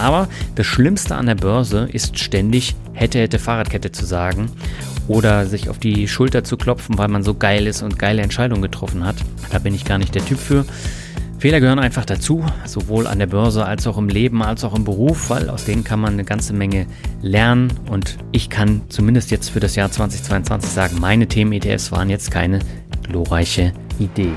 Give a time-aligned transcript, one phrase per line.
[0.00, 4.50] Aber das Schlimmste an der Börse ist ständig hätte, hätte Fahrradkette zu sagen
[5.08, 8.62] oder sich auf die Schulter zu klopfen, weil man so geil ist und geile Entscheidungen
[8.62, 9.16] getroffen hat.
[9.50, 10.64] Da bin ich gar nicht der Typ für.
[11.38, 14.84] Fehler gehören einfach dazu, sowohl an der Börse als auch im Leben, als auch im
[14.84, 16.86] Beruf, weil aus denen kann man eine ganze Menge
[17.22, 17.72] lernen.
[17.90, 22.58] Und ich kann zumindest jetzt für das Jahr 2022 sagen, meine Themen-ETFs waren jetzt keine
[23.02, 24.32] glorreiche Idee.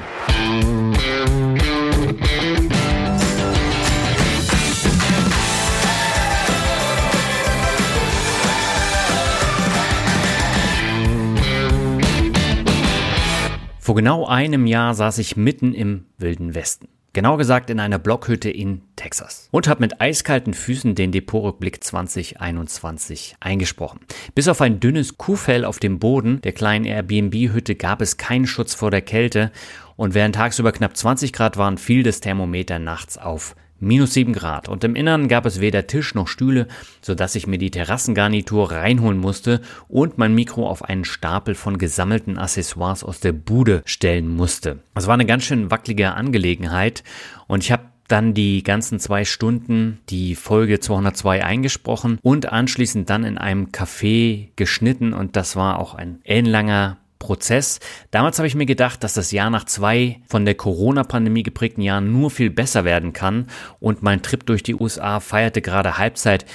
[13.84, 16.88] Vor genau einem Jahr saß ich mitten im wilden Westen.
[17.12, 19.50] Genau gesagt in einer Blockhütte in Texas.
[19.52, 24.00] Und habe mit eiskalten Füßen den Depotrückblick 2021 eingesprochen.
[24.36, 28.74] Bis auf ein dünnes Kuhfell auf dem Boden der kleinen Airbnb-Hütte gab es keinen Schutz
[28.74, 29.52] vor der Kälte.
[29.98, 34.70] Und während tagsüber knapp 20 Grad waren, fiel das Thermometer nachts auf minus 7 Grad.
[34.70, 36.68] Und im Innern gab es weder Tisch noch Stühle,
[37.02, 42.38] sodass ich mir die Terrassengarnitur reinholen musste und mein Mikro auf einen Stapel von gesammelten
[42.38, 44.80] Accessoires aus der Bude stellen musste.
[44.96, 47.04] Das war eine ganz schön wackelige Angelegenheit.
[47.48, 53.24] Und ich habe dann die ganzen zwei Stunden die Folge 202 eingesprochen und anschließend dann
[53.24, 55.14] in einem Café geschnitten.
[55.14, 57.80] Und das war auch ein ellenlanger Prozess.
[58.12, 62.12] Damals habe ich mir gedacht, dass das Jahr nach zwei von der Corona-Pandemie geprägten Jahren
[62.12, 63.48] nur viel besser werden kann
[63.80, 66.46] und mein Trip durch die USA feierte gerade Halbzeit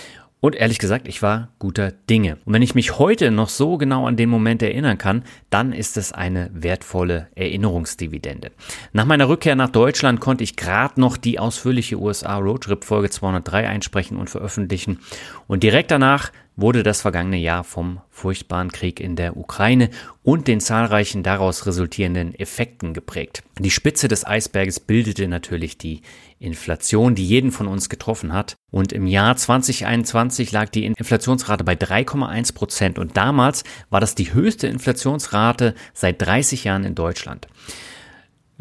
[0.40, 2.38] und ehrlich gesagt, ich war guter Dinge.
[2.44, 5.96] Und wenn ich mich heute noch so genau an den Moment erinnern kann, dann ist
[5.96, 8.52] es eine wertvolle Erinnerungsdividende.
[8.92, 13.66] Nach meiner Rückkehr nach Deutschland konnte ich gerade noch die ausführliche USA Roadtrip Folge 203
[13.66, 15.00] einsprechen und veröffentlichen.
[15.48, 19.90] Und direkt danach wurde das vergangene Jahr vom furchtbaren Krieg in der Ukraine
[20.24, 23.44] und den zahlreichen daraus resultierenden Effekten geprägt.
[23.58, 26.02] Die Spitze des Eisberges bildete natürlich die
[26.40, 28.56] Inflation, die jeden von uns getroffen hat.
[28.70, 34.34] Und im Jahr 2021 lag die Inflationsrate bei 3,1 Prozent und damals war das die
[34.34, 37.46] höchste Inflationsrate seit 30 Jahren in Deutschland.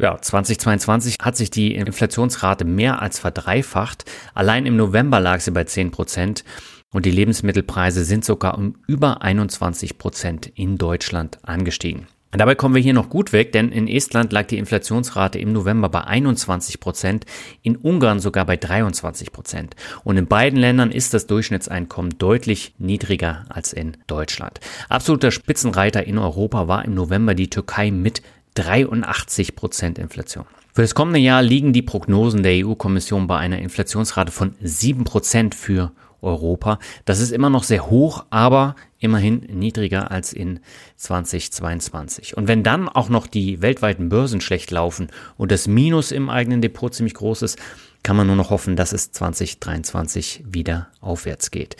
[0.00, 4.04] Ja, 2022 hat sich die Inflationsrate mehr als verdreifacht.
[4.32, 6.44] Allein im November lag sie bei 10 Prozent.
[6.92, 12.06] Und die Lebensmittelpreise sind sogar um über 21 Prozent in Deutschland angestiegen.
[12.30, 15.88] Dabei kommen wir hier noch gut weg, denn in Estland lag die Inflationsrate im November
[15.88, 17.24] bei 21 Prozent,
[17.62, 19.76] in Ungarn sogar bei 23 Prozent.
[20.04, 24.60] Und in beiden Ländern ist das Durchschnittseinkommen deutlich niedriger als in Deutschland.
[24.90, 28.20] Absoluter Spitzenreiter in Europa war im November die Türkei mit
[28.54, 30.44] 83 Prozent Inflation.
[30.74, 35.54] Für das kommende Jahr liegen die Prognosen der EU-Kommission bei einer Inflationsrate von 7 Prozent
[35.54, 35.92] für
[36.22, 36.78] Europa.
[37.04, 40.60] Das ist immer noch sehr hoch, aber immerhin niedriger als in
[40.96, 42.36] 2022.
[42.36, 46.60] Und wenn dann auch noch die weltweiten Börsen schlecht laufen und das Minus im eigenen
[46.60, 47.58] Depot ziemlich groß ist,
[48.02, 51.76] kann man nur noch hoffen, dass es 2023 wieder aufwärts geht.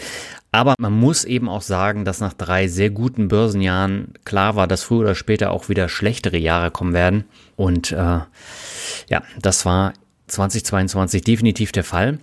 [0.50, 4.82] Aber man muss eben auch sagen, dass nach drei sehr guten Börsenjahren klar war, dass
[4.82, 7.25] früher oder später auch wieder schlechtere Jahre kommen werden.
[7.56, 8.20] Und äh,
[9.09, 9.93] ja, das war
[10.26, 12.19] 2022 definitiv der Fall.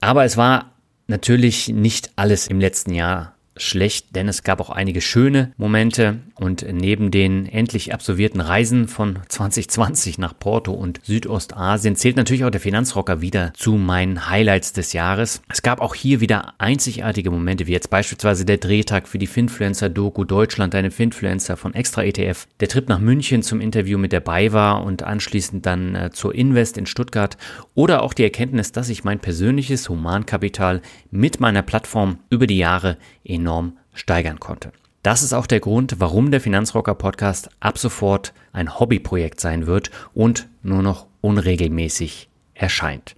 [0.00, 0.72] Aber es war
[1.10, 6.64] natürlich nicht alles im letzten Jahr schlecht, denn es gab auch einige schöne Momente und
[6.72, 12.60] neben den endlich absolvierten Reisen von 2020 nach Porto und Südostasien zählt natürlich auch der
[12.60, 15.42] Finanzrocker wieder zu meinen Highlights des Jahres.
[15.48, 19.90] Es gab auch hier wieder einzigartige Momente, wie jetzt beispielsweise der Drehtag für die Finfluencer
[19.90, 24.20] Doku Deutschland, eine Finfluencer von Extra ETF, der Trip nach München zum Interview mit der
[24.20, 27.36] BayWa und anschließend dann äh, zur Invest in Stuttgart
[27.74, 30.80] oder auch die Erkenntnis, dass ich mein persönliches Humankapital
[31.10, 34.72] mit meiner Plattform über die Jahre enorm steigern konnte.
[35.02, 39.90] Das ist auch der Grund, warum der Finanzrocker Podcast ab sofort ein Hobbyprojekt sein wird
[40.12, 43.16] und nur noch unregelmäßig erscheint.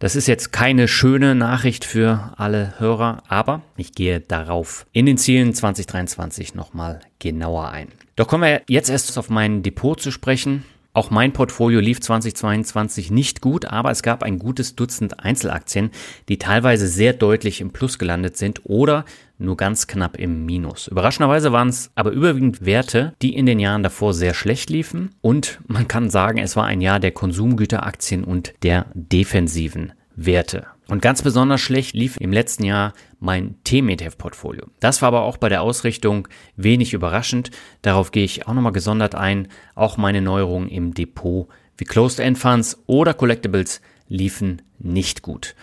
[0.00, 5.16] Das ist jetzt keine schöne Nachricht für alle Hörer, aber ich gehe darauf in den
[5.16, 7.88] Zielen 2023 nochmal genauer ein.
[8.16, 10.64] Doch kommen wir jetzt erst auf mein Depot zu sprechen.
[10.92, 15.90] Auch mein Portfolio lief 2022 nicht gut, aber es gab ein gutes Dutzend Einzelaktien,
[16.28, 19.06] die teilweise sehr deutlich im Plus gelandet sind oder
[19.38, 20.88] nur ganz knapp im Minus.
[20.88, 25.60] Überraschenderweise waren es aber überwiegend Werte, die in den Jahren davor sehr schlecht liefen und
[25.66, 30.66] man kann sagen, es war ein Jahr der Konsumgüteraktien und der defensiven Werte.
[30.88, 34.66] Und ganz besonders schlecht lief im letzten Jahr mein Themen-ETF-Portfolio.
[34.80, 37.50] Das war aber auch bei der Ausrichtung wenig überraschend.
[37.82, 39.48] Darauf gehe ich auch nochmal gesondert ein.
[39.74, 41.48] Auch meine Neuerungen im Depot
[41.78, 45.54] wie Closed-End Funds oder Collectibles liefen nicht gut.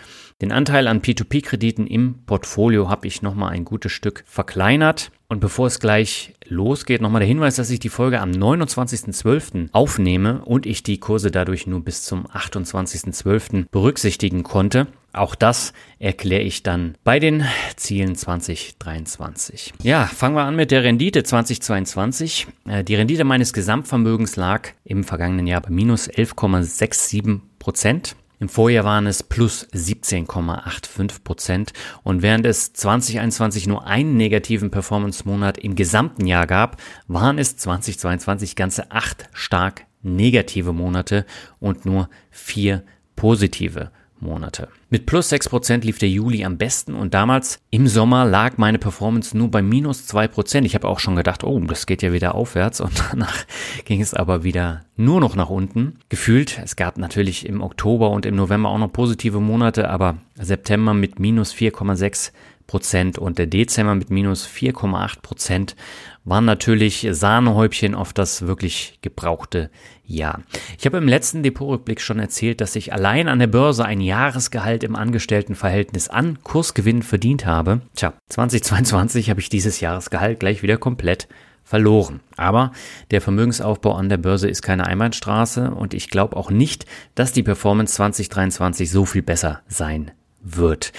[0.42, 5.12] Den Anteil an P2P-Krediten im Portfolio habe ich nochmal ein gutes Stück verkleinert.
[5.28, 9.70] Und bevor es gleich losgeht, nochmal der Hinweis, dass ich die Folge am 29.12.
[9.72, 13.68] aufnehme und ich die Kurse dadurch nur bis zum 28.12.
[13.70, 14.88] berücksichtigen konnte.
[15.14, 17.46] Auch das erkläre ich dann bei den
[17.76, 19.74] Zielen 2023.
[19.84, 22.48] Ja, fangen wir an mit der Rendite 2022.
[22.68, 28.16] Äh, die Rendite meines Gesamtvermögens lag im vergangenen Jahr bei minus 11,67 Prozent.
[28.42, 31.74] Im Vorjahr waren es plus 17,85 Prozent.
[32.02, 38.56] Und während es 2021 nur einen negativen Performance-Monat im gesamten Jahr gab, waren es 2022
[38.56, 41.28] ganze acht stark negative Monate
[41.60, 42.84] und nur vier
[43.16, 44.68] positive Monate.
[44.90, 49.38] Mit plus 6% lief der Juli am besten und damals im Sommer lag meine Performance
[49.38, 50.64] nur bei minus 2%.
[50.64, 53.46] Ich habe auch schon gedacht, oh, das geht ja wieder aufwärts und danach
[53.86, 56.00] ging es aber wieder nur noch nach unten.
[56.10, 60.94] Gefühlt, es gab natürlich im Oktober und im November auch noch positive Monate, aber September
[60.94, 62.32] mit minus 4,6
[62.68, 65.76] Prozent und der Dezember mit minus 4,8 Prozent
[66.24, 69.70] waren natürlich Sahnehäubchen auf das wirklich gebrauchte
[70.12, 70.42] Jahr.
[70.78, 74.84] Ich habe im letzten Depotrückblick schon erzählt, dass ich allein an der Börse ein Jahresgehalt
[74.84, 77.82] im Angestelltenverhältnis an Kursgewinn verdient habe.
[77.96, 81.28] Tja, 2022 habe ich dieses Jahresgehalt gleich wieder komplett
[81.64, 82.20] verloren.
[82.36, 82.72] Aber
[83.12, 86.86] der Vermögensaufbau an der Börse ist keine Einbahnstraße und ich glaube auch nicht,
[87.16, 90.12] dass die Performance 2023 so viel besser sein
[90.42, 90.92] wird.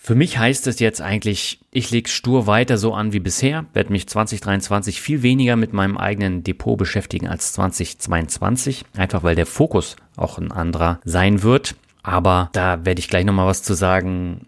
[0.00, 3.92] Für mich heißt es jetzt eigentlich, ich lege stur weiter so an wie bisher, werde
[3.92, 9.96] mich 2023 viel weniger mit meinem eigenen Depot beschäftigen als 2022, einfach weil der Fokus
[10.16, 11.74] auch ein anderer sein wird.
[12.04, 14.46] Aber da werde ich gleich nochmal was zu sagen.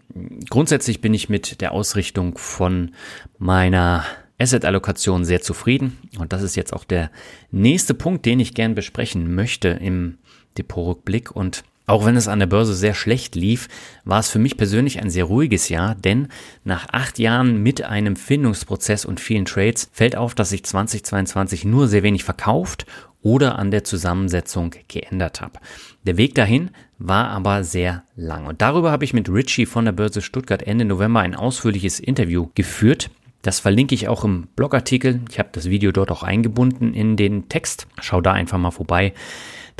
[0.49, 2.91] Grundsätzlich bin ich mit der Ausrichtung von
[3.37, 4.05] meiner
[4.39, 5.97] Asset-Allokation sehr zufrieden.
[6.17, 7.11] Und das ist jetzt auch der
[7.51, 10.17] nächste Punkt, den ich gern besprechen möchte im
[10.57, 11.35] Depotrückblick.
[11.35, 13.67] Und auch wenn es an der Börse sehr schlecht lief,
[14.05, 16.29] war es für mich persönlich ein sehr ruhiges Jahr, denn
[16.63, 21.89] nach acht Jahren mit einem Findungsprozess und vielen Trades fällt auf, dass ich 2022 nur
[21.89, 22.85] sehr wenig verkauft
[23.21, 25.59] oder an der Zusammensetzung geändert habe.
[26.05, 29.91] Der Weg dahin war aber sehr lang und darüber habe ich mit Richie von der
[29.91, 33.09] Börse Stuttgart Ende November ein ausführliches Interview geführt.
[33.41, 35.19] Das verlinke ich auch im Blogartikel.
[35.29, 37.85] Ich habe das Video dort auch eingebunden in den Text.
[37.99, 39.13] Schau da einfach mal vorbei.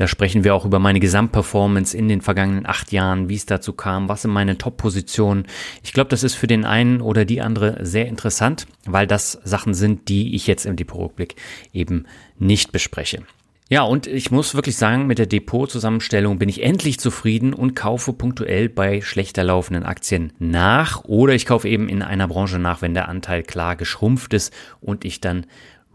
[0.02, 3.72] Da sprechen wir auch über meine Gesamtperformance in den vergangenen acht Jahren, wie es dazu
[3.72, 5.46] kam, was sind meine Top-Positionen.
[5.84, 9.76] Ich glaube, das ist für den einen oder die andere sehr interessant, weil das Sachen
[9.76, 11.36] sind, die ich jetzt im Depotrückblick
[11.72, 12.08] eben
[12.40, 13.22] nicht bespreche.
[13.70, 18.12] Ja, und ich muss wirklich sagen, mit der Depotzusammenstellung bin ich endlich zufrieden und kaufe
[18.12, 22.96] punktuell bei schlechter laufenden Aktien nach oder ich kaufe eben in einer Branche nach, wenn
[22.96, 25.46] der Anteil klar geschrumpft ist und ich dann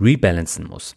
[0.00, 0.94] rebalancen muss.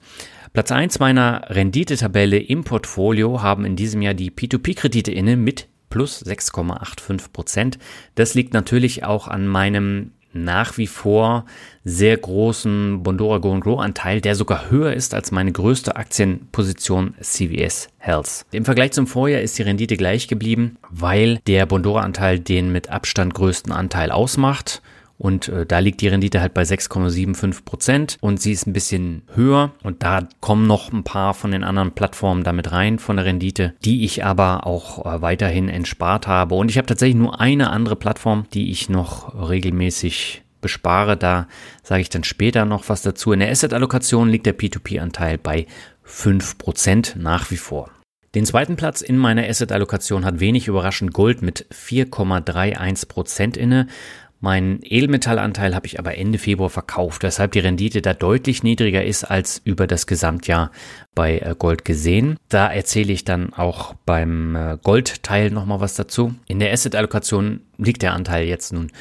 [0.52, 6.26] Platz 1 meiner Renditetabelle im Portfolio haben in diesem Jahr die P2P-Kredite inne mit plus
[6.26, 7.80] 6,85 Prozent.
[8.16, 11.46] Das liegt natürlich auch an meinem nach wie vor
[11.84, 17.90] sehr großen Bondora Go Grow Anteil, der sogar höher ist als meine größte Aktienposition CVS
[17.98, 18.46] Health.
[18.52, 22.90] Im Vergleich zum Vorjahr ist die Rendite gleich geblieben, weil der Bondora Anteil den mit
[22.90, 24.82] Abstand größten Anteil ausmacht.
[25.20, 29.24] Und äh, da liegt die Rendite halt bei 6,75 Prozent und sie ist ein bisschen
[29.36, 29.74] höher.
[29.84, 33.76] Und da kommen noch ein paar von den anderen Plattformen damit rein von der Rendite,
[33.84, 36.56] die ich aber auch äh, weiterhin entspart habe.
[36.56, 41.18] Und ich habe tatsächlich nur eine andere Plattform, die ich noch regelmäßig bespare.
[41.18, 41.48] Da
[41.84, 43.34] sage ich dann später noch was dazu.
[43.34, 45.68] In der Asset-Allokation liegt der P2P-Anteil bei
[46.08, 47.92] 5% nach wie vor.
[48.36, 53.88] Den zweiten Platz in meiner Asset-Allokation hat wenig überraschend Gold mit 4,31% inne.
[54.42, 59.26] Meinen Edelmetallanteil habe ich aber Ende Februar verkauft, weshalb die Rendite da deutlich niedriger ist
[59.26, 60.72] als über das Gesamtjahr
[61.14, 62.38] bei äh, Gold gesehen.
[62.48, 66.36] Da erzähle ich dann auch beim äh, Goldteil nochmal was dazu.
[66.48, 68.92] In der Asset-Allokation liegt der Anteil jetzt nun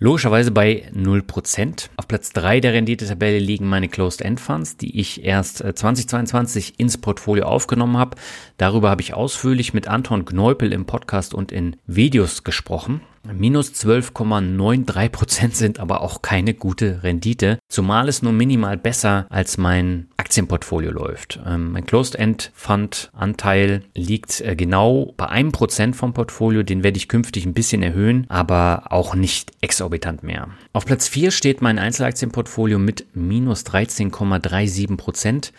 [0.00, 1.88] Logischerweise bei 0%.
[1.96, 6.98] Auf Platz 3 der Renditetabelle liegen meine Closed-End Funds, die ich erst 2022 äh, ins
[6.98, 8.16] Portfolio aufgenommen habe.
[8.58, 13.00] Darüber habe ich ausführlich mit Anton Gneupel im Podcast und in Videos gesprochen.
[13.30, 19.58] Minus 12,93 Prozent sind aber auch keine gute Rendite, zumal es nur minimal besser als
[19.58, 21.40] mein Aktienportfolio läuft.
[21.46, 27.46] Ähm, mein Closed-End-Fund-Anteil liegt äh, genau bei einem Prozent vom Portfolio, den werde ich künftig
[27.46, 30.48] ein bisschen erhöhen, aber auch nicht exorbitant mehr.
[30.72, 35.52] Auf Platz 4 steht mein Einzelaktienportfolio mit minus 13,37 Prozent.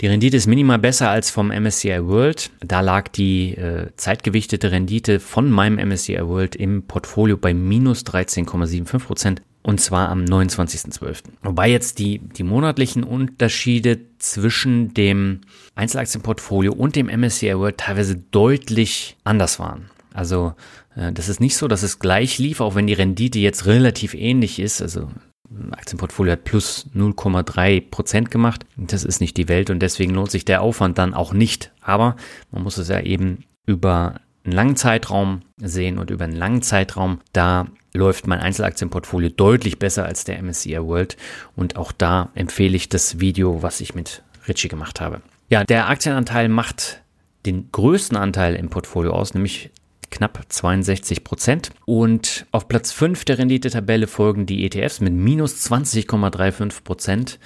[0.00, 2.50] Die Rendite ist minimal besser als vom MSCI World.
[2.60, 8.98] Da lag die äh, zeitgewichtete Rendite von meinem MSCI World im Portfolio bei minus 13,75
[8.98, 9.42] Prozent.
[9.62, 11.24] Und zwar am 29.12.
[11.42, 15.42] Wobei jetzt die, die monatlichen Unterschiede zwischen dem
[15.74, 19.90] Einzelaktienportfolio und dem MSCI World teilweise deutlich anders waren.
[20.14, 20.54] Also
[20.96, 24.14] äh, das ist nicht so, dass es gleich lief, auch wenn die Rendite jetzt relativ
[24.14, 24.80] ähnlich ist.
[24.80, 25.10] Also
[25.72, 28.64] Aktienportfolio hat plus 0,3 Prozent gemacht.
[28.76, 31.72] Das ist nicht die Welt und deswegen lohnt sich der Aufwand dann auch nicht.
[31.80, 32.16] Aber
[32.50, 37.20] man muss es ja eben über einen langen Zeitraum sehen und über einen langen Zeitraum,
[37.32, 41.16] da läuft mein Einzelaktienportfolio deutlich besser als der MSCI World
[41.56, 45.20] und auch da empfehle ich das Video, was ich mit Richie gemacht habe.
[45.48, 47.02] Ja, der Aktienanteil macht
[47.46, 49.70] den größten Anteil im Portfolio aus, nämlich
[50.10, 51.70] knapp 62 Prozent.
[51.86, 57.38] Und auf Platz 5 der Renditetabelle folgen die ETFs mit minus 20,35 Prozent.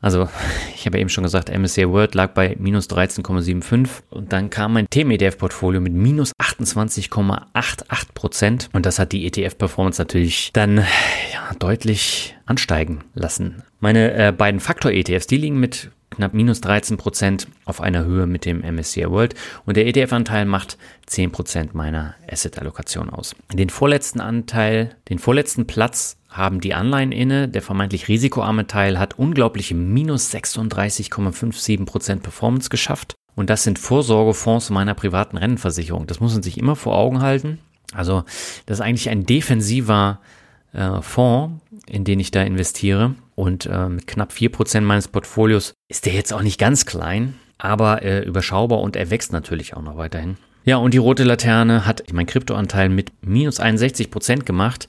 [0.00, 0.28] Also,
[0.74, 4.86] ich habe eben schon gesagt, MSCI World lag bei minus 13,75% und dann kam mein
[4.90, 10.76] Themen-ETF-Portfolio mit minus 28,88 Prozent und das hat die ETF-Performance natürlich dann
[11.32, 13.62] ja, deutlich ansteigen lassen.
[13.80, 18.44] Meine äh, beiden Faktor-ETFs, die liegen mit knapp minus 13 Prozent auf einer Höhe mit
[18.44, 19.34] dem MSCI World
[19.66, 23.34] und der ETF-Anteil macht 10 Prozent meiner Asset-Allokation aus.
[23.52, 27.48] Den vorletzten Anteil, den vorletzten Platz haben die Anleihen inne.
[27.48, 33.14] Der vermeintlich risikoarme Teil hat unglaubliche minus 36,57% Performance geschafft.
[33.36, 36.06] Und das sind Vorsorgefonds meiner privaten Rentenversicherung.
[36.06, 37.58] Das muss man sich immer vor Augen halten.
[37.92, 38.24] Also
[38.66, 40.20] das ist eigentlich ein defensiver
[40.72, 43.14] äh, Fonds, in den ich da investiere.
[43.34, 48.02] Und äh, mit knapp 4% meines Portfolios ist der jetzt auch nicht ganz klein, aber
[48.02, 50.36] äh, überschaubar und er wächst natürlich auch noch weiterhin.
[50.64, 54.88] Ja, und die rote Laterne hat mein Kryptoanteil mit minus 61% gemacht.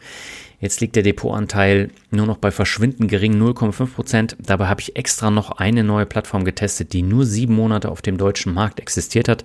[0.62, 4.38] Jetzt liegt der Depotanteil nur noch bei verschwindend geringen 0,5 Prozent.
[4.40, 8.18] Dabei habe ich extra noch eine neue Plattform getestet, die nur sieben Monate auf dem
[8.18, 9.44] deutschen Markt existiert hat.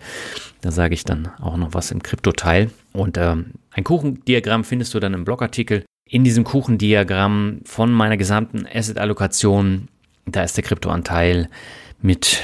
[0.61, 2.71] Da sage ich dann auch noch was im Kryptoteil.
[2.93, 5.85] Und ähm, ein Kuchendiagramm findest du dann im Blogartikel.
[6.13, 9.87] In diesem Kuchendiagramm von meiner gesamten Asset-Allokation,
[10.27, 11.49] da ist der Kryptoanteil
[12.03, 12.43] mit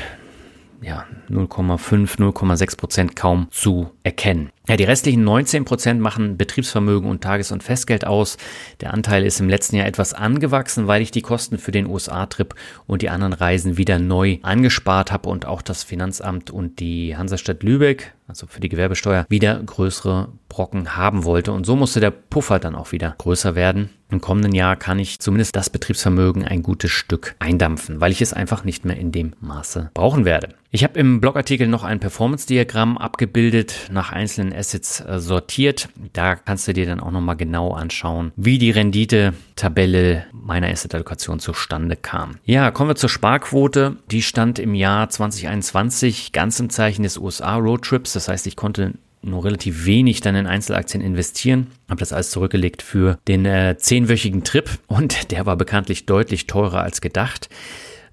[0.83, 4.51] ja, 0,5, 0,6 Prozent kaum zu erkennen.
[4.69, 8.37] Ja, die restlichen 19 Prozent machen Betriebsvermögen und Tages- und Festgeld aus.
[8.81, 12.55] Der Anteil ist im letzten Jahr etwas angewachsen, weil ich die Kosten für den USA-Trip
[12.87, 17.63] und die anderen Reisen wieder neu angespart habe und auch das Finanzamt und die Hansestadt
[17.63, 21.53] Lübeck, also für die Gewerbesteuer, wieder größere Brocken haben wollte.
[21.53, 23.91] Und so musste der Puffer dann auch wieder größer werden.
[24.09, 28.33] Im kommenden Jahr kann ich zumindest das Betriebsvermögen ein gutes Stück eindampfen, weil ich es
[28.33, 30.55] einfach nicht mehr in dem Maße brauchen werde.
[30.71, 35.89] Ich habe im Blogartikel noch ein Performance-Diagramm abgebildet, nach einzelnen Assets äh, sortiert.
[36.13, 41.97] Da kannst du dir dann auch nochmal genau anschauen, wie die Rendite-Tabelle meiner Asset-Allokation zustande
[41.97, 42.37] kam.
[42.45, 43.97] Ja, kommen wir zur Sparquote.
[44.11, 48.13] Die stand im Jahr 2021 ganz im Zeichen des USA-Roadtrips.
[48.13, 48.93] Das heißt, ich konnte
[49.27, 51.69] nur relativ wenig dann in Einzelaktien investieren.
[51.89, 56.83] Habe das alles zurückgelegt für den äh, zehnwöchigen Trip und der war bekanntlich deutlich teurer
[56.83, 57.49] als gedacht.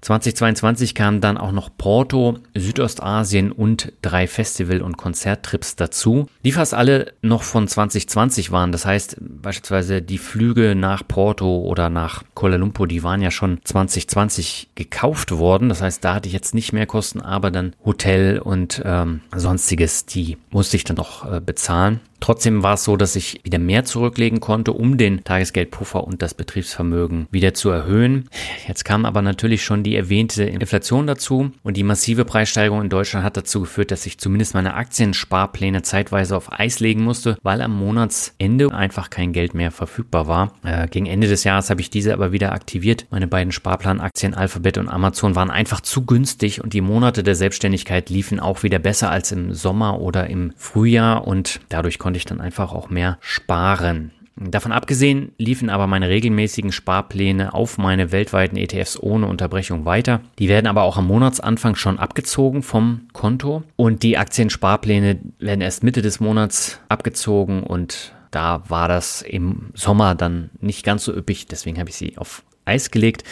[0.04, 6.74] 2022 kamen dann auch noch Porto, Südostasien und drei Festival- und Konzerttrips dazu, die fast
[6.74, 8.70] alle noch von 2020 waren.
[8.70, 13.60] Das heißt, beispielsweise die Flüge nach Porto oder nach Kuala Lumpur, die waren ja schon
[13.64, 15.70] 2020 gekauft worden.
[15.70, 20.04] Das heißt, da hatte ich jetzt nicht mehr Kosten, aber dann Hotel und ähm, sonstiges,
[20.04, 22.00] die musste ich dann noch äh, bezahlen.
[22.24, 26.32] Trotzdem war es so, dass ich wieder mehr zurücklegen konnte, um den Tagesgeldpuffer und das
[26.32, 28.30] Betriebsvermögen wieder zu erhöhen.
[28.66, 33.26] Jetzt kam aber natürlich schon die erwähnte Inflation dazu und die massive Preissteigerung in Deutschland
[33.26, 37.78] hat dazu geführt, dass ich zumindest meine Aktiensparpläne zeitweise auf Eis legen musste, weil am
[37.78, 40.54] Monatsende einfach kein Geld mehr verfügbar war.
[40.64, 43.04] Äh, gegen Ende des Jahres habe ich diese aber wieder aktiviert.
[43.10, 48.08] Meine beiden Sparplanaktien Alphabet und Amazon waren einfach zu günstig und die Monate der Selbstständigkeit
[48.08, 52.26] liefen auch wieder besser als im Sommer oder im Frühjahr und dadurch konnte konnte ich
[52.26, 54.12] dann einfach auch mehr sparen.
[54.36, 60.20] Davon abgesehen liefen aber meine regelmäßigen Sparpläne auf meine weltweiten ETFs ohne Unterbrechung weiter.
[60.38, 65.82] Die werden aber auch am Monatsanfang schon abgezogen vom Konto und die Aktiensparpläne werden erst
[65.82, 71.48] Mitte des Monats abgezogen und da war das im Sommer dann nicht ganz so üppig,
[71.48, 73.24] deswegen habe ich sie auf Eis gelegt.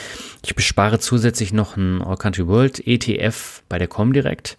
[0.44, 4.56] Ich bespare zusätzlich noch einen All Country World ETF bei der Comdirect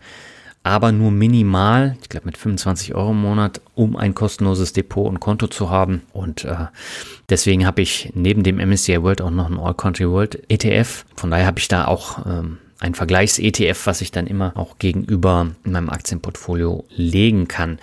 [0.64, 5.20] aber nur minimal, ich glaube mit 25 Euro im Monat, um ein kostenloses Depot und
[5.20, 6.04] Konto zu haben.
[6.14, 6.68] Und äh,
[7.30, 11.06] deswegen habe ich neben dem MSCI World auch noch einen All Country World ETF.
[11.16, 15.52] Von daher habe ich da auch ähm, ein Vergleichs-ETF, was ich dann immer auch gegenüber
[15.66, 17.78] in meinem Aktienportfolio legen kann.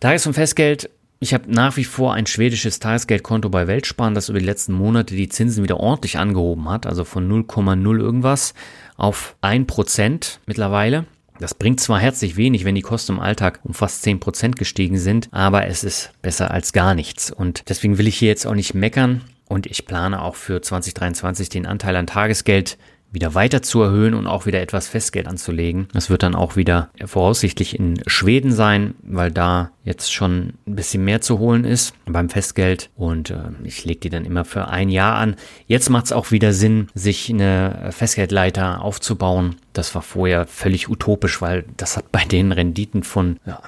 [0.00, 4.38] Tages- und Festgeld ich habe nach wie vor ein schwedisches Tagesgeldkonto bei Weltsparen, das über
[4.38, 8.54] die letzten Monate die Zinsen wieder ordentlich angehoben hat, also von 0,0 irgendwas
[8.96, 11.06] auf 1% mittlerweile.
[11.38, 15.28] Das bringt zwar herzlich wenig, wenn die Kosten im Alltag um fast 10% gestiegen sind,
[15.30, 17.30] aber es ist besser als gar nichts.
[17.30, 21.48] Und deswegen will ich hier jetzt auch nicht meckern und ich plane auch für 2023
[21.48, 22.76] den Anteil an Tagesgeld
[23.10, 25.88] wieder weiter zu erhöhen und auch wieder etwas Festgeld anzulegen.
[25.92, 31.04] Das wird dann auch wieder voraussichtlich in Schweden sein, weil da jetzt schon ein bisschen
[31.04, 34.90] mehr zu holen ist beim Festgeld und äh, ich lege die dann immer für ein
[34.90, 35.36] Jahr an.
[35.66, 39.56] Jetzt macht es auch wieder Sinn, sich eine Festgeldleiter aufzubauen.
[39.72, 43.62] Das war vorher völlig utopisch, weil das hat bei den Renditen von ja,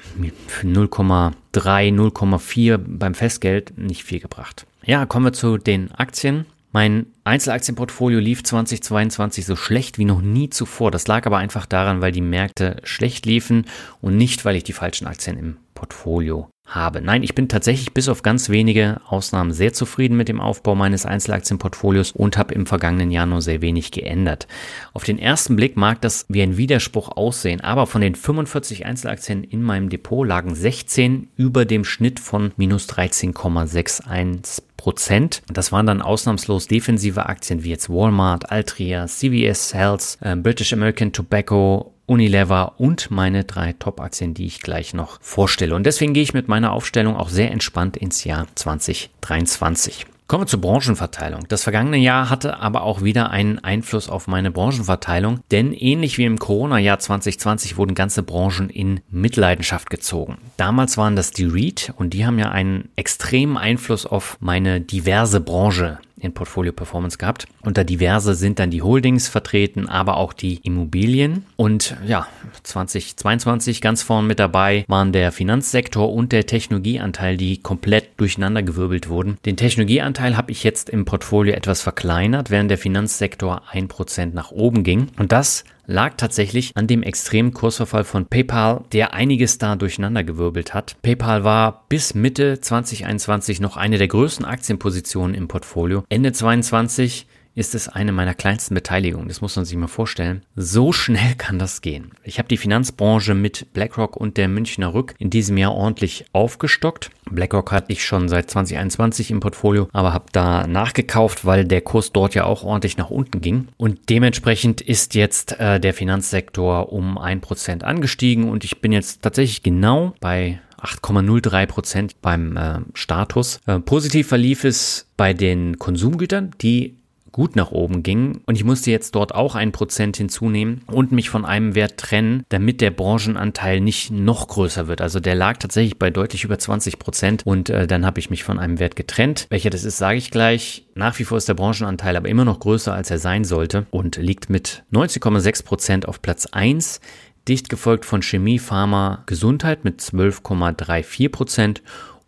[0.62, 4.66] 0,3, 0,4 beim Festgeld nicht viel gebracht.
[4.85, 6.47] Ja, kommen wir zu den Aktien.
[6.72, 10.92] Mein Einzelaktienportfolio lief 2022 so schlecht wie noch nie zuvor.
[10.92, 13.66] Das lag aber einfach daran, weil die Märkte schlecht liefen
[14.00, 17.00] und nicht, weil ich die falschen Aktien im Portfolio habe.
[17.00, 21.06] Nein, ich bin tatsächlich bis auf ganz wenige Ausnahmen sehr zufrieden mit dem Aufbau meines
[21.06, 24.46] Einzelaktienportfolios und habe im vergangenen Jahr nur sehr wenig geändert.
[24.92, 29.44] Auf den ersten Blick mag das wie ein Widerspruch aussehen, aber von den 45 Einzelaktien
[29.44, 35.42] in meinem Depot lagen 16 über dem Schnitt von minus 13,61 Prozent.
[35.52, 41.12] Das waren dann ausnahmslos defensive Aktien wie jetzt Walmart, Altria, CVS Health, äh, British American
[41.12, 45.76] Tobacco Unilever und meine drei Top-Aktien, die ich gleich noch vorstelle.
[45.76, 50.06] Und deswegen gehe ich mit meiner Aufstellung auch sehr entspannt ins Jahr 2023.
[50.30, 51.46] Kommen wir zur Branchenverteilung.
[51.48, 56.24] Das vergangene Jahr hatte aber auch wieder einen Einfluss auf meine Branchenverteilung, denn ähnlich wie
[56.24, 60.38] im Corona-Jahr 2020 wurden ganze Branchen in Mitleidenschaft gezogen.
[60.56, 65.40] Damals waren das die REIT und die haben ja einen extremen Einfluss auf meine diverse
[65.40, 67.46] Branche in Portfolio Performance gehabt.
[67.62, 71.44] Unter diverse sind dann die Holdings vertreten, aber auch die Immobilien.
[71.56, 72.26] Und ja,
[72.62, 79.38] 2022 ganz vorn mit dabei waren der Finanzsektor und der Technologieanteil, die komplett durcheinandergewirbelt wurden.
[79.44, 84.50] Den Technologieanteil habe ich jetzt im Portfolio etwas verkleinert, während der Finanzsektor ein Prozent nach
[84.50, 85.08] oben ging.
[85.18, 90.97] Und das lag tatsächlich an dem extremen Kursverfall von PayPal, der einiges da durcheinandergewirbelt hat.
[91.02, 96.04] PayPal war bis Mitte 2021 noch eine der größten Aktienpositionen im Portfolio.
[96.09, 99.28] Ende 2022 ist es eine meiner kleinsten Beteiligungen.
[99.28, 100.42] Das muss man sich mal vorstellen.
[100.57, 102.12] So schnell kann das gehen.
[102.23, 107.11] Ich habe die Finanzbranche mit BlackRock und der Münchner Rück in diesem Jahr ordentlich aufgestockt.
[107.30, 112.12] BlackRock hatte ich schon seit 2021 im Portfolio, aber habe da nachgekauft, weil der Kurs
[112.12, 113.69] dort ja auch ordentlich nach unten ging.
[113.76, 119.23] Und dementsprechend ist jetzt äh, der Finanzsektor um ein Prozent angestiegen und ich bin jetzt
[119.23, 123.61] tatsächlich genau bei 8,03 Prozent beim äh, Status.
[123.66, 126.97] Äh, positiv verlief es bei den Konsumgütern, die
[127.32, 128.40] gut nach oben ging.
[128.47, 132.45] Und ich musste jetzt dort auch ein Prozent hinzunehmen und mich von einem Wert trennen,
[132.49, 135.00] damit der Branchenanteil nicht noch größer wird.
[135.00, 138.45] Also der lag tatsächlich bei deutlich über 20 Prozent und äh, dann habe ich mich
[138.45, 139.47] von einem Wert getrennt.
[139.50, 140.86] Welcher das ist, sage ich gleich.
[140.95, 144.16] Nach wie vor ist der Branchenanteil aber immer noch größer, als er sein sollte und
[144.16, 147.00] liegt mit 90,6 Prozent auf Platz 1
[147.49, 151.82] dicht gefolgt von Chemie, Pharma, Gesundheit mit 12,34 Prozent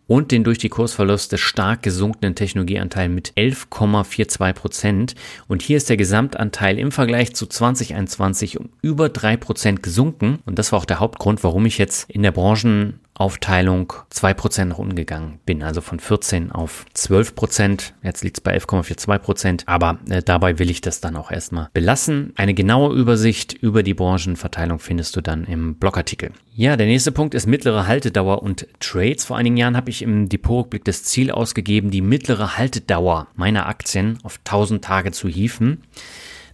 [0.07, 5.15] und den durch die Kursverluste stark gesunkenen Technologieanteil mit 11,42 Prozent.
[5.47, 10.39] Und hier ist der Gesamtanteil im Vergleich zu 2021 um über drei Prozent gesunken.
[10.45, 14.79] Und das war auch der Hauptgrund, warum ich jetzt in der Branchen Aufteilung 2% nach
[14.79, 17.93] unten gegangen bin, also von 14 auf 12%.
[18.01, 22.33] Jetzt liegt es bei 11,42%, aber äh, dabei will ich das dann auch erstmal belassen.
[22.35, 26.31] Eine genaue Übersicht über die Branchenverteilung findest du dann im Blogartikel.
[26.55, 29.25] Ja, der nächste Punkt ist mittlere Haltedauer und Trades.
[29.25, 34.17] Vor einigen Jahren habe ich im Depotrückblick das Ziel ausgegeben, die mittlere Haltedauer meiner Aktien
[34.23, 35.83] auf 1000 Tage zu hieven.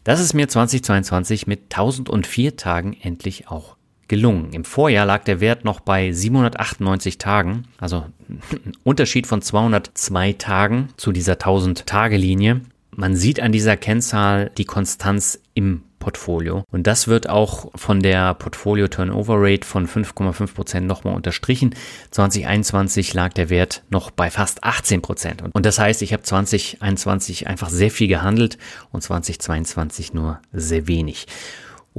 [0.03, 3.75] Das ist mir 2022 mit 1004 Tagen endlich auch
[4.09, 4.51] gelungen.
[4.51, 10.89] Im Vorjahr lag der Wert noch bei 798 Tagen, also ein Unterschied von 202 Tagen
[10.97, 12.61] zu dieser 1000-Tage-Linie.
[12.93, 16.63] Man sieht an dieser Kennzahl die Konstanz im Portfolio.
[16.71, 21.75] Und das wird auch von der Portfolio Turnover Rate von 5,5 Prozent nochmal unterstrichen.
[22.11, 25.01] 2021 lag der Wert noch bei fast 18%.
[25.01, 25.43] Prozent.
[25.53, 28.57] Und das heißt, ich habe 2021 einfach sehr viel gehandelt
[28.91, 31.27] und 2022 nur sehr wenig.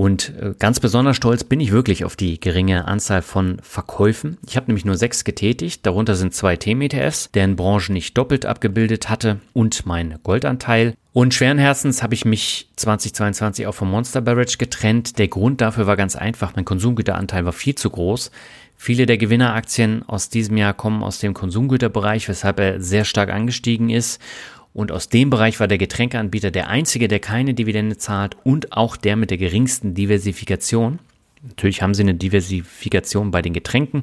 [0.00, 4.38] Und äh, ganz besonders stolz bin ich wirklich auf die geringe Anzahl von Verkäufen.
[4.46, 9.10] Ich habe nämlich nur sechs getätigt, darunter sind zwei Themen-ETFs, deren Branche nicht doppelt abgebildet
[9.10, 10.94] hatte und mein Goldanteil.
[11.12, 15.18] Und schweren Herzens habe ich mich 2022 auch vom Monster Beverage getrennt.
[15.18, 18.30] Der Grund dafür war ganz einfach, mein Konsumgüteranteil war viel zu groß.
[18.78, 23.90] Viele der Gewinneraktien aus diesem Jahr kommen aus dem Konsumgüterbereich, weshalb er sehr stark angestiegen
[23.90, 24.18] ist.
[24.72, 28.96] Und aus dem Bereich war der Getränkeanbieter der einzige, der keine Dividende zahlt und auch
[28.96, 31.00] der mit der geringsten Diversifikation.
[31.42, 34.02] Natürlich haben sie eine Diversifikation bei den Getränken,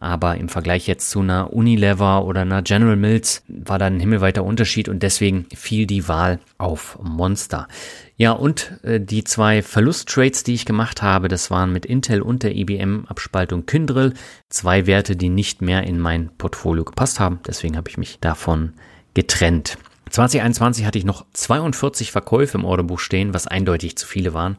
[0.00, 4.42] aber im Vergleich jetzt zu einer Unilever oder einer General Mills war da ein himmelweiter
[4.42, 7.68] Unterschied und deswegen fiel die Wahl auf Monster.
[8.16, 12.42] Ja, und äh, die zwei Verlusttrades, die ich gemacht habe, das waren mit Intel und
[12.42, 14.14] der IBM-Abspaltung Kyndryl.
[14.48, 17.40] Zwei Werte, die nicht mehr in mein Portfolio gepasst haben.
[17.46, 18.74] Deswegen habe ich mich davon
[19.14, 19.78] getrennt.
[20.10, 24.56] 2021 hatte ich noch 42 Verkäufe im Orderbuch stehen, was eindeutig zu viele waren.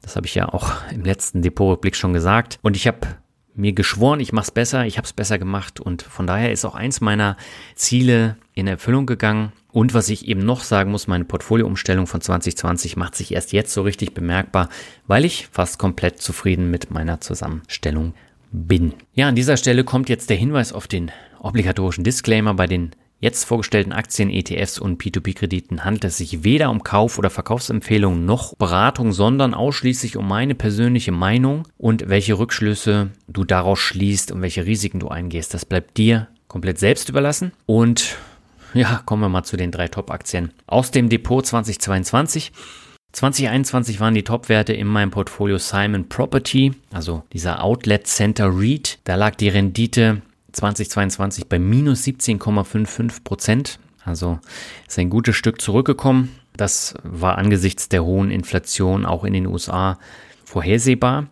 [0.00, 2.58] Das habe ich ja auch im letzten Depotrückblick schon gesagt.
[2.62, 3.00] Und ich habe
[3.56, 6.64] mir geschworen, ich mache es besser, ich habe es besser gemacht und von daher ist
[6.64, 7.36] auch eins meiner
[7.74, 9.52] Ziele in Erfüllung gegangen.
[9.72, 13.72] Und was ich eben noch sagen muss, meine Portfolioumstellung von 2020 macht sich erst jetzt
[13.72, 14.68] so richtig bemerkbar,
[15.06, 18.14] weil ich fast komplett zufrieden mit meiner Zusammenstellung
[18.52, 18.94] bin.
[19.14, 22.92] Ja, an dieser Stelle kommt jetzt der Hinweis auf den obligatorischen Disclaimer bei den
[23.26, 28.54] jetzt vorgestellten Aktien, ETFs und P2P-Krediten handelt es sich weder um Kauf- oder Verkaufsempfehlungen noch
[28.54, 34.64] Beratung, sondern ausschließlich um meine persönliche Meinung und welche Rückschlüsse du daraus schließt und welche
[34.64, 35.54] Risiken du eingehst.
[35.54, 37.50] Das bleibt dir komplett selbst überlassen.
[37.66, 38.16] Und
[38.74, 42.52] ja, kommen wir mal zu den drei Top-Aktien aus dem Depot 2022.
[43.10, 49.00] 2021 waren die Top-Werte in meinem Portfolio Simon Property, also dieser Outlet Center REIT.
[49.02, 50.22] Da lag die Rendite
[50.56, 53.78] 2022 bei minus 17,55 Prozent.
[54.04, 54.38] Also
[54.86, 56.30] ist ein gutes Stück zurückgekommen.
[56.56, 59.98] Das war angesichts der hohen Inflation auch in den USA
[60.44, 61.26] vorhersehbar.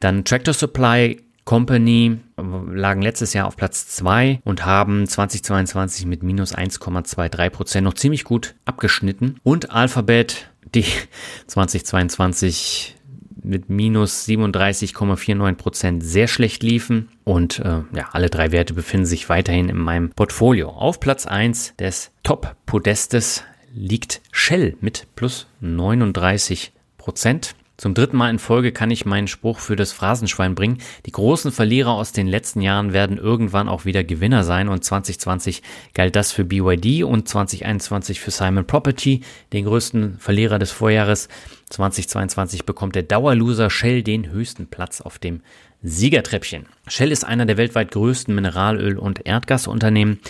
[0.00, 6.54] Dann Tractor Supply Company lagen letztes Jahr auf Platz 2 und haben 2022 mit minus
[6.54, 9.36] 1,23 Prozent noch ziemlich gut abgeschnitten.
[9.42, 10.84] Und Alphabet, die
[11.46, 12.96] 2022
[13.42, 17.08] mit minus 37,49 Prozent sehr schlecht liefen.
[17.24, 20.70] Und äh, ja, alle drei Werte befinden sich weiterhin in meinem Portfolio.
[20.70, 27.54] Auf Platz 1 des Top-Podestes liegt Shell mit plus 39 Prozent.
[27.80, 30.82] Zum dritten Mal in Folge kann ich meinen Spruch für das Phrasenschwein bringen.
[31.06, 35.62] Die großen Verlierer aus den letzten Jahren werden irgendwann auch wieder Gewinner sein und 2020
[35.94, 39.22] galt das für BYD und 2021 für Simon Property,
[39.54, 41.28] den größten Verlierer des Vorjahres.
[41.70, 45.40] 2022 bekommt der Dauerloser Shell den höchsten Platz auf dem
[45.82, 46.66] Siegertreppchen.
[46.86, 50.20] Shell ist einer der weltweit größten Mineralöl- und Erdgasunternehmen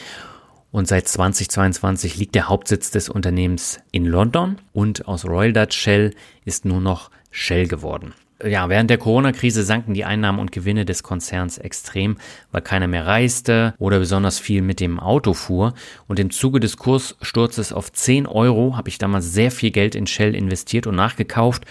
[0.70, 6.14] und seit 2022 liegt der Hauptsitz des Unternehmens in London und aus Royal Dutch Shell
[6.44, 8.14] ist nur noch Shell geworden.
[8.42, 12.16] Ja, während der Corona-Krise sanken die Einnahmen und Gewinne des Konzerns extrem,
[12.52, 15.74] weil keiner mehr reiste oder besonders viel mit dem Auto fuhr.
[16.06, 20.06] Und im Zuge des Kurssturzes auf 10 Euro habe ich damals sehr viel Geld in
[20.06, 21.66] Shell investiert und nachgekauft.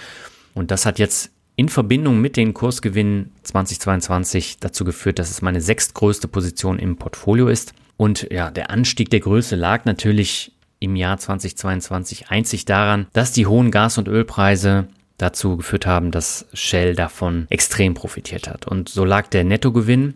[0.53, 5.61] Und das hat jetzt in Verbindung mit den Kursgewinnen 2022 dazu geführt, dass es meine
[5.61, 7.73] sechstgrößte Position im Portfolio ist.
[7.97, 13.47] Und ja, der Anstieg der Größe lag natürlich im Jahr 2022 einzig daran, dass die
[13.47, 14.87] hohen Gas- und Ölpreise
[15.19, 18.67] dazu geführt haben, dass Shell davon extrem profitiert hat.
[18.67, 20.15] Und so lag der Nettogewinn,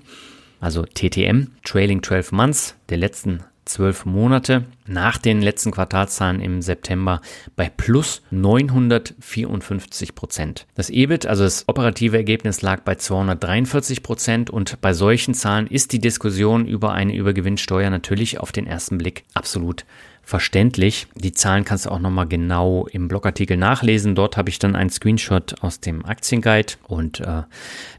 [0.60, 7.22] also TTM, Trailing 12 Months, der letzten zwölf Monate nach den letzten Quartalszahlen im September
[7.56, 10.66] bei plus 954 Prozent.
[10.76, 15.94] Das EBIT, also das operative Ergebnis, lag bei 243 Prozent und bei solchen Zahlen ist
[15.94, 19.86] die Diskussion über eine Übergewinnsteuer natürlich auf den ersten Blick absolut
[20.24, 21.08] verständlich.
[21.16, 24.16] Die Zahlen kannst du auch nochmal genau im Blogartikel nachlesen.
[24.16, 27.44] Dort habe ich dann einen Screenshot aus dem Aktienguide und äh,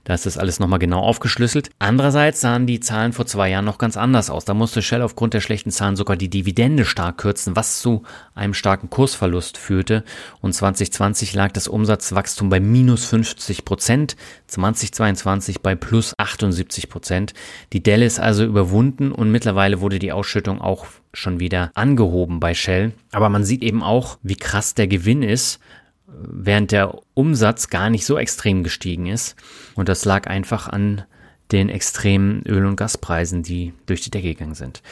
[0.05, 1.71] da ist das alles nochmal genau aufgeschlüsselt.
[1.79, 4.47] Andererseits sahen die Zahlen vor zwei Jahren noch ganz anders aus.
[4.47, 8.03] Da musste Shell aufgrund der schlechten Zahlen sogar die Dividende stark kürzen, was zu
[8.35, 10.03] einem starken Kursverlust führte.
[10.41, 17.35] Und 2020 lag das Umsatzwachstum bei minus 50 Prozent, 2022 bei plus 78 Prozent.
[17.75, 22.55] Die Delle ist also überwunden und mittlerweile wurde die Ausschüttung auch schon wieder angehoben bei
[22.55, 22.93] Shell.
[23.13, 25.61] Aber man sieht eben auch, wie krass der Gewinn ist,
[26.07, 29.37] während der Umsatz gar nicht so extrem gestiegen ist.
[29.75, 31.05] Und das lag einfach an
[31.53, 34.83] den extremen Öl- und Gaspreisen, die durch die Decke gegangen sind.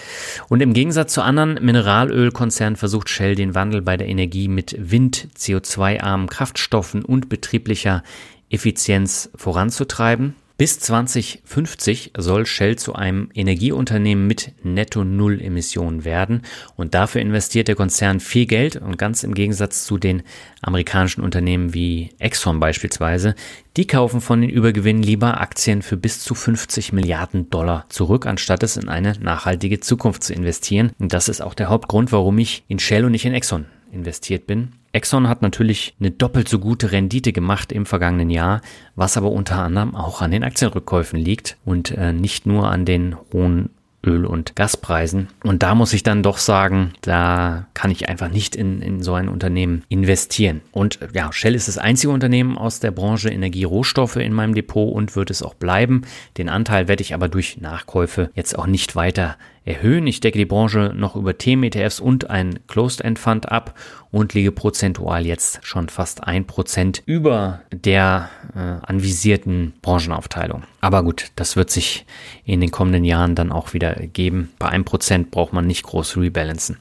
[0.49, 5.29] Und im Gegensatz zu anderen Mineralölkonzernen versucht Shell den Wandel bei der Energie mit Wind,
[5.37, 8.03] CO2-armen Kraftstoffen und betrieblicher
[8.51, 10.35] Effizienz voranzutreiben.
[10.63, 16.43] Bis 2050 soll Shell zu einem Energieunternehmen mit Netto-Null-Emissionen werden
[16.77, 20.23] und dafür investiert der Konzern viel Geld und ganz im Gegensatz zu den
[20.61, 23.35] amerikanischen Unternehmen wie Exxon beispielsweise,
[23.77, 28.63] die kaufen von den Übergewinnen lieber Aktien für bis zu 50 Milliarden Dollar zurück, anstatt
[28.63, 30.93] es in eine nachhaltige Zukunft zu investieren.
[31.01, 34.47] Und das ist auch der Hauptgrund, warum ich in Shell und nicht in Exxon investiert
[34.47, 34.75] bin.
[34.93, 38.61] Exxon hat natürlich eine doppelt so gute Rendite gemacht im vergangenen Jahr,
[38.95, 43.17] was aber unter anderem auch an den Aktienrückkäufen liegt und äh, nicht nur an den
[43.33, 43.71] hohen
[44.05, 45.29] Öl- und Gaspreisen.
[45.45, 49.15] Und da muss ich dann doch sagen, da kann ich einfach nicht in, in so
[49.15, 50.61] ein Unternehmen investieren.
[50.73, 54.93] Und äh, ja, Shell ist das einzige Unternehmen aus der Branche Energie-Rohstoffe in meinem Depot
[54.93, 56.03] und wird es auch bleiben.
[56.37, 60.07] Den Anteil werde ich aber durch Nachkäufe jetzt auch nicht weiter erhöhen.
[60.07, 63.79] Ich decke die Branche noch über Themen-ETFs und ein Closed-End-Fund ab
[64.11, 70.65] und liege prozentual jetzt schon fast ein Prozent über der äh, anvisierten Branchenaufteilung.
[70.81, 72.05] Aber gut, das wird sich
[72.45, 74.51] in den kommenden Jahren dann auch wieder geben.
[74.59, 76.79] Bei einem Prozent braucht man nicht groß rebalancen.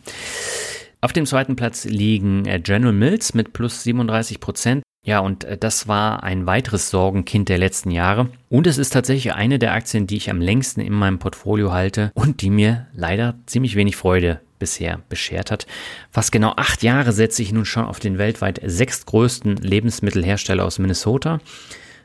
[1.02, 4.84] Auf dem zweiten Platz liegen äh, General Mills mit plus 37 Prozent.
[5.04, 8.30] Ja, und äh, das war ein weiteres Sorgenkind der letzten Jahre.
[8.50, 12.12] Und es ist tatsächlich eine der Aktien, die ich am längsten in meinem Portfolio halte
[12.14, 15.66] und die mir leider ziemlich wenig Freude bisher beschert hat.
[16.12, 21.40] Fast genau acht Jahre setze ich nun schon auf den weltweit sechstgrößten Lebensmittelhersteller aus Minnesota.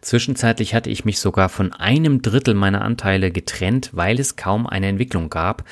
[0.01, 4.87] Zwischenzeitlich hatte ich mich sogar von einem Drittel meiner Anteile getrennt, weil es kaum eine
[4.87, 5.65] Entwicklung gab.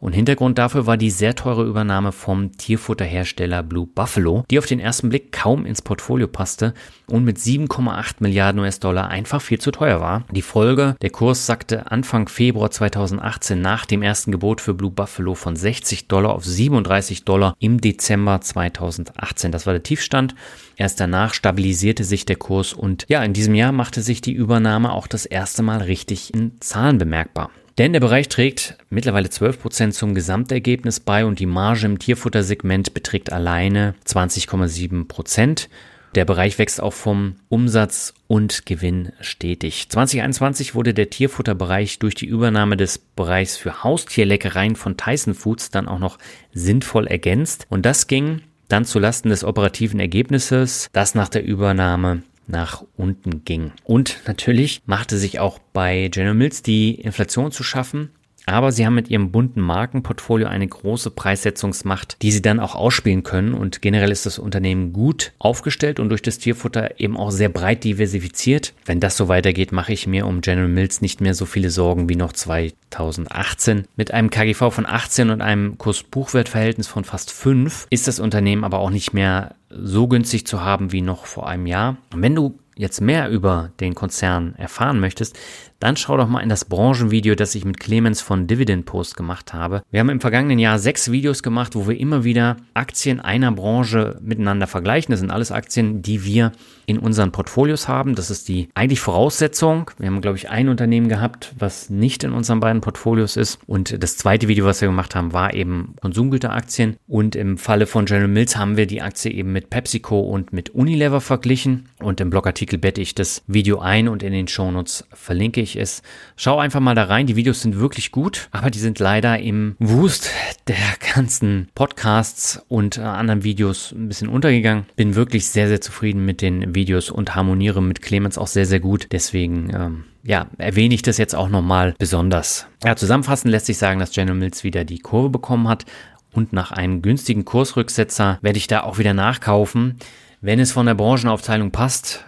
[0.00, 4.80] Und Hintergrund dafür war die sehr teure Übernahme vom Tierfutterhersteller Blue Buffalo, die auf den
[4.80, 6.72] ersten Blick kaum ins Portfolio passte
[7.06, 10.24] und mit 7,8 Milliarden US-Dollar einfach viel zu teuer war.
[10.32, 15.34] Die Folge, der Kurs sackte Anfang Februar 2018 nach dem ersten Gebot für Blue Buffalo
[15.34, 19.52] von 60 Dollar auf 37 Dollar im Dezember 2018.
[19.52, 20.34] Das war der Tiefstand.
[20.76, 24.92] Erst danach stabilisierte sich der Kurs und ja, in diesem Jahr machte sich die Übernahme
[24.92, 27.50] auch das erste Mal richtig in Zahlen bemerkbar.
[27.80, 33.32] Denn der Bereich trägt mittlerweile 12% zum Gesamtergebnis bei und die Marge im Tierfuttersegment beträgt
[33.32, 35.68] alleine 20,7%.
[36.14, 39.88] Der Bereich wächst auch vom Umsatz und Gewinn stetig.
[39.88, 45.88] 2021 wurde der Tierfutterbereich durch die Übernahme des Bereichs für Haustierleckereien von Tyson Foods dann
[45.88, 46.18] auch noch
[46.52, 47.66] sinnvoll ergänzt.
[47.70, 53.72] Und das ging dann zulasten des operativen Ergebnisses, das nach der Übernahme nach unten ging.
[53.84, 58.10] Und natürlich machte sich auch bei General Mills die Inflation zu schaffen.
[58.50, 63.22] Aber sie haben mit ihrem bunten Markenportfolio eine große Preissetzungsmacht, die sie dann auch ausspielen
[63.22, 63.54] können.
[63.54, 67.84] Und generell ist das Unternehmen gut aufgestellt und durch das Tierfutter eben auch sehr breit
[67.84, 68.74] diversifiziert.
[68.84, 72.08] Wenn das so weitergeht, mache ich mir um General Mills nicht mehr so viele Sorgen
[72.08, 73.84] wie noch 2018.
[73.96, 78.80] Mit einem KGV von 18 und einem Kurs-Buchwert-Verhältnis von fast 5 ist das Unternehmen aber
[78.80, 81.96] auch nicht mehr so günstig zu haben wie noch vor einem Jahr.
[82.12, 85.38] Und wenn du jetzt mehr über den Konzern erfahren möchtest,
[85.80, 89.52] dann schau doch mal in das Branchenvideo, das ich mit Clemens von Dividend Post gemacht
[89.54, 89.82] habe.
[89.90, 94.18] Wir haben im vergangenen Jahr sechs Videos gemacht, wo wir immer wieder Aktien einer Branche
[94.22, 95.10] miteinander vergleichen.
[95.10, 96.52] Das sind alles Aktien, die wir
[96.86, 98.14] in unseren Portfolios haben.
[98.14, 99.90] Das ist die eigentlich Voraussetzung.
[99.98, 103.58] Wir haben, glaube ich, ein Unternehmen gehabt, was nicht in unseren beiden Portfolios ist.
[103.66, 106.96] Und das zweite Video, was wir gemacht haben, war eben Konsumgüteraktien.
[107.08, 110.70] Und im Falle von General Mills haben wir die Aktie eben mit PepsiCo und mit
[110.70, 111.88] Unilever verglichen.
[112.00, 115.76] Und im Blogartikel bette ich das Video ein und in den Shownotes verlinke ich möglich
[115.76, 116.02] ist.
[116.36, 117.26] Schau einfach mal da rein.
[117.26, 120.30] Die Videos sind wirklich gut, aber die sind leider im Wust
[120.66, 120.76] der
[121.14, 124.86] ganzen Podcasts und äh, anderen Videos ein bisschen untergegangen.
[124.96, 128.80] Bin wirklich sehr, sehr zufrieden mit den Videos und harmoniere mit Clemens auch sehr, sehr
[128.80, 129.08] gut.
[129.12, 132.66] Deswegen, ähm, ja, erwähne ich das jetzt auch nochmal besonders.
[132.84, 135.84] Ja, zusammenfassend lässt sich sagen, dass General Mills wieder die Kurve bekommen hat
[136.32, 139.98] und nach einem günstigen Kursrücksetzer werde ich da auch wieder nachkaufen.
[140.42, 142.24] Wenn es von der Branchenaufteilung passt,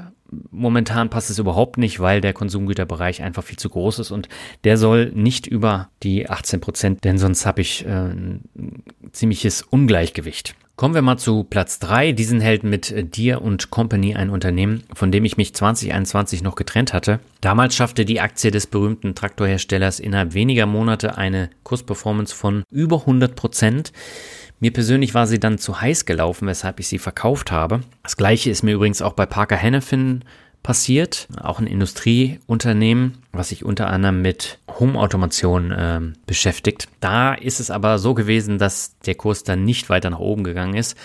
[0.51, 4.29] momentan passt es überhaupt nicht, weil der Konsumgüterbereich einfach viel zu groß ist und
[4.65, 8.43] der soll nicht über die 18 Prozent, denn sonst habe ich äh, ein
[9.13, 10.55] ziemliches Ungleichgewicht.
[10.75, 12.13] Kommen wir mal zu Platz 3.
[12.13, 16.95] Diesen hält mit Deer und Company ein Unternehmen, von dem ich mich 2021 noch getrennt
[16.95, 17.21] hatte.
[17.43, 23.37] Damals schaffte die Aktie des berühmten Traktorherstellers innerhalb weniger Monate eine Kursperformance von über 100
[23.37, 23.93] Prozent.
[24.63, 27.81] Mir persönlich war sie dann zu heiß gelaufen, weshalb ich sie verkauft habe.
[28.05, 30.25] Das gleiche ist mir übrigens auch bei Parker Hannifin
[30.63, 36.87] passiert, auch ein Industrieunternehmen, was sich unter anderem mit Home-Automation äh, beschäftigt.
[37.01, 40.75] Da ist es aber so gewesen, dass der Kurs dann nicht weiter nach oben gegangen
[40.75, 40.97] ist.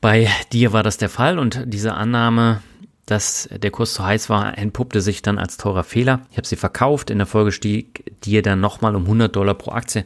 [0.00, 2.62] Bei dir war das der Fall und diese Annahme
[3.06, 6.22] dass der Kurs zu heiß war, entpuppte sich dann als teurer Fehler.
[6.30, 9.72] Ich habe sie verkauft, in der Folge stieg die dann nochmal um 100 Dollar pro
[9.72, 10.04] Aktie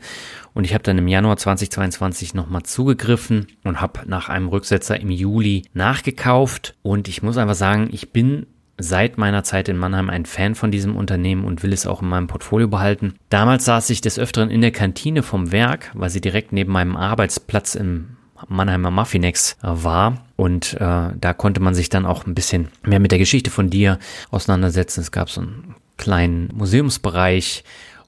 [0.55, 5.11] und ich habe dann im Januar 2022 nochmal zugegriffen und habe nach einem Rücksetzer im
[5.11, 8.47] Juli nachgekauft und ich muss einfach sagen, ich bin
[8.79, 12.09] seit meiner Zeit in Mannheim ein Fan von diesem Unternehmen und will es auch in
[12.09, 13.15] meinem Portfolio behalten.
[13.29, 16.97] Damals saß ich des Öfteren in der Kantine vom Werk, weil sie direkt neben meinem
[16.97, 20.25] Arbeitsplatz im Mannheimer Muffinex äh, war.
[20.37, 23.71] Und äh, da konnte man sich dann auch ein bisschen mehr mit der Geschichte von
[23.71, 23.99] dir
[24.31, 25.01] auseinandersetzen.
[25.01, 27.65] Es gab so einen kleinen Museumsbereich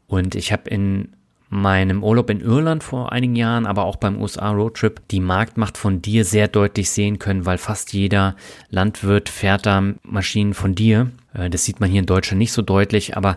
[0.07, 1.09] und ich habe in
[1.49, 6.01] meinem Urlaub in Irland vor einigen Jahren, aber auch beim USA Roadtrip die Marktmacht von
[6.01, 8.37] dir sehr deutlich sehen können, weil fast jeder
[8.71, 11.11] Landwirt fährt da Maschinen von dir.
[11.35, 13.37] Äh, das sieht man hier in Deutschland nicht so deutlich, aber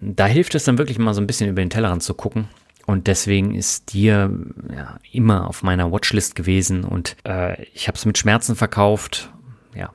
[0.00, 2.48] da hilft es dann wirklich mal so ein bisschen über den Tellerrand zu gucken
[2.90, 4.36] und deswegen ist dir
[4.74, 9.30] ja, immer auf meiner Watchlist gewesen und äh, ich habe es mit Schmerzen verkauft.
[9.76, 9.90] Ja,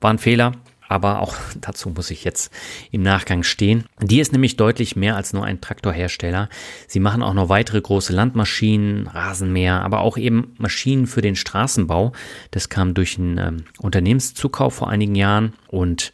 [0.00, 0.52] war ein Fehler,
[0.88, 2.52] aber auch dazu muss ich jetzt
[2.90, 3.84] im Nachgang stehen.
[4.02, 6.48] Die ist nämlich deutlich mehr als nur ein Traktorhersteller.
[6.88, 12.12] Sie machen auch noch weitere große Landmaschinen, Rasenmäher, aber auch eben Maschinen für den Straßenbau.
[12.50, 16.12] Das kam durch einen ähm, Unternehmenszukauf vor einigen Jahren und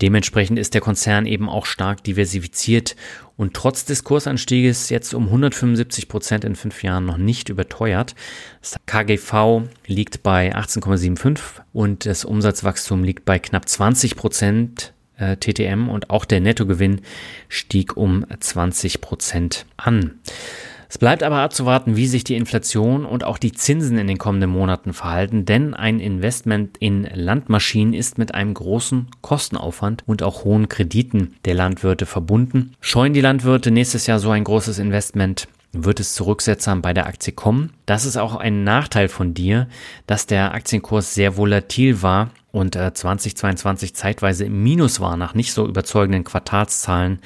[0.00, 2.96] dementsprechend ist der Konzern eben auch stark diversifiziert
[3.36, 8.14] und trotz des Kursanstieges jetzt um 175 Prozent in fünf Jahren noch nicht überteuert.
[8.60, 11.40] Das KGV liegt bei 18,75
[11.72, 17.02] und das Umsatzwachstum liegt bei knapp 20 Prozent äh, TTM und auch der Nettogewinn
[17.48, 20.18] stieg um 20 Prozent an.
[20.90, 24.50] Es bleibt aber abzuwarten, wie sich die Inflation und auch die Zinsen in den kommenden
[24.50, 30.68] Monaten verhalten, denn ein Investment in Landmaschinen ist mit einem großen Kostenaufwand und auch hohen
[30.68, 32.72] Krediten der Landwirte verbunden.
[32.80, 35.46] Scheuen die Landwirte nächstes Jahr so ein großes Investment?
[35.72, 36.36] Wird es zu
[36.82, 37.72] bei der Aktie kommen?
[37.86, 39.68] Das ist auch ein Nachteil von dir,
[40.08, 45.52] dass der Aktienkurs sehr volatil war und 2022 äh, zeitweise im Minus war nach nicht
[45.52, 47.20] so überzeugenden Quartalszahlen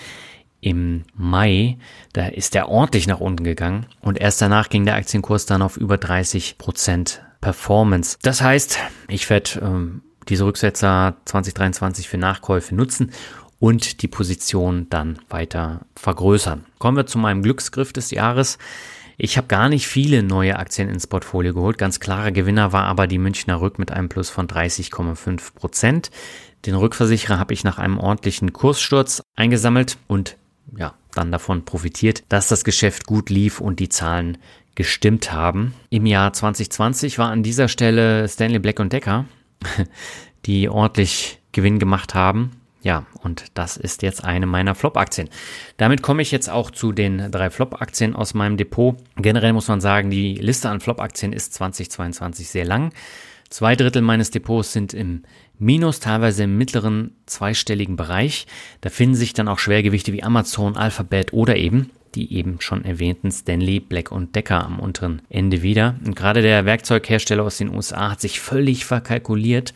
[0.64, 1.77] im Mai,
[2.14, 5.77] da ist er ordentlich nach unten gegangen und erst danach ging der Aktienkurs dann auf
[5.77, 8.16] über 30 Prozent Performance.
[8.22, 13.12] Das heißt, ich werde ähm, diese Rücksetzer 2023 für Nachkäufe nutzen
[13.61, 16.64] und die Position dann weiter vergrößern.
[16.79, 18.57] Kommen wir zu meinem Glücksgriff des Jahres.
[19.18, 21.77] Ich habe gar nicht viele neue Aktien ins Portfolio geholt.
[21.77, 26.11] Ganz klarer Gewinner war aber die Münchner Rück mit einem Plus von 30,5 Prozent.
[26.64, 30.38] Den Rückversicherer habe ich nach einem ordentlichen Kurssturz eingesammelt und
[30.77, 34.38] ja, dann davon profitiert, dass das Geschäft gut lief und die Zahlen
[34.74, 35.74] gestimmt haben.
[35.90, 39.27] Im Jahr 2020 war an dieser Stelle Stanley Black Decker,
[40.46, 42.53] die ordentlich Gewinn gemacht haben.
[42.83, 45.31] Ja, und das ist jetzt eine meiner Flop-Aktien.
[45.79, 48.96] Damit komme ich jetzt auch zu den drei Flop-Aktien aus meinem Depot.
[49.16, 52.92] Generell muss man sagen, die Liste an Flop-Aktien ist 2022 sehr lang.
[53.48, 55.22] Zwei Drittel meines Depots sind im
[55.58, 58.46] Minus, teilweise im mittleren zweistelligen Bereich.
[58.80, 63.30] Da finden sich dann auch Schwergewichte wie Amazon, Alphabet oder eben die eben schon erwähnten
[63.30, 65.96] Stanley, Black und Decker am unteren Ende wieder.
[66.04, 69.74] Und gerade der Werkzeughersteller aus den USA hat sich völlig verkalkuliert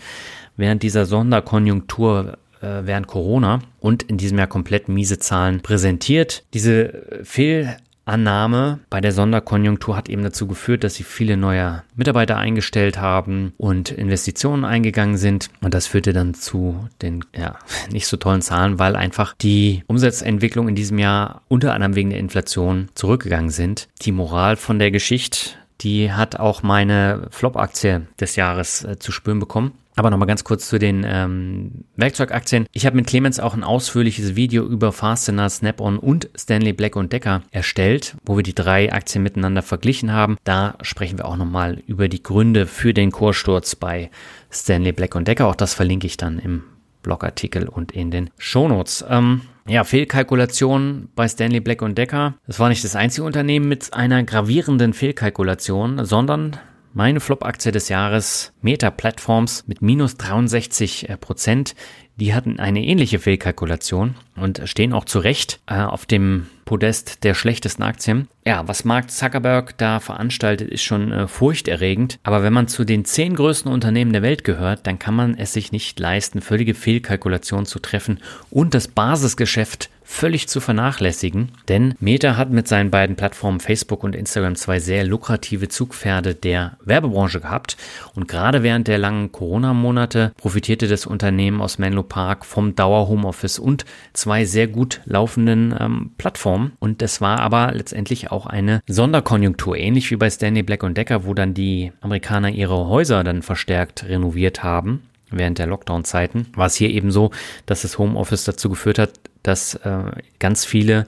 [0.57, 6.45] während dieser Sonderkonjunktur äh, während Corona und in diesem Jahr komplett miese Zahlen präsentiert.
[6.55, 7.77] Diese Fehl
[8.09, 13.53] Annahme bei der Sonderkonjunktur hat eben dazu geführt, dass sie viele neue Mitarbeiter eingestellt haben
[13.57, 15.51] und Investitionen eingegangen sind.
[15.61, 17.59] Und das führte dann zu den ja,
[17.91, 22.19] nicht so tollen Zahlen, weil einfach die Umsatzentwicklung in diesem Jahr unter anderem wegen der
[22.19, 23.89] Inflation zurückgegangen sind.
[24.03, 29.39] Die Moral von der Geschichte, die hat auch meine Flop-Aktie des Jahres äh, zu spüren
[29.39, 29.73] bekommen.
[29.99, 32.67] Aber nochmal ganz kurz zu den ähm, Werkzeugaktien.
[32.71, 37.43] Ich habe mit Clemens auch ein ausführliches Video über Fastener, Snap-on und Stanley Black Decker
[37.51, 40.37] erstellt, wo wir die drei Aktien miteinander verglichen haben.
[40.45, 44.09] Da sprechen wir auch nochmal über die Gründe für den Kurssturz bei
[44.53, 45.49] Stanley Black Decker.
[45.49, 46.63] Auch das verlinke ich dann im
[47.03, 49.05] Blogartikel und in den Shownotes.
[49.09, 52.35] Ähm, ja, Fehlkalkulation bei Stanley Black Decker.
[52.47, 56.57] Das war nicht das einzige Unternehmen mit einer gravierenden Fehlkalkulation, sondern
[56.99, 61.77] meine Flop-Aktie des Jahres, Meta Platforms mit minus 63 äh, Prozent,
[62.17, 67.35] die hatten eine ähnliche Fehlkalkulation und stehen auch zu Recht äh, auf dem Podest der
[67.35, 68.27] schlechtesten Aktien.
[68.45, 72.19] Ja, was Mark Zuckerberg da veranstaltet, ist schon äh, furchterregend.
[72.25, 75.53] Aber wenn man zu den zehn größten Unternehmen der Welt gehört, dann kann man es
[75.53, 78.19] sich nicht leisten, völlige Fehlkalkulationen zu treffen
[78.51, 84.17] und das Basisgeschäft völlig zu vernachlässigen, denn Meta hat mit seinen beiden Plattformen Facebook und
[84.17, 87.77] Instagram zwei sehr lukrative Zugpferde der Werbebranche gehabt.
[88.15, 93.85] Und gerade während der langen Corona-Monate profitierte das Unternehmen aus Menlo Park vom Dauer-Homeoffice und
[94.15, 96.73] zwei sehr gut laufenden ähm, Plattformen.
[96.81, 101.35] Und es war aber letztendlich auch eine Sonderkonjunktur, ähnlich wie bei Stanley Black Decker, wo
[101.35, 106.91] dann die Amerikaner ihre Häuser dann verstärkt renoviert haben während der Lockdown-Zeiten, war es hier
[106.91, 107.31] eben so,
[107.67, 109.11] dass das Homeoffice dazu geführt hat,
[109.49, 110.03] dass äh,
[110.39, 111.07] ganz viele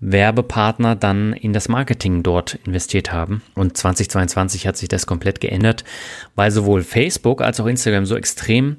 [0.00, 3.42] Werbepartner dann in das Marketing dort investiert haben.
[3.54, 5.84] Und 2022 hat sich das komplett geändert,
[6.34, 8.76] weil sowohl Facebook als auch Instagram so extrem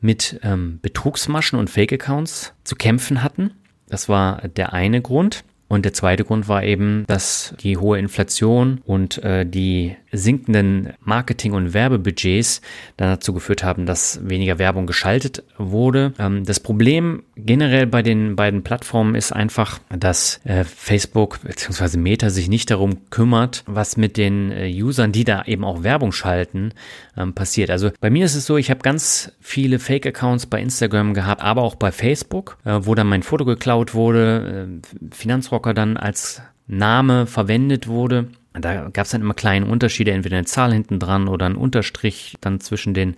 [0.00, 3.52] mit ähm, Betrugsmaschen und Fake-Accounts zu kämpfen hatten.
[3.88, 5.44] Das war der eine Grund.
[5.68, 11.52] Und der zweite Grund war eben, dass die hohe Inflation und äh, die sinkenden Marketing-
[11.52, 12.62] und Werbebudgets
[12.96, 16.12] dann dazu geführt haben, dass weniger Werbung geschaltet wurde.
[16.18, 21.98] Ähm, das Problem generell bei den beiden Plattformen ist einfach, dass äh, Facebook bzw.
[21.98, 26.12] Meta sich nicht darum kümmert, was mit den äh, Usern, die da eben auch Werbung
[26.12, 26.72] schalten,
[27.16, 27.70] ähm, passiert.
[27.70, 31.62] Also bei mir ist es so, ich habe ganz viele Fake-Accounts bei Instagram gehabt, aber
[31.62, 36.42] auch bei Facebook, äh, wo dann mein Foto geklaut wurde, äh, Finanzrock Rocker dann als
[36.66, 38.28] Name verwendet wurde.
[38.60, 42.36] Da gab es dann immer kleine Unterschiede, entweder eine Zahl hinten dran oder ein Unterstrich
[42.40, 43.16] dann zwischen den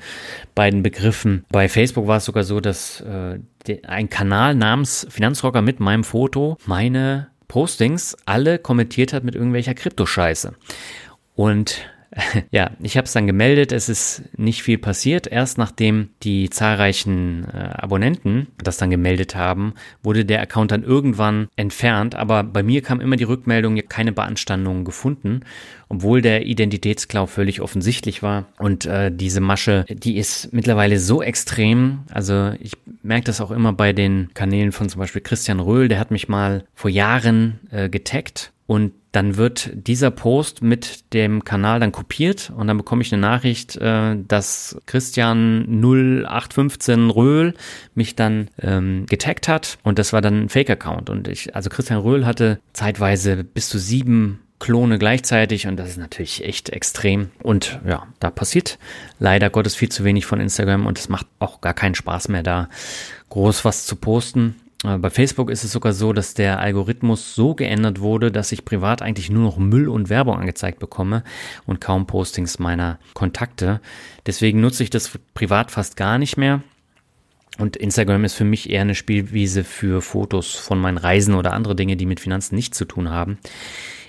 [0.54, 1.44] beiden Begriffen.
[1.50, 3.38] Bei Facebook war es sogar so, dass äh,
[3.86, 10.54] ein Kanal namens Finanzrocker mit meinem Foto meine Postings alle kommentiert hat mit irgendwelcher Kryptoscheiße.
[11.34, 11.86] Und
[12.50, 13.72] ja, ich habe es dann gemeldet.
[13.72, 15.26] Es ist nicht viel passiert.
[15.26, 21.48] Erst nachdem die zahlreichen äh, Abonnenten das dann gemeldet haben, wurde der Account dann irgendwann
[21.56, 22.14] entfernt.
[22.14, 25.40] Aber bei mir kam immer die Rückmeldung, keine Beanstandungen gefunden,
[25.88, 28.46] obwohl der Identitätsklau völlig offensichtlich war.
[28.58, 32.00] Und äh, diese Masche, die ist mittlerweile so extrem.
[32.10, 35.88] Also ich merke das auch immer bei den Kanälen von zum Beispiel Christian Röhl.
[35.88, 41.42] Der hat mich mal vor Jahren äh, getaggt und dann wird dieser Post mit dem
[41.42, 47.54] Kanal dann kopiert und dann bekomme ich eine Nachricht, äh, dass Christian 0815 Röhl
[47.96, 51.98] mich dann ähm, getaggt hat und das war dann ein Fake-Account und ich, also Christian
[51.98, 57.30] Röhl hatte zeitweise bis zu sieben Klone gleichzeitig und das ist natürlich echt extrem.
[57.42, 58.78] Und ja, da passiert
[59.18, 62.44] leider Gottes viel zu wenig von Instagram und es macht auch gar keinen Spaß mehr
[62.44, 62.68] da
[63.30, 64.54] groß was zu posten.
[64.84, 68.64] Äh, bei Facebook ist es sogar so, dass der Algorithmus so geändert wurde, dass ich
[68.64, 71.24] privat eigentlich nur noch Müll und Werbung angezeigt bekomme
[71.66, 73.80] und kaum Postings meiner Kontakte.
[74.26, 76.62] Deswegen nutze ich das privat fast gar nicht mehr.
[77.58, 81.74] Und Instagram ist für mich eher eine Spielwiese für Fotos von meinen Reisen oder andere
[81.74, 83.38] Dinge, die mit Finanzen nichts zu tun haben.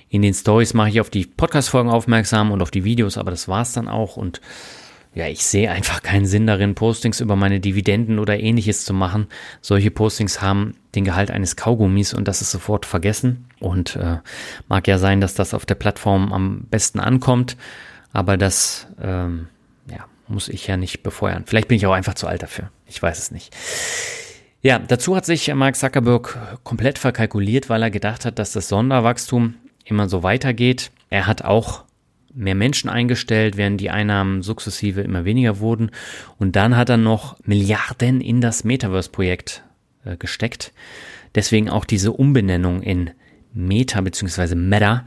[0.09, 3.47] In den Stories mache ich auf die Podcast-Folgen aufmerksam und auf die Videos, aber das
[3.47, 4.17] war's dann auch.
[4.17, 4.39] Und
[5.16, 9.28] ja, ich sehe einfach keinen Sinn darin, Postings über meine Dividenden oder ähnliches zu machen.
[9.60, 13.45] Solche Postings haben den Gehalt eines Kaugummis und das ist sofort vergessen.
[13.60, 14.20] Und äh,
[14.68, 17.57] mag ja sein, dass das auf der Plattform am besten ankommt,
[18.14, 19.47] aber das ähm,
[19.89, 21.43] ja, muss ich ja nicht befeuern.
[21.47, 22.70] Vielleicht bin ich auch einfach zu alt dafür.
[22.86, 23.55] Ich weiß es nicht.
[24.62, 29.55] Ja, dazu hat sich Mark Zuckerberg komplett verkalkuliert, weil er gedacht hat, dass das Sonderwachstum
[29.86, 30.91] immer so weitergeht.
[31.10, 31.86] Er hat auch
[32.34, 35.91] mehr Menschen eingestellt, während die Einnahmen sukzessive immer weniger wurden.
[36.38, 39.63] Und dann hat er noch Milliarden in das Metaverse-Projekt
[40.05, 40.73] äh, gesteckt.
[41.36, 43.11] Deswegen auch diese Umbenennung in
[43.53, 44.55] Meta bzw.
[44.55, 45.05] Meta,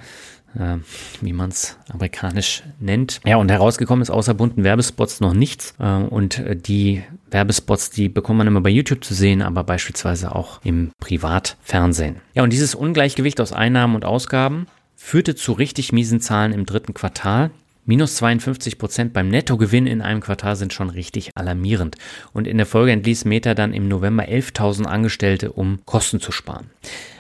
[0.59, 0.77] äh,
[1.21, 3.21] wie man es amerikanisch nennt.
[3.25, 5.75] Ja, und herausgekommen ist außer bunten Werbespots noch nichts.
[5.79, 10.61] Äh, und die Werbespots, die bekommt man immer bei YouTube zu sehen, aber beispielsweise auch
[10.65, 12.17] im Privatfernsehen.
[12.35, 14.67] Ja, und dieses Ungleichgewicht aus Einnahmen und Ausgaben
[15.03, 17.51] führte zu richtig miesen Zahlen im dritten Quartal.
[17.85, 21.97] Minus 52 Prozent beim Nettogewinn in einem Quartal sind schon richtig alarmierend.
[22.33, 26.71] Und in der Folge entließ Meta dann im November 11.000 Angestellte, um Kosten zu sparen.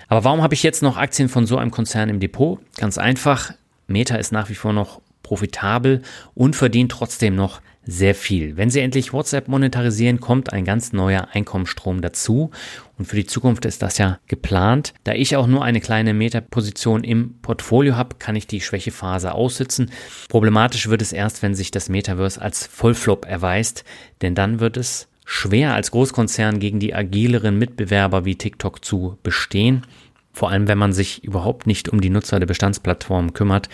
[0.06, 2.60] Aber warum habe ich jetzt noch Aktien von so einem Konzern im Depot?
[2.76, 3.52] Ganz einfach.
[3.88, 6.02] Meta ist nach wie vor noch profitabel
[6.34, 8.56] und verdient trotzdem noch sehr viel.
[8.56, 12.50] Wenn Sie endlich WhatsApp monetarisieren, kommt ein ganz neuer Einkommensstrom dazu.
[12.98, 14.94] Und für die Zukunft ist das ja geplant.
[15.04, 19.90] Da ich auch nur eine kleine Meta-Position im Portfolio habe, kann ich die Schwächephase aussitzen.
[20.28, 23.84] Problematisch wird es erst, wenn sich das Metaverse als Vollflop erweist,
[24.20, 29.86] denn dann wird es schwer als Großkonzern gegen die agileren Mitbewerber wie TikTok zu bestehen.
[30.32, 33.68] Vor allem, wenn man sich überhaupt nicht um die Nutzer der Bestandsplattformen kümmert,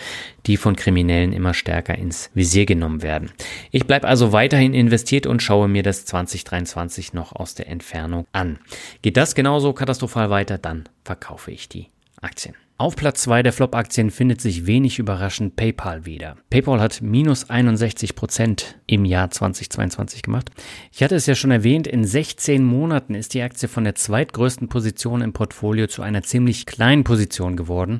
[0.45, 3.31] die von Kriminellen immer stärker ins Visier genommen werden.
[3.71, 8.59] Ich bleibe also weiterhin investiert und schaue mir das 2023 noch aus der Entfernung an.
[9.01, 11.87] Geht das genauso katastrophal weiter, dann verkaufe ich die
[12.21, 12.55] Aktien.
[12.79, 16.37] Auf Platz 2 der Flop-Aktien findet sich wenig überraschend PayPal wieder.
[16.49, 20.49] PayPal hat minus 61 Prozent im Jahr 2022 gemacht.
[20.93, 24.69] Ich hatte es ja schon erwähnt, in 16 Monaten ist die Aktie von der zweitgrößten
[24.69, 27.99] Position im Portfolio zu einer ziemlich kleinen Position geworden.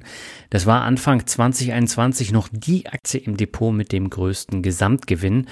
[0.50, 5.48] Das war Anfang 2021 noch die Aktie im Depot mit dem größten Gesamtgewinn.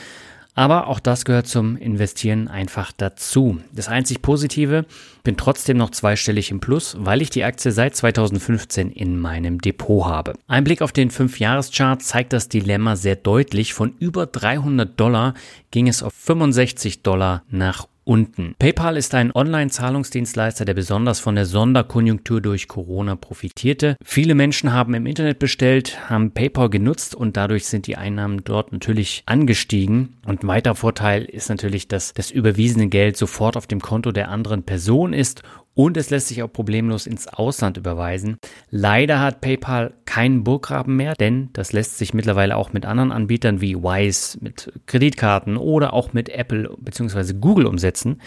[0.58, 3.60] Aber auch das gehört zum Investieren einfach dazu.
[3.72, 4.88] Das einzig Positive,
[5.24, 10.06] bin trotzdem noch zweistellig im Plus, weil ich die Aktie seit 2015 in meinem Depot
[10.06, 10.34] habe.
[10.48, 13.76] Ein Blick auf den 5-Jahres-Chart zeigt das Dilemma sehr deutlich.
[13.76, 15.36] Von über 300 Dollar
[15.70, 18.56] ging es auf 65 Dollar nach unten.
[18.58, 23.98] PayPal ist ein Online-Zahlungsdienstleister, der besonders von der Sonderkonjunktur durch Corona profitierte.
[24.04, 28.72] Viele Menschen haben im Internet bestellt, haben PayPal genutzt und dadurch sind die Einnahmen dort
[28.72, 30.18] natürlich angestiegen.
[30.26, 34.30] Und ein weiterer Vorteil ist natürlich, dass das überwiesene Geld sofort auf dem Konto der
[34.30, 35.44] anderen Person ist
[35.78, 38.38] und es lässt sich auch problemlos ins Ausland überweisen.
[38.72, 43.62] Leider hat PayPal keinen Burggraben mehr, denn das lässt sich mittlerweile auch mit anderen Anbietern
[43.62, 47.34] wie Wise, mit Kreditkarten oder auch mit Apple bzw.
[47.34, 48.20] Google umsetzen.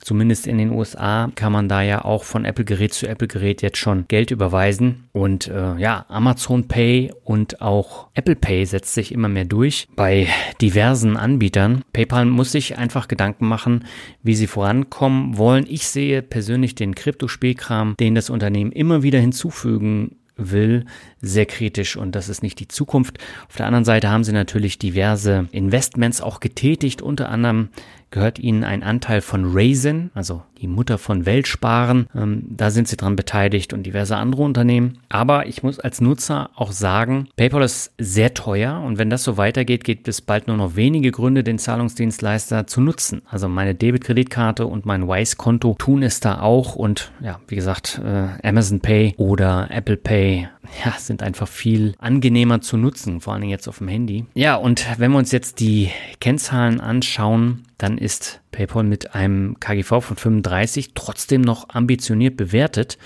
[0.00, 4.06] Zumindest in den USA kann man da ja auch von Apple-Gerät zu Apple-Gerät jetzt schon
[4.08, 5.08] Geld überweisen.
[5.12, 10.28] Und äh, ja, Amazon Pay und auch Apple Pay setzt sich immer mehr durch bei
[10.60, 11.84] diversen Anbietern.
[11.92, 13.84] PayPal muss sich einfach Gedanken machen,
[14.22, 15.66] wie sie vorankommen wollen.
[15.68, 20.84] Ich sehe persönlich den Kryptospielkram, den das Unternehmen immer wieder hinzufügen will,
[21.20, 23.18] sehr kritisch und das ist nicht die Zukunft.
[23.48, 27.68] Auf der anderen Seite haben sie natürlich diverse Investments auch getätigt, unter anderem
[28.14, 32.06] gehört ihnen ein Anteil von Raisin, also die Mutter von Weltsparen.
[32.14, 35.00] Ähm, da sind sie dran beteiligt und diverse andere Unternehmen.
[35.08, 39.36] Aber ich muss als Nutzer auch sagen, PayPal ist sehr teuer und wenn das so
[39.36, 43.22] weitergeht, gibt es bald nur noch wenige Gründe, den Zahlungsdienstleister zu nutzen.
[43.28, 48.46] Also meine Debit-Kreditkarte und mein Wise-Konto tun es da auch und ja, wie gesagt, äh,
[48.46, 50.48] Amazon Pay oder Apple Pay
[50.84, 54.26] ja, sind einfach viel angenehmer zu nutzen, vor allem jetzt auf dem Handy.
[54.34, 60.00] Ja, und wenn wir uns jetzt die Kennzahlen anschauen, dann ist PayPal mit einem KGV
[60.00, 62.98] von 35 trotzdem noch ambitioniert bewertet.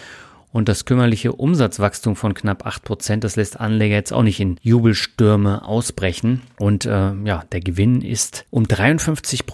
[0.50, 5.64] Und das kümmerliche Umsatzwachstum von knapp 8%, das lässt Anleger jetzt auch nicht in Jubelstürme
[5.64, 6.40] ausbrechen.
[6.58, 9.44] Und äh, ja, der Gewinn ist um 53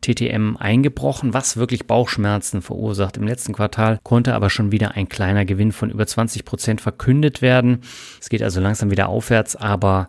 [0.00, 3.16] TTM eingebrochen, was wirklich Bauchschmerzen verursacht.
[3.16, 7.80] Im letzten Quartal konnte aber schon wieder ein kleiner Gewinn von über 20% verkündet werden.
[8.20, 10.08] Es geht also langsam wieder aufwärts, aber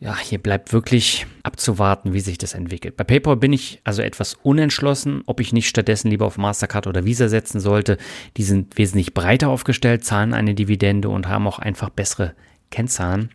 [0.00, 2.96] ja, hier bleibt wirklich abzuwarten, wie sich das entwickelt.
[2.96, 7.04] Bei PayPal bin ich also etwas unentschlossen, ob ich nicht stattdessen lieber auf Mastercard oder
[7.04, 7.98] Visa setzen sollte.
[8.36, 12.34] Die sind wesentlich breiter aufgestellt, zahlen eine Dividende und haben auch einfach bessere
[12.70, 13.30] Kennzahlen.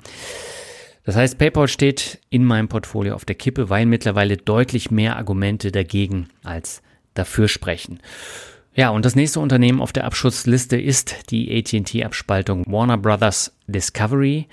[1.06, 5.72] Das heißt, PayPal steht in meinem Portfolio auf der Kippe, weil mittlerweile deutlich mehr Argumente
[5.72, 6.82] dagegen als
[7.14, 8.00] dafür sprechen.
[8.76, 14.48] Ja, und das nächste Unternehmen auf der Abschutzliste ist die AT&T-Abspaltung Warner Brothers Discovery.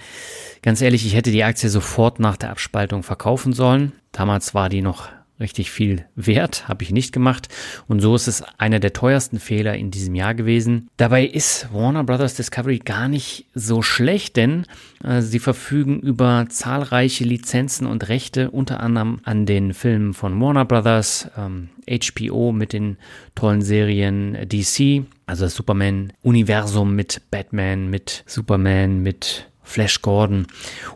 [0.60, 3.92] Ganz ehrlich, ich hätte die Aktie sofort nach der Abspaltung verkaufen sollen.
[4.12, 5.08] Damals war die noch
[5.40, 7.48] richtig viel wert, habe ich nicht gemacht.
[7.88, 10.88] Und so ist es einer der teuersten Fehler in diesem Jahr gewesen.
[10.96, 14.66] Dabei ist Warner Brothers Discovery gar nicht so schlecht, denn
[15.02, 20.64] äh, sie verfügen über zahlreiche Lizenzen und Rechte, unter anderem an den Filmen von Warner
[20.64, 22.98] Brothers, ähm, HBO mit den
[23.34, 30.48] tollen Serien DC, also das Superman-Universum mit Batman, mit Superman, mit Flash Gordon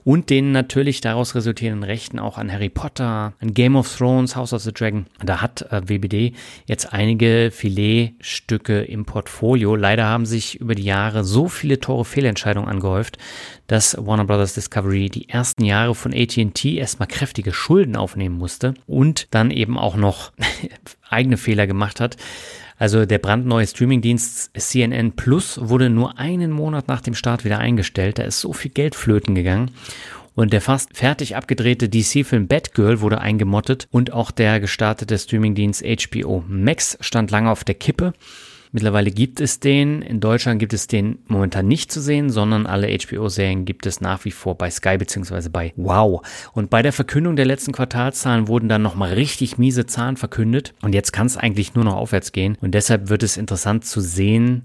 [0.02, 4.52] und den natürlich daraus resultierenden Rechten auch an Harry Potter, an Game of Thrones, House
[4.52, 5.06] of the Dragon.
[5.24, 6.32] Da hat äh, WBD
[6.66, 9.76] jetzt einige Filetstücke im Portfolio.
[9.76, 13.16] Leider haben sich über die Jahre so viele teure Fehlentscheidungen angehäuft,
[13.68, 19.28] dass Warner Brothers Discovery die ersten Jahre von AT&T erstmal kräftige Schulden aufnehmen musste und
[19.30, 20.32] dann eben auch noch
[21.08, 22.16] eigene Fehler gemacht hat.
[22.76, 28.18] Also der brandneue Streamingdienst CNN Plus wurde nur einen Monat nach dem Start wieder eingestellt.
[28.18, 29.70] Da ist so viel Geld flöten gegangen.
[30.34, 36.42] Und der fast fertig abgedrehte DC-Film Batgirl wurde eingemottet und auch der gestartete Streamingdienst HBO
[36.48, 38.12] Max stand lange auf der Kippe.
[38.74, 40.02] Mittlerweile gibt es den.
[40.02, 44.24] In Deutschland gibt es den momentan nicht zu sehen, sondern alle HBO-Serien gibt es nach
[44.24, 45.48] wie vor bei Sky bzw.
[45.48, 46.26] bei Wow.
[46.54, 50.74] Und bei der Verkündung der letzten Quartalszahlen wurden dann nochmal richtig miese Zahlen verkündet.
[50.82, 52.58] Und jetzt kann es eigentlich nur noch aufwärts gehen.
[52.60, 54.64] Und deshalb wird es interessant zu sehen,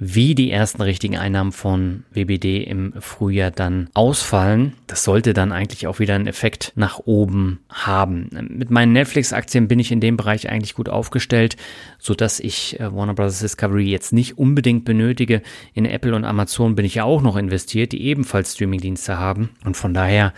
[0.00, 4.74] wie die ersten richtigen Einnahmen von WBD im Frühjahr dann ausfallen.
[4.86, 8.28] Das sollte dann eigentlich auch wieder einen Effekt nach oben haben.
[8.48, 11.56] Mit meinen Netflix-Aktien bin ich in dem Bereich eigentlich gut aufgestellt,
[11.98, 13.40] so dass ich äh, Warner Bros.
[13.40, 15.42] Discovery jetzt nicht unbedingt benötige.
[15.74, 19.50] In Apple und Amazon bin ich ja auch noch investiert, die ebenfalls Streamingdienste haben.
[19.64, 20.32] Und von daher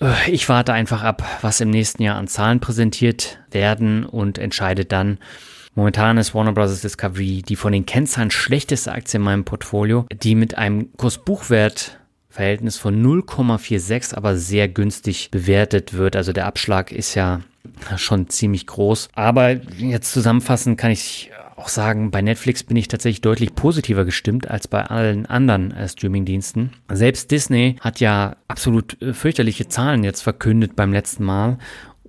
[0.00, 4.84] äh, ich warte einfach ab, was im nächsten Jahr an Zahlen präsentiert werden und entscheide
[4.84, 5.18] dann,
[5.74, 6.80] Momentan ist Warner Bros.
[6.80, 12.76] Discovery die von den Kennzahlen schlechteste Aktie in meinem Portfolio, die mit einem Kurs-Buchwert Verhältnis
[12.76, 16.14] von 0,46 aber sehr günstig bewertet wird.
[16.14, 17.40] Also der Abschlag ist ja
[17.96, 19.08] schon ziemlich groß.
[19.14, 24.50] Aber jetzt zusammenfassend kann ich auch sagen, bei Netflix bin ich tatsächlich deutlich positiver gestimmt
[24.50, 26.70] als bei allen anderen äh, Streamingdiensten.
[26.90, 31.58] Selbst Disney hat ja absolut äh, fürchterliche Zahlen jetzt verkündet beim letzten Mal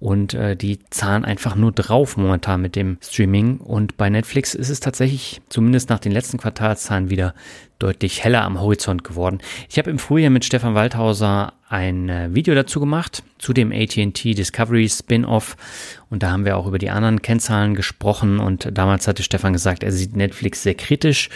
[0.01, 3.59] und äh, die zahlen einfach nur drauf momentan mit dem Streaming.
[3.59, 7.35] Und bei Netflix ist es tatsächlich, zumindest nach den letzten Quartalszahlen, wieder
[7.77, 9.37] deutlich heller am Horizont geworden.
[9.69, 14.23] Ich habe im Frühjahr mit Stefan Waldhauser ein äh, Video dazu gemacht, zu dem ATT
[14.23, 15.55] Discovery Spin-off.
[16.09, 18.39] Und da haben wir auch über die anderen Kennzahlen gesprochen.
[18.39, 21.29] Und damals hatte Stefan gesagt, er sieht Netflix sehr kritisch.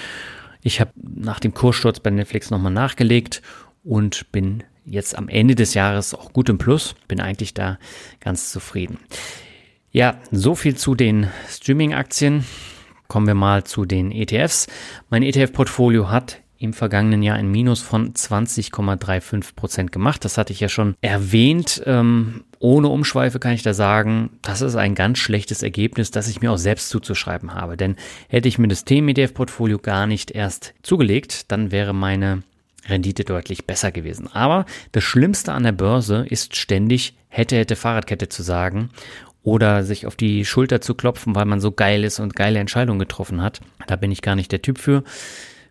[0.64, 3.44] Ich habe nach dem Kurssturz bei Netflix nochmal nachgelegt
[3.84, 6.96] und bin jetzt am Ende des Jahres auch gut im Plus.
[7.08, 7.78] Bin eigentlich da
[8.20, 9.00] ganz zufrieden.
[9.92, 12.46] Ja, so viel zu den Streaming-Aktien.
[13.08, 14.68] Kommen wir mal zu den ETFs.
[15.10, 20.26] Mein ETF-Portfolio hat im vergangenen Jahr ein Minus von 20,35 Prozent gemacht.
[20.26, 21.82] Das hatte ich ja schon erwähnt.
[21.86, 26.42] Ähm, ohne Umschweife kann ich da sagen, das ist ein ganz schlechtes Ergebnis, das ich
[26.42, 27.78] mir auch selbst zuzuschreiben habe.
[27.78, 27.96] Denn
[28.28, 32.44] hätte ich mir das Themen-ETF-Portfolio gar nicht erst zugelegt, dann wäre meine
[32.88, 34.28] Rendite deutlich besser gewesen.
[34.32, 38.90] Aber das Schlimmste an der Börse ist ständig hätte, hätte Fahrradkette zu sagen
[39.44, 43.00] oder sich auf die Schulter zu klopfen, weil man so geil ist und geile Entscheidungen
[43.00, 43.62] getroffen hat.
[43.88, 45.04] Da bin ich gar nicht der Typ für.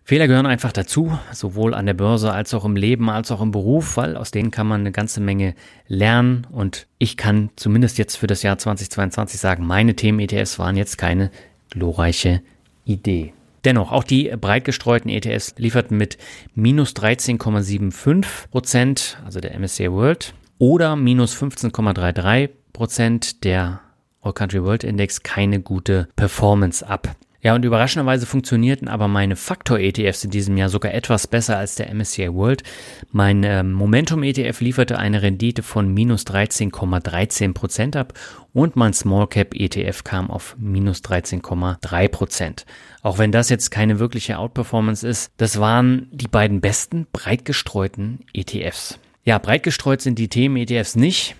[0.07, 3.51] Fehler gehören einfach dazu, sowohl an der Börse als auch im Leben, als auch im
[3.51, 5.55] Beruf, weil aus denen kann man eine ganze Menge
[5.87, 6.45] lernen.
[6.51, 11.31] Und ich kann zumindest jetzt für das Jahr 2022 sagen, meine Themen-ETFs waren jetzt keine
[11.71, 12.41] glorreiche
[12.85, 13.33] Idee.
[13.65, 16.19] Dennoch, auch die breit gestreuten ETFs lieferten mit
[16.53, 23.81] minus 13,75 Prozent, also der MSCI World, oder minus 15,33 Prozent der
[24.21, 27.15] All Country World Index keine gute Performance ab.
[27.45, 31.93] Ja, und überraschenderweise funktionierten aber meine Faktor-ETFs in diesem Jahr sogar etwas besser als der
[31.93, 32.63] MSCI World.
[33.11, 38.13] Mein äh, Momentum-ETF lieferte eine Rendite von minus 13,13 Prozent ab
[38.51, 42.65] und mein Small Cap ETF kam auf minus 13,3 Prozent.
[43.03, 48.21] Auch wenn das jetzt keine wirkliche Outperformance ist, das waren die beiden besten breit gestreuten
[48.33, 48.97] ETFs.
[49.23, 51.35] Ja, breit gestreut sind die Themen-ETFs nicht.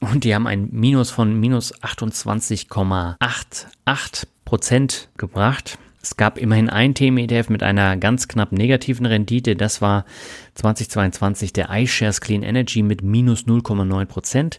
[0.00, 5.78] Und die haben ein Minus von minus 28,88 Prozent gebracht.
[6.00, 9.56] Es gab immerhin ein Themen-ETF mit einer ganz knapp negativen Rendite.
[9.56, 10.06] Das war
[10.54, 14.58] 2022 der iShares Clean Energy mit minus 0,9 Prozent,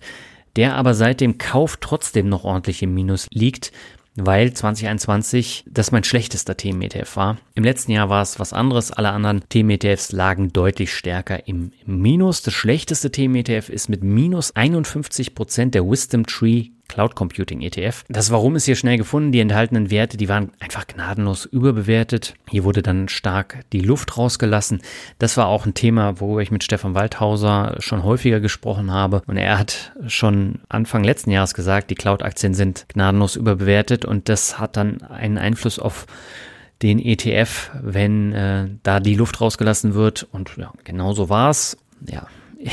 [0.57, 3.71] der aber seit dem Kauf trotzdem noch ordentlich im Minus liegt
[4.17, 7.38] weil 2021 das mein schlechtester Themen-ETF war.
[7.53, 8.91] Im letzten Jahr war es was anderes.
[8.91, 12.41] Alle anderen Themen-ETFs lagen deutlich stärker im Minus.
[12.41, 18.03] Das schlechteste Themen-ETF ist mit minus 51 Prozent der Wisdom Tree Cloud Computing ETF.
[18.09, 19.31] Das Warum ist hier schnell gefunden.
[19.31, 22.35] Die enthaltenen Werte, die waren einfach gnadenlos überbewertet.
[22.49, 24.81] Hier wurde dann stark die Luft rausgelassen.
[25.19, 29.21] Das war auch ein Thema, worüber ich mit Stefan Waldhauser schon häufiger gesprochen habe.
[29.27, 34.59] Und er hat schon Anfang letzten Jahres gesagt, die Cloud-Aktien sind gnadenlos überbewertet und das
[34.59, 36.05] hat dann einen Einfluss auf
[36.81, 40.27] den ETF, wenn äh, da die Luft rausgelassen wird.
[40.31, 41.77] Und ja, genau so war es.
[42.07, 42.27] Ja,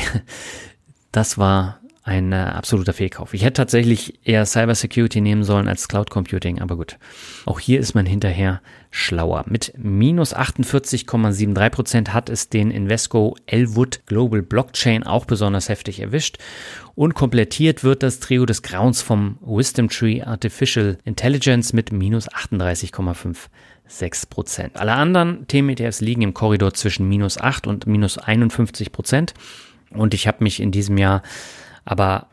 [1.11, 3.33] das war ein äh, absoluter Fehlkauf.
[3.33, 6.99] Ich hätte tatsächlich eher Cybersecurity nehmen sollen als Cloud Computing, aber gut.
[7.47, 9.43] Auch hier ist man hinterher schlauer.
[9.47, 16.37] Mit minus 48,73 Prozent hat es den Invesco Elwood Global Blockchain auch besonders heftig erwischt.
[16.93, 24.29] Und komplettiert wird das Trio des Grauens vom Wisdom Tree Artificial Intelligence mit minus 38,5
[24.29, 24.75] Prozent.
[24.75, 29.33] Alle anderen Themen-ETFs liegen im Korridor zwischen minus 8 und minus 51 Prozent.
[29.89, 31.23] Und ich habe mich in diesem Jahr
[31.85, 32.27] aber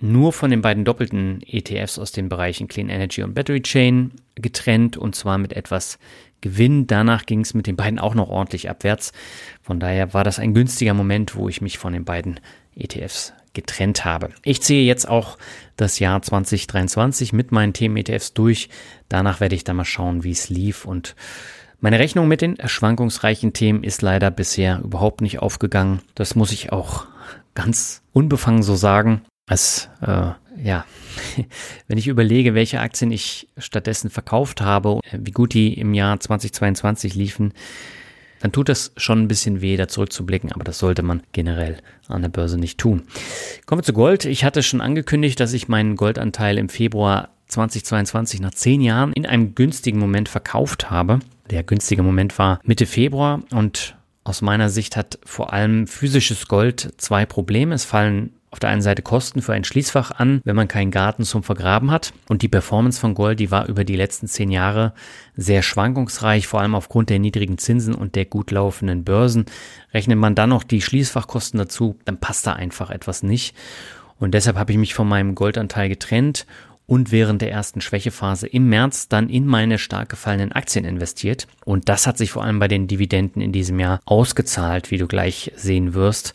[0.00, 4.96] nur von den beiden doppelten ETFs aus den Bereichen Clean Energy und Battery Chain getrennt
[4.96, 5.98] und zwar mit etwas
[6.40, 6.86] Gewinn.
[6.86, 9.12] Danach ging es mit den beiden auch noch ordentlich abwärts.
[9.60, 12.38] Von daher war das ein günstiger Moment, wo ich mich von den beiden
[12.76, 14.28] ETFs getrennt habe.
[14.44, 15.36] Ich ziehe jetzt auch
[15.76, 18.68] das Jahr 2023 mit meinen Themen-ETFs durch.
[19.08, 21.16] Danach werde ich dann mal schauen, wie es lief und
[21.80, 26.00] meine Rechnung mit den schwankungsreichen Themen ist leider bisher überhaupt nicht aufgegangen.
[26.16, 27.06] Das muss ich auch
[27.58, 29.22] ganz unbefangen so sagen.
[29.50, 30.30] Es, äh,
[30.62, 30.84] ja,
[31.88, 37.16] wenn ich überlege, welche Aktien ich stattdessen verkauft habe, wie gut die im Jahr 2022
[37.16, 37.52] liefen,
[38.38, 42.22] dann tut das schon ein bisschen weh, da zurückzublicken, aber das sollte man generell an
[42.22, 43.02] der Börse nicht tun.
[43.66, 44.24] Kommen wir zu Gold.
[44.24, 49.26] Ich hatte schon angekündigt, dass ich meinen Goldanteil im Februar 2022 nach zehn Jahren in
[49.26, 51.18] einem günstigen Moment verkauft habe.
[51.50, 53.97] Der günstige Moment war Mitte Februar und
[54.28, 57.74] aus meiner Sicht hat vor allem physisches Gold zwei Probleme.
[57.74, 61.24] Es fallen auf der einen Seite Kosten für ein Schließfach an, wenn man keinen Garten
[61.24, 62.12] zum Vergraben hat.
[62.28, 64.94] Und die Performance von Gold, die war über die letzten zehn Jahre
[65.36, 69.46] sehr schwankungsreich, vor allem aufgrund der niedrigen Zinsen und der gut laufenden Börsen.
[69.92, 73.54] Rechnet man dann noch die Schließfachkosten dazu, dann passt da einfach etwas nicht.
[74.18, 76.46] Und deshalb habe ich mich von meinem Goldanteil getrennt
[76.88, 81.46] und während der ersten Schwächephase im März dann in meine stark gefallenen Aktien investiert.
[81.66, 85.06] Und das hat sich vor allem bei den Dividenden in diesem Jahr ausgezahlt, wie du
[85.06, 86.32] gleich sehen wirst.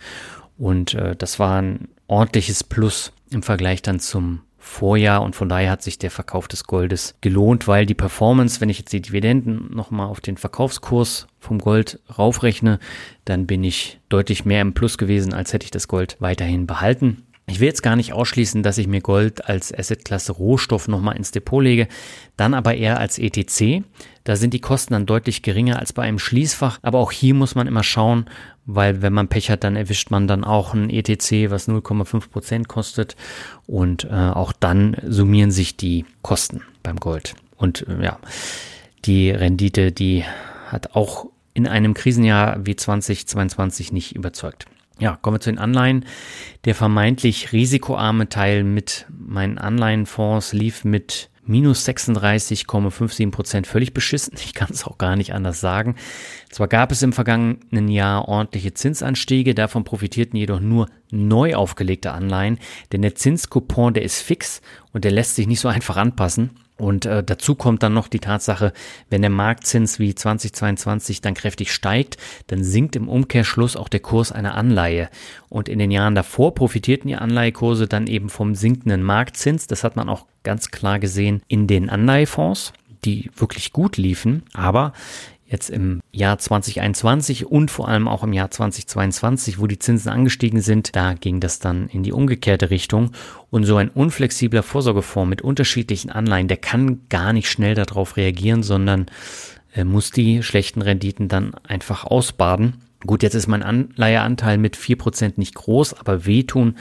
[0.60, 5.72] Und äh, das war ein ordentliches Plus im Vergleich dann zum Vorjahr und von daher
[5.72, 9.76] hat sich der Verkauf des Goldes gelohnt, weil die Performance, wenn ich jetzt die Dividenden
[9.76, 12.80] nochmal auf den Verkaufskurs vom Gold raufrechne,
[13.26, 17.24] dann bin ich deutlich mehr im Plus gewesen, als hätte ich das Gold weiterhin behalten.
[17.46, 21.32] Ich will jetzt gar nicht ausschließen, dass ich mir Gold als Assetklasse Rohstoff nochmal ins
[21.32, 21.88] Depot lege,
[22.38, 23.84] dann aber eher als ETC.
[24.24, 27.56] Da sind die Kosten dann deutlich geringer als bei einem Schließfach, aber auch hier muss
[27.56, 28.30] man immer schauen,
[28.66, 32.68] weil wenn man Pech hat, dann erwischt man dann auch ein ETC, was 0,5 Prozent
[32.70, 33.18] kostet
[33.68, 37.36] und äh, auch dann summieren sich die Kosten beim Gold.
[37.58, 38.20] Und äh, ja,
[39.04, 40.24] die Rendite, die
[40.68, 44.66] hat auch in einem Krisenjahr wie 2022 nicht überzeugt.
[45.00, 46.06] Ja, kommen wir zu den Anleihen.
[46.66, 54.36] Der vermeintlich risikoarme Teil mit meinen Anleihenfonds lief mit minus 36,57 Prozent völlig beschissen.
[54.38, 55.96] Ich kann es auch gar nicht anders sagen.
[56.50, 62.60] Zwar gab es im vergangenen Jahr ordentliche Zinsanstiege, davon profitierten jedoch nur neu aufgelegte Anleihen,
[62.92, 64.62] denn der Zinscoupon, der ist fix
[64.94, 66.52] und der lässt sich nicht so einfach anpassen.
[66.84, 68.74] Und äh, dazu kommt dann noch die Tatsache,
[69.10, 72.18] wenn der Marktzins wie 2022 dann kräftig steigt,
[72.48, 75.10] dann sinkt im Umkehrschluss auch der Kurs einer Anleihe.
[75.48, 79.68] Und in den Jahren davor profitierten die Anleihekurse dann eben vom sinkenden Marktzins.
[79.68, 82.74] Das hat man auch ganz klar gesehen in den Anleihefonds
[83.06, 84.44] die wirklich gut liefen.
[84.54, 84.94] Aber
[85.54, 90.62] jetzt im Jahr 2021 und vor allem auch im Jahr 2022, wo die Zinsen angestiegen
[90.62, 93.12] sind, da ging das dann in die umgekehrte Richtung.
[93.52, 98.64] Und so ein unflexibler Vorsorgefonds mit unterschiedlichen Anleihen, der kann gar nicht schnell darauf reagieren,
[98.64, 99.06] sondern
[99.76, 102.82] äh, muss die schlechten Renditen dann einfach ausbaden.
[103.06, 106.78] Gut, jetzt ist mein Anleiheanteil mit 4% nicht groß, aber wehtun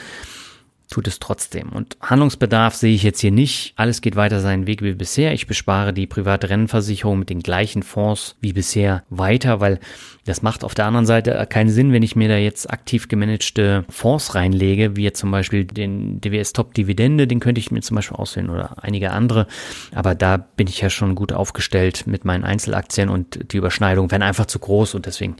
[0.92, 1.70] tut es trotzdem.
[1.70, 3.72] Und Handlungsbedarf sehe ich jetzt hier nicht.
[3.76, 5.32] Alles geht weiter seinen Weg wie bisher.
[5.32, 9.80] Ich bespare die private Rennversicherung mit den gleichen Fonds wie bisher weiter, weil
[10.26, 13.86] das macht auf der anderen Seite keinen Sinn, wenn ich mir da jetzt aktiv gemanagte
[13.88, 17.94] Fonds reinlege, wie jetzt zum Beispiel den DWS Top Dividende, den könnte ich mir zum
[17.94, 19.46] Beispiel auswählen oder einige andere.
[19.94, 24.22] Aber da bin ich ja schon gut aufgestellt mit meinen Einzelaktien und die Überschneidung wären
[24.22, 25.36] einfach zu groß und deswegen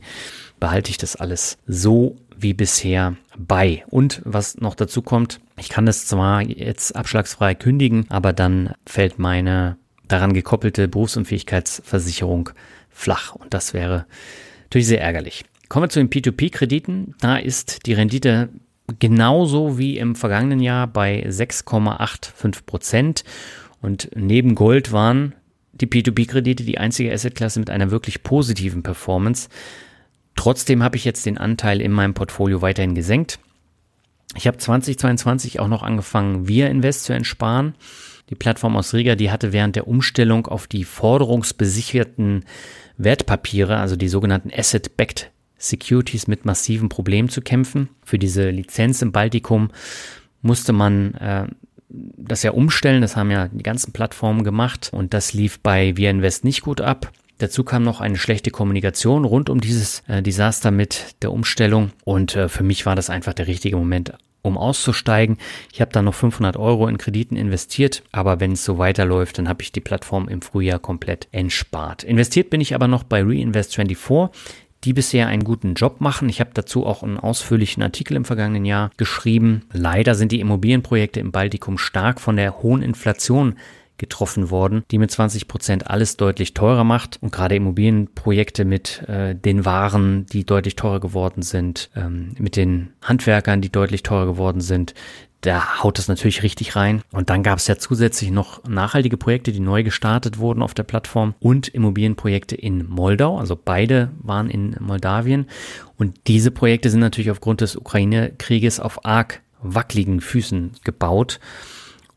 [0.59, 3.83] behalte ich das alles so wie bisher bei.
[3.89, 9.17] Und was noch dazu kommt, ich kann das zwar jetzt abschlagsfrei kündigen, aber dann fällt
[9.17, 9.77] meine
[10.07, 12.49] daran gekoppelte Berufsunfähigkeitsversicherung
[12.89, 14.05] flach und das wäre
[14.65, 15.45] natürlich sehr ärgerlich.
[15.69, 17.15] Kommen wir zu den P2P-Krediten.
[17.19, 18.49] Da ist die Rendite
[18.99, 23.23] genauso wie im vergangenen Jahr bei 6,85 Prozent.
[23.81, 25.33] Und neben Gold waren
[25.71, 29.49] die P2P-Kredite die einzige Assetklasse mit einer wirklich positiven Performance.
[30.35, 33.39] Trotzdem habe ich jetzt den Anteil in meinem Portfolio weiterhin gesenkt.
[34.35, 37.75] Ich habe 2022 auch noch angefangen, Via Invest zu entsparen.
[38.29, 42.45] Die Plattform aus Riga, die hatte während der Umstellung auf die forderungsbesicherten
[42.97, 47.89] Wertpapiere, also die sogenannten Asset-Backed Securities, mit massiven Problemen zu kämpfen.
[48.03, 49.69] Für diese Lizenz im Baltikum
[50.41, 51.47] musste man äh,
[51.89, 53.01] das ja umstellen.
[53.01, 56.81] Das haben ja die ganzen Plattformen gemacht und das lief bei Via Invest nicht gut
[56.81, 57.11] ab.
[57.39, 62.35] Dazu kam noch eine schlechte Kommunikation rund um dieses äh, Desaster mit der Umstellung und
[62.35, 64.13] äh, für mich war das einfach der richtige Moment,
[64.43, 65.37] um auszusteigen.
[65.71, 69.49] Ich habe dann noch 500 Euro in Krediten investiert, aber wenn es so weiterläuft, dann
[69.49, 72.03] habe ich die Plattform im Frühjahr komplett entspart.
[72.03, 74.29] Investiert bin ich aber noch bei Reinvest24
[74.83, 76.29] die bisher einen guten Job machen.
[76.29, 79.61] Ich habe dazu auch einen ausführlichen Artikel im vergangenen Jahr geschrieben.
[79.71, 83.55] Leider sind die Immobilienprojekte im Baltikum stark von der hohen Inflation
[83.97, 87.17] getroffen worden, die mit 20 Prozent alles deutlich teurer macht.
[87.21, 92.93] Und gerade Immobilienprojekte mit äh, den Waren, die deutlich teurer geworden sind, ähm, mit den
[93.01, 94.93] Handwerkern, die deutlich teurer geworden sind,
[95.43, 97.01] da haut das natürlich richtig rein.
[97.11, 100.83] Und dann gab es ja zusätzlich noch nachhaltige Projekte, die neu gestartet wurden auf der
[100.83, 103.37] Plattform und Immobilienprojekte in Moldau.
[103.37, 105.47] Also beide waren in Moldawien.
[105.97, 111.39] Und diese Projekte sind natürlich aufgrund des Ukraine-Krieges auf arg wackeligen Füßen gebaut.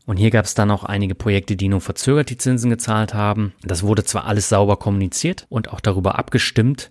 [0.07, 3.53] Und hier gab es dann auch einige Projekte, die nur verzögert die Zinsen gezahlt haben.
[3.61, 6.89] Das wurde zwar alles sauber kommuniziert und auch darüber abgestimmt,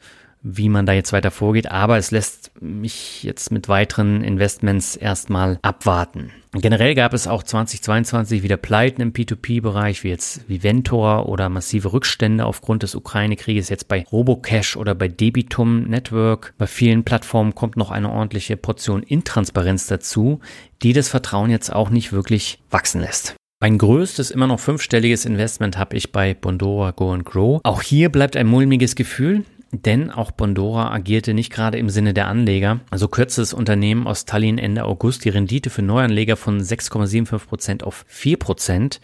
[0.48, 5.58] wie man da jetzt weiter vorgeht, aber es lässt mich jetzt mit weiteren Investments erstmal
[5.62, 6.30] abwarten.
[6.52, 12.46] Generell gab es auch 2022 wieder Pleiten im P2P-Bereich, wie jetzt Viventor oder massive Rückstände
[12.46, 16.54] aufgrund des Ukraine-Krieges, jetzt bei Robocash oder bei Debitum Network.
[16.58, 20.38] Bei vielen Plattformen kommt noch eine ordentliche Portion Intransparenz dazu,
[20.82, 23.34] die das Vertrauen jetzt auch nicht wirklich wachsen lässt.
[23.58, 27.60] Mein größtes, immer noch fünfstelliges Investment habe ich bei Bondora Go and Grow.
[27.64, 29.44] Auch hier bleibt ein mulmiges Gefühl.
[29.72, 32.80] Denn auch Bondora agierte nicht gerade im Sinne der Anleger.
[32.90, 37.84] Also kürzte das Unternehmen aus Tallinn Ende August die Rendite für Neuanleger von 6,75 Prozent
[37.84, 39.00] auf 4 Prozent.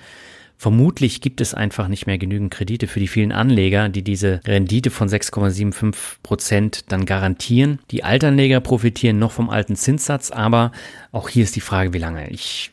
[0.57, 4.91] Vermutlich gibt es einfach nicht mehr genügend Kredite für die vielen Anleger, die diese Rendite
[4.91, 7.81] von 6,75 Prozent dann garantieren.
[7.91, 10.71] Die Altanleger profitieren noch vom alten Zinssatz, aber
[11.11, 12.31] auch hier ist die Frage, wie lange.
[12.31, 12.71] Ich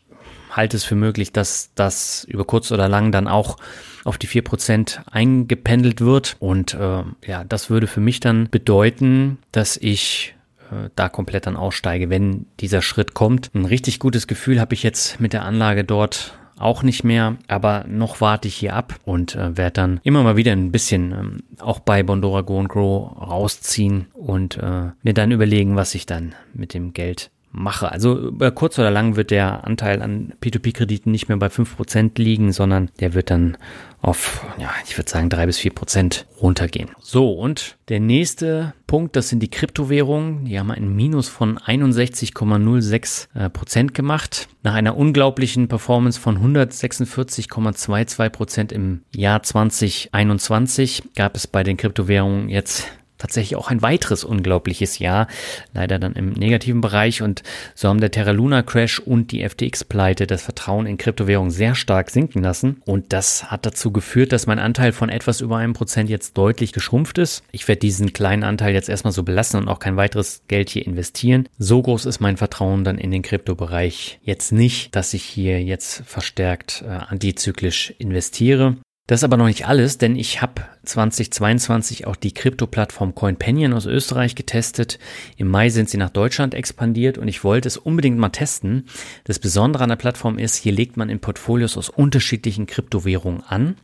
[0.51, 3.57] halte es für möglich, dass das über kurz oder lang dann auch
[4.03, 6.35] auf die vier Prozent eingependelt wird.
[6.39, 10.35] Und äh, ja, das würde für mich dann bedeuten, dass ich
[10.71, 13.51] äh, da komplett dann aussteige, wenn dieser Schritt kommt.
[13.53, 17.85] Ein richtig gutes Gefühl habe ich jetzt mit der Anlage dort auch nicht mehr, aber
[17.87, 21.43] noch warte ich hier ab und äh, werde dann immer mal wieder ein bisschen ähm,
[21.59, 26.35] auch bei Bondora Go and Grow rausziehen und äh, mir dann überlegen, was ich dann
[26.53, 27.91] mit dem Geld mache.
[27.91, 32.51] Also über kurz oder lang wird der Anteil an P2P-Krediten nicht mehr bei 5% liegen,
[32.51, 33.57] sondern der wird dann
[34.01, 36.89] auf, ja, ich würde sagen, drei bis vier Prozent runtergehen.
[37.01, 40.45] So, und der nächste Punkt, das sind die Kryptowährungen.
[40.45, 44.47] Die haben einen Minus von 61,06 äh, Prozent gemacht.
[44.63, 52.49] Nach einer unglaublichen Performance von 146,22 Prozent im Jahr 2021 gab es bei den Kryptowährungen
[52.49, 52.87] jetzt
[53.19, 55.27] tatsächlich auch ein weiteres unglaubliches Jahr,
[55.73, 57.43] leider dann im negativen Bereich und
[57.75, 62.09] so haben der Terra Luna Crash und die FTX-Pleite das Vertrauen in Kryptowährungen sehr stark
[62.09, 66.09] sinken lassen und das hat dazu geführt, dass mein Anteil von etwas über einem Prozent
[66.09, 67.43] jetzt deutlich geschrumpft ist.
[67.51, 70.87] Ich werde diesen kleinen Anteil jetzt erstmal so belassen und auch kein weiteres Geld hier
[70.87, 71.47] investieren.
[71.57, 76.03] So groß ist mein Vertrauen dann in den Kryptobereich jetzt nicht, dass ich hier jetzt
[76.05, 78.77] verstärkt äh, antizyklisch investiere.
[79.09, 83.87] Das ist aber noch nicht alles, denn ich habe 2022 auch die Krypto-Plattform CoinPanion aus
[83.87, 84.99] Österreich getestet.
[85.35, 88.85] Im Mai sind sie nach Deutschland expandiert und ich wollte es unbedingt mal testen.
[89.23, 93.77] Das Besondere an der Plattform ist, hier legt man in Portfolios aus unterschiedlichen Kryptowährungen an.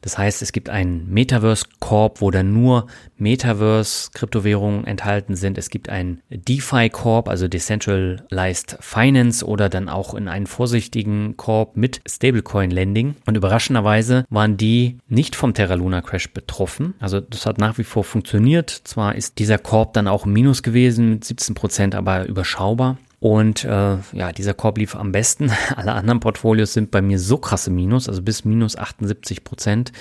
[0.00, 2.86] Das heißt, es gibt einen Metaverse-Korb, wo dann nur
[3.16, 5.58] Metaverse-Kryptowährungen enthalten sind.
[5.58, 12.00] Es gibt einen DeFi-Korb, also Decentralized Finance oder dann auch in einen vorsichtigen Korb mit
[12.08, 13.16] Stablecoin-Lending.
[13.26, 16.94] Und überraschenderweise waren die nicht vom Terra Luna Crash betroffen.
[17.00, 18.70] Also das hat nach wie vor funktioniert.
[18.70, 22.98] Zwar ist dieser Korb dann auch im Minus gewesen mit 17 Prozent, aber überschaubar.
[23.20, 25.50] Und äh, ja, dieser Korb lief am besten.
[25.76, 29.92] Alle anderen Portfolios sind bei mir so krasse Minus, also bis minus 78 Prozent,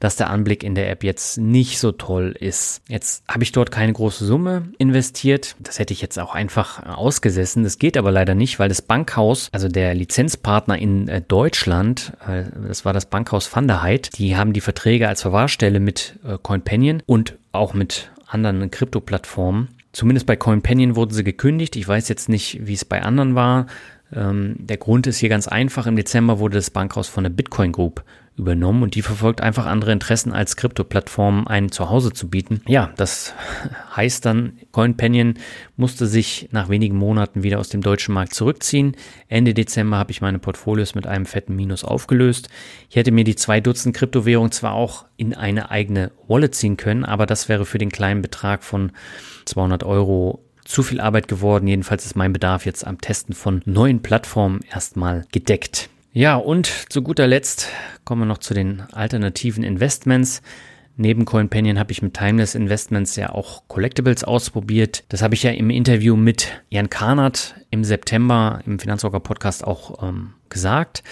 [0.00, 2.80] dass der Anblick in der App jetzt nicht so toll ist.
[2.88, 5.54] Jetzt habe ich dort keine große Summe investiert.
[5.58, 7.62] Das hätte ich jetzt auch einfach ausgesessen.
[7.62, 12.44] Das geht aber leider nicht, weil das Bankhaus, also der Lizenzpartner in äh, Deutschland, äh,
[12.66, 16.38] das war das Bankhaus Van der Heid, die haben die Verträge als Verwahrstelle mit äh,
[16.42, 19.68] CoinPanion und auch mit anderen Krypto-Plattformen.
[19.92, 21.76] Zumindest bei CoinPanion wurden sie gekündigt.
[21.76, 23.66] Ich weiß jetzt nicht, wie es bei anderen war.
[24.14, 25.86] Ähm, der Grund ist hier ganz einfach.
[25.86, 29.92] Im Dezember wurde das Bankhaus von der Bitcoin Group übernommen und die verfolgt einfach andere
[29.92, 32.62] Interessen als Krypto-Plattformen ein Zuhause zu bieten.
[32.66, 33.34] Ja, das
[33.96, 35.34] heißt dann, CoinPanion
[35.76, 38.96] musste sich nach wenigen Monaten wieder aus dem deutschen Markt zurückziehen.
[39.28, 42.48] Ende Dezember habe ich meine Portfolios mit einem fetten Minus aufgelöst.
[42.88, 47.04] Ich hätte mir die zwei Dutzend Kryptowährungen zwar auch in eine eigene Wallet ziehen können,
[47.04, 48.92] aber das wäre für den kleinen Betrag von
[49.44, 51.66] 200 Euro zu viel Arbeit geworden.
[51.66, 55.88] Jedenfalls ist mein Bedarf jetzt am Testen von neuen Plattformen erstmal gedeckt.
[56.12, 57.68] Ja, und zu guter Letzt
[58.04, 60.42] kommen wir noch zu den alternativen Investments.
[60.96, 65.04] Neben CoinPanion habe ich mit Timeless Investments ja auch Collectibles ausprobiert.
[65.08, 70.06] Das habe ich ja im Interview mit Jan Karnert im September im Finanzrocker Podcast auch
[70.06, 71.02] ähm, gesagt.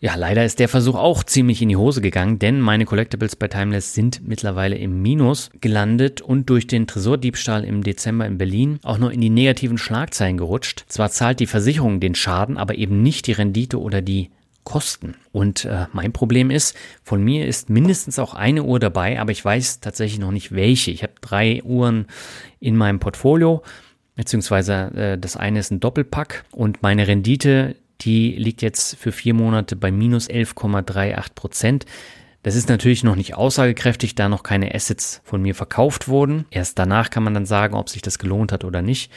[0.00, 3.46] Ja, leider ist der Versuch auch ziemlich in die Hose gegangen, denn meine Collectibles bei
[3.46, 8.98] Timeless sind mittlerweile im Minus gelandet und durch den Tresordiebstahl im Dezember in Berlin auch
[8.98, 10.84] nur in die negativen Schlagzeilen gerutscht.
[10.88, 14.30] Zwar zahlt die Versicherung den Schaden, aber eben nicht die Rendite oder die
[14.64, 15.14] Kosten.
[15.32, 19.44] Und äh, mein Problem ist, von mir ist mindestens auch eine Uhr dabei, aber ich
[19.44, 20.90] weiß tatsächlich noch nicht welche.
[20.90, 22.06] Ich habe drei Uhren
[22.60, 23.62] in meinem Portfolio,
[24.14, 29.34] beziehungsweise äh, das eine ist ein Doppelpack und meine Rendite, die liegt jetzt für vier
[29.34, 31.86] Monate bei minus 11,38 Prozent.
[32.42, 36.44] Das ist natürlich noch nicht aussagekräftig, da noch keine Assets von mir verkauft wurden.
[36.50, 39.12] Erst danach kann man dann sagen, ob sich das gelohnt hat oder nicht.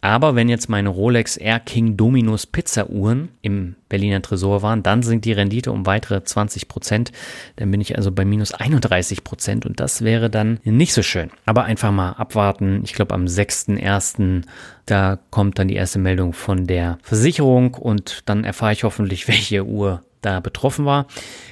[0.00, 5.02] Aber wenn jetzt meine Rolex Air King Dominus Pizza Uhren im Berliner Tresor waren, dann
[5.02, 7.12] sinkt die Rendite um weitere 20 Prozent.
[7.56, 11.30] Dann bin ich also bei minus 31 Prozent und das wäre dann nicht so schön.
[11.44, 12.80] Aber einfach mal abwarten.
[12.84, 14.42] Ich glaube am 6.1.
[14.86, 19.66] da kommt dann die erste Meldung von der Versicherung und dann erfahre ich hoffentlich, welche
[19.66, 21.06] Uhr da betroffen war.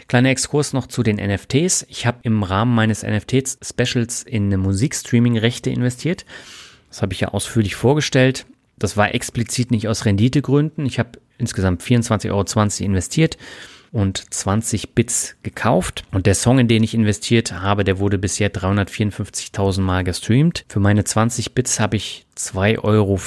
[0.08, 1.86] Kleiner Exkurs noch zu den NFTs.
[1.88, 6.24] Ich habe im Rahmen meines NFT-Specials in eine Musikstreaming-Rechte investiert.
[6.98, 8.44] Das habe ich ja ausführlich vorgestellt.
[8.76, 10.84] Das war explizit nicht aus Renditegründen.
[10.84, 13.38] Ich habe insgesamt 24,20 Euro investiert
[13.92, 16.02] und 20 Bits gekauft.
[16.10, 20.64] Und der Song, in den ich investiert habe, der wurde bisher 354.000 Mal gestreamt.
[20.68, 23.20] Für meine 20 Bits habe ich 2,04 Euro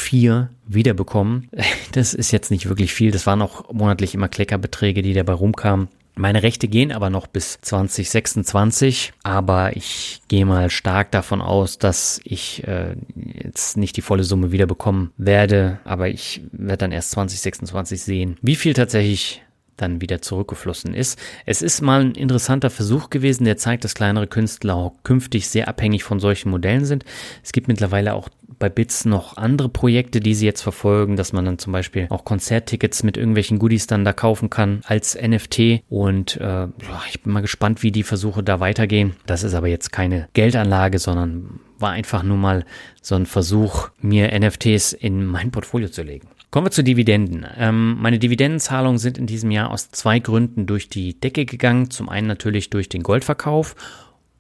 [0.67, 1.49] wiederbekommen.
[1.93, 3.11] Das ist jetzt nicht wirklich viel.
[3.11, 5.88] Das waren auch monatlich immer Kleckerbeträge, die dabei rumkamen.
[6.16, 12.20] Meine Rechte gehen aber noch bis 2026, aber ich gehe mal stark davon aus, dass
[12.24, 12.95] ich äh,
[13.43, 18.38] jetzt nicht die volle Summe wieder bekommen werde, aber ich werde dann erst 2026 sehen,
[18.41, 19.41] wie viel tatsächlich
[19.78, 21.20] dann wieder zurückgeflossen ist.
[21.45, 25.68] Es ist mal ein interessanter Versuch gewesen, der zeigt, dass kleinere Künstler auch künftig sehr
[25.68, 27.03] abhängig von solchen Modellen sind.
[27.43, 28.30] Es gibt mittlerweile auch
[28.62, 32.24] bei Bits noch andere Projekte, die sie jetzt verfolgen, dass man dann zum Beispiel auch
[32.24, 35.82] Konzerttickets mit irgendwelchen Goodies dann da kaufen kann als NFT.
[35.89, 36.68] Und äh,
[37.09, 39.16] ich bin mal gespannt, wie die Versuche da weitergehen.
[39.26, 42.64] Das ist aber jetzt keine Geldanlage, sondern war einfach nur mal
[43.01, 46.28] so ein Versuch, mir NFTs in mein Portfolio zu legen.
[46.51, 47.47] Kommen wir zu Dividenden.
[47.57, 51.89] Ähm, meine Dividendenzahlungen sind in diesem Jahr aus zwei Gründen durch die Decke gegangen.
[51.89, 53.76] Zum einen natürlich durch den Goldverkauf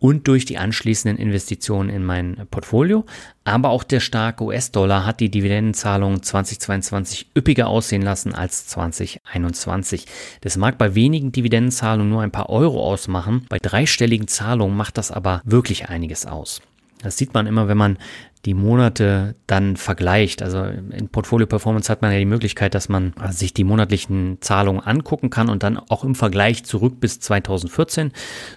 [0.01, 3.05] und durch die anschließenden Investitionen in mein Portfolio.
[3.43, 10.07] Aber auch der starke US-Dollar hat die Dividendenzahlungen 2022 üppiger aussehen lassen als 2021.
[10.41, 13.45] Das mag bei wenigen Dividendenzahlungen nur ein paar Euro ausmachen.
[13.47, 16.61] Bei dreistelligen Zahlungen macht das aber wirklich einiges aus.
[17.03, 17.97] Das sieht man immer, wenn man
[18.45, 20.41] die Monate dann vergleicht.
[20.41, 24.81] Also in Portfolio Performance hat man ja die Möglichkeit, dass man sich die monatlichen Zahlungen
[24.81, 28.11] angucken kann und dann auch im Vergleich zurück bis 2014.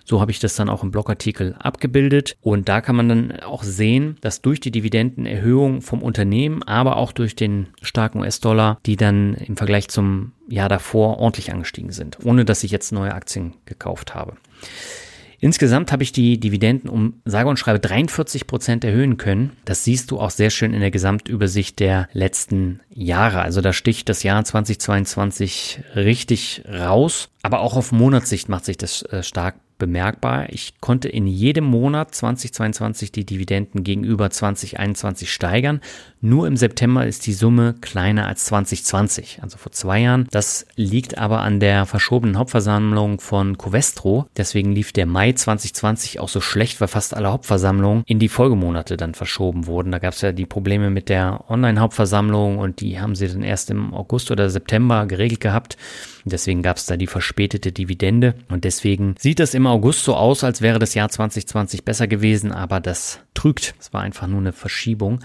[0.05, 2.37] So habe ich das dann auch im Blogartikel abgebildet.
[2.41, 7.13] Und da kann man dann auch sehen, dass durch die Dividendenerhöhung vom Unternehmen, aber auch
[7.13, 12.45] durch den starken US-Dollar, die dann im Vergleich zum Jahr davor ordentlich angestiegen sind, ohne
[12.45, 14.35] dass ich jetzt neue Aktien gekauft habe.
[15.45, 19.51] Insgesamt habe ich die Dividenden um sage und schreibe 43 Prozent erhöhen können.
[19.67, 23.43] Das siehst du auch sehr schön in der Gesamtübersicht der letzten Jahre.
[23.43, 27.29] Also da sticht das Jahr 2022 richtig raus.
[27.43, 30.47] Aber auch auf Monatssicht macht sich das äh, stark bemerkbar.
[30.49, 35.83] Ich konnte in jedem Monat 2022 die Dividenden gegenüber 2021 steigern.
[36.25, 40.27] Nur im September ist die Summe kleiner als 2020, also vor zwei Jahren.
[40.31, 44.25] Das liegt aber an der verschobenen Hauptversammlung von Covestro.
[44.35, 48.97] Deswegen lief der Mai 2020 auch so schlecht, weil fast alle Hauptversammlungen in die Folgemonate
[48.97, 49.93] dann verschoben wurden.
[49.93, 53.69] Da gab es ja die Probleme mit der Online-Hauptversammlung und die haben sie dann erst
[53.69, 55.77] im August oder September geregelt gehabt.
[56.25, 60.43] Deswegen gab es da die verspätete Dividende und deswegen sieht es im August so aus,
[60.43, 63.75] als wäre das Jahr 2020 besser gewesen, aber das trügt.
[63.79, 65.21] Es war einfach nur eine Verschiebung.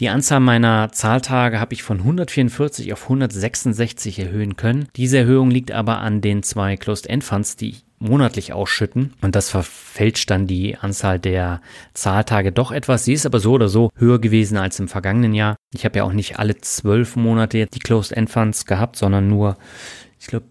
[0.00, 4.88] Die Anzahl meiner Zahltage habe ich von 144 auf 166 erhöhen können.
[4.96, 9.50] Diese Erhöhung liegt aber an den zwei Closed-End Funds, die ich monatlich ausschütten und das
[9.50, 11.62] verfälscht dann die Anzahl der
[11.94, 13.04] Zahltage doch etwas.
[13.04, 15.56] Sie ist aber so oder so höher gewesen als im vergangenen Jahr.
[15.72, 19.56] Ich habe ja auch nicht alle zwölf Monate die Closed-End Funds gehabt, sondern nur
[20.20, 20.46] ich glaube,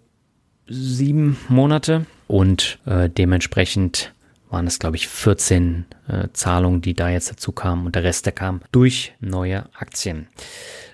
[0.68, 4.14] sieben Monate und äh, dementsprechend
[4.54, 8.26] waren es, glaube ich, 14 äh, Zahlungen, die da jetzt dazu kamen und der Rest,
[8.26, 10.28] der kam durch neue Aktien.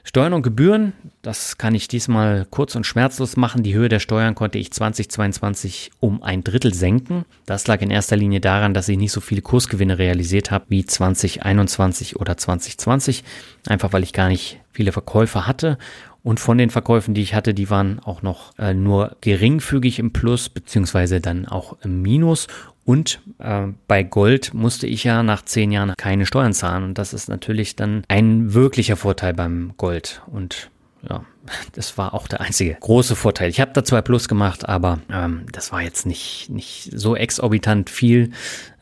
[0.04, 3.62] Steuern und Gebühren, das kann ich diesmal kurz und schmerzlos machen.
[3.62, 7.26] Die Höhe der Steuern konnte ich 2022 um ein Drittel senken.
[7.46, 10.84] Das lag in erster Linie daran, dass ich nicht so viele Kursgewinne realisiert habe wie
[10.84, 13.24] 2021 oder 2020.
[13.68, 15.78] Einfach weil ich gar nicht viele Verkäufe hatte
[16.24, 20.12] und von den Verkäufen, die ich hatte, die waren auch noch äh, nur geringfügig im
[20.12, 22.48] Plus, beziehungsweise dann auch im Minus.
[22.86, 26.84] Und äh, bei Gold musste ich ja nach zehn Jahren keine Steuern zahlen.
[26.84, 30.22] Und das ist natürlich dann ein wirklicher Vorteil beim Gold.
[30.28, 30.70] Und
[31.08, 31.24] ja,
[31.74, 33.50] das war auch der einzige große Vorteil.
[33.50, 37.90] Ich habe da zwei Plus gemacht, aber ähm, das war jetzt nicht, nicht so exorbitant
[37.90, 38.32] viel,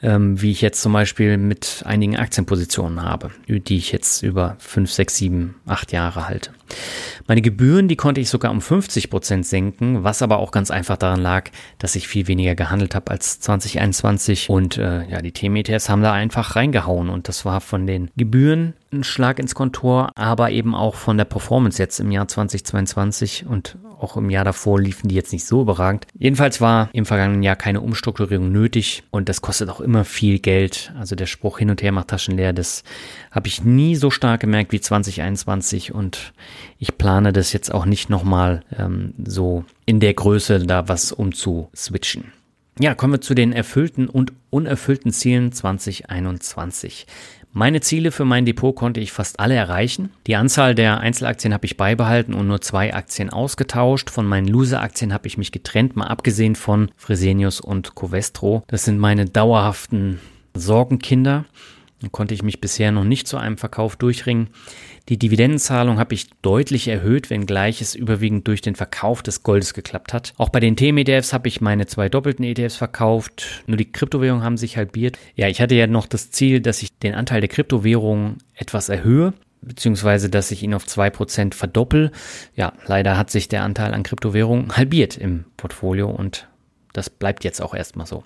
[0.02, 4.92] ähm, wie ich jetzt zum Beispiel mit einigen Aktienpositionen habe, die ich jetzt über 5,
[4.92, 6.52] 6, 7, 8 Jahre halte.
[7.28, 10.98] Meine Gebühren, die konnte ich sogar um 50 Prozent senken, was aber auch ganz einfach
[10.98, 11.50] daran lag,
[11.80, 16.14] dass ich viel weniger gehandelt habe als 2021 und äh, ja, die Themen-ETFs haben da
[16.14, 20.96] einfach reingehauen und das war von den Gebühren ein Schlag ins Kontor, aber eben auch
[20.96, 22.28] von der Performance jetzt im Jahr
[22.64, 26.06] 2022 und auch im Jahr davor liefen die jetzt nicht so überragend.
[26.18, 30.94] Jedenfalls war im vergangenen Jahr keine Umstrukturierung nötig und das kostet auch immer viel Geld.
[30.98, 32.84] Also der Spruch hin und her macht Taschen leer, das
[33.32, 36.34] habe ich nie so stark gemerkt wie 2021 und
[36.80, 42.32] ich plane das jetzt auch nicht nochmal ähm, so in der Größe da was umzuswitchen.
[42.80, 47.08] Ja, kommen wir zu den erfüllten und unerfüllten Zielen 2021.
[47.58, 50.12] Meine Ziele für mein Depot konnte ich fast alle erreichen.
[50.28, 54.12] Die Anzahl der Einzelaktien habe ich beibehalten und nur zwei Aktien ausgetauscht.
[54.12, 58.62] Von meinen Loser-Aktien habe ich mich getrennt, mal abgesehen von Fresenius und Covestro.
[58.68, 60.20] Das sind meine dauerhaften
[60.54, 61.46] Sorgenkinder.
[62.00, 64.50] Da konnte ich mich bisher noch nicht zu einem Verkauf durchringen.
[65.10, 70.14] Die Dividendenzahlung habe ich deutlich erhöht, wenngleich es überwiegend durch den Verkauf des Goldes geklappt
[70.14, 70.34] hat.
[70.38, 73.64] Auch bei den Themen-ETFs habe ich meine zwei doppelten ETFs verkauft.
[73.68, 75.18] Nur die Kryptowährungen haben sich halbiert.
[75.36, 79.34] Ja, ich hatte ja noch das Ziel, dass ich den Anteil der Kryptowährungen etwas erhöhe
[79.62, 82.12] beziehungsweise dass ich ihn auf zwei Prozent verdoppel.
[82.56, 86.48] Ja, leider hat sich der Anteil an Kryptowährungen halbiert im Portfolio und
[86.94, 88.24] das bleibt jetzt auch erstmal so.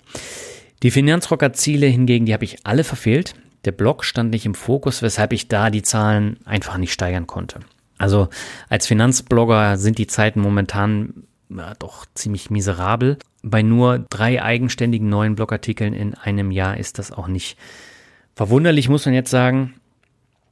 [0.82, 3.34] Die Finanzrocker-Ziele hingegen, die habe ich alle verfehlt.
[3.64, 7.60] Der Blog stand nicht im Fokus, weshalb ich da die Zahlen einfach nicht steigern konnte.
[7.98, 8.28] Also
[8.68, 13.18] als Finanzblogger sind die Zeiten momentan ja, doch ziemlich miserabel.
[13.42, 17.56] Bei nur drei eigenständigen neuen Blogartikeln in einem Jahr ist das auch nicht
[18.34, 19.74] verwunderlich, muss man jetzt sagen.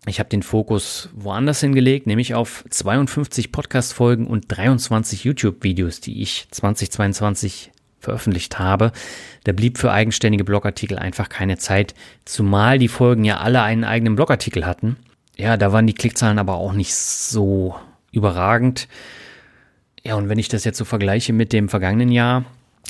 [0.06, 6.48] Ich habe den Fokus woanders hingelegt, nämlich auf 52 Podcast-Folgen und 23 YouTube-Videos, die ich
[6.50, 7.70] 2022
[8.00, 8.92] veröffentlicht habe.
[9.44, 11.94] Da blieb für eigenständige Blogartikel einfach keine Zeit,
[12.24, 14.96] zumal die Folgen ja alle einen eigenen Blogartikel hatten.
[15.36, 17.76] Ja, da waren die Klickzahlen aber auch nicht so
[18.12, 18.88] überragend.
[20.02, 22.44] Ja, und wenn ich das jetzt so vergleiche mit dem vergangenen Jahr,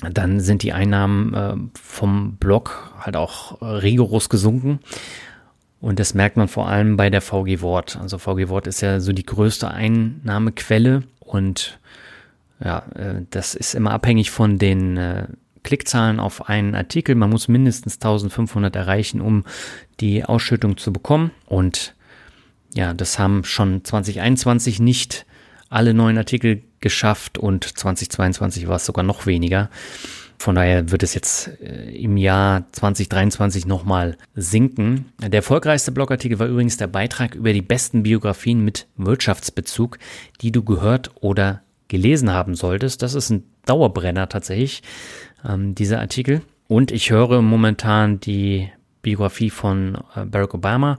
[0.09, 4.79] dann sind die Einnahmen äh, vom Blog halt auch rigoros gesunken.
[5.79, 7.97] Und das merkt man vor allem bei der VG Wort.
[7.99, 11.79] Also VG Wort ist ja so die größte Einnahmequelle und
[12.63, 15.27] ja, äh, das ist immer abhängig von den äh,
[15.63, 17.15] Klickzahlen auf einen Artikel.
[17.15, 19.43] Man muss mindestens 1500 erreichen, um
[19.99, 21.31] die Ausschüttung zu bekommen.
[21.45, 21.95] Und
[22.73, 25.25] ja, das haben schon 2021 nicht
[25.69, 29.69] alle neuen Artikel geschafft und 2022 war es sogar noch weniger.
[30.37, 35.05] Von daher wird es jetzt äh, im Jahr 2023 nochmal sinken.
[35.21, 39.99] Der erfolgreichste Blogartikel war übrigens der Beitrag über die besten Biografien mit Wirtschaftsbezug,
[40.41, 43.03] die du gehört oder gelesen haben solltest.
[43.03, 44.81] Das ist ein Dauerbrenner tatsächlich,
[45.47, 46.41] ähm, dieser Artikel.
[46.67, 48.69] Und ich höre momentan die
[49.01, 50.97] Biografie von äh, Barack Obama.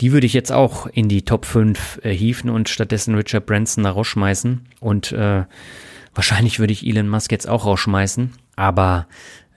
[0.00, 3.84] Die würde ich jetzt auch in die Top 5 äh, hieven und stattdessen Richard Branson
[3.84, 4.66] da rausschmeißen.
[4.80, 5.44] Und äh,
[6.14, 8.32] wahrscheinlich würde ich Elon Musk jetzt auch rausschmeißen.
[8.56, 9.06] Aber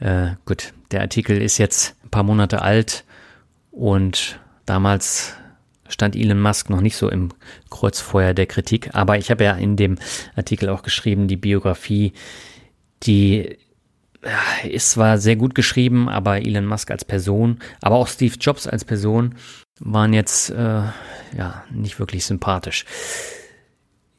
[0.01, 3.05] äh, gut, der Artikel ist jetzt ein paar Monate alt
[3.71, 5.35] und damals
[5.93, 7.29] stand Elon Musk noch nicht so im
[7.69, 8.89] Kreuzfeuer der Kritik.
[8.93, 9.97] Aber ich habe ja in dem
[10.35, 12.13] Artikel auch geschrieben, die Biografie,
[13.03, 13.57] die
[14.63, 18.85] ist zwar sehr gut geschrieben, aber Elon Musk als Person, aber auch Steve Jobs als
[18.85, 19.35] Person
[19.79, 20.83] waren jetzt äh,
[21.37, 22.85] ja nicht wirklich sympathisch.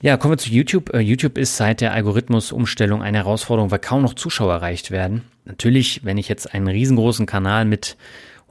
[0.03, 0.93] Ja, kommen wir zu YouTube.
[0.93, 5.23] Uh, YouTube ist seit der Algorithmusumstellung eine Herausforderung, weil kaum noch Zuschauer erreicht werden.
[5.47, 7.97] Natürlich, wenn ich jetzt einen riesengroßen Kanal mit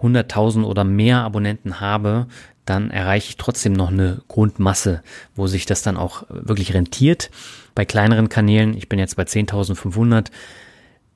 [0.01, 2.27] 100.000 oder mehr Abonnenten habe,
[2.65, 5.03] dann erreiche ich trotzdem noch eine Grundmasse,
[5.35, 7.29] wo sich das dann auch wirklich rentiert.
[7.75, 10.27] Bei kleineren Kanälen, ich bin jetzt bei 10.500,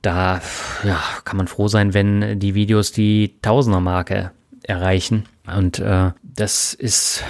[0.02, 0.40] da
[0.84, 4.32] ja, kann man froh sein, wenn die Videos die Tausender-Marke
[4.62, 5.24] erreichen.
[5.46, 7.24] Und äh, das ist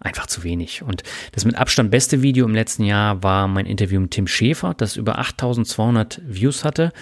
[0.00, 0.82] einfach zu wenig.
[0.82, 1.02] Und
[1.32, 4.96] das mit Abstand beste Video im letzten Jahr war mein Interview mit Tim Schäfer, das
[4.96, 6.92] über 8200 Views hatte.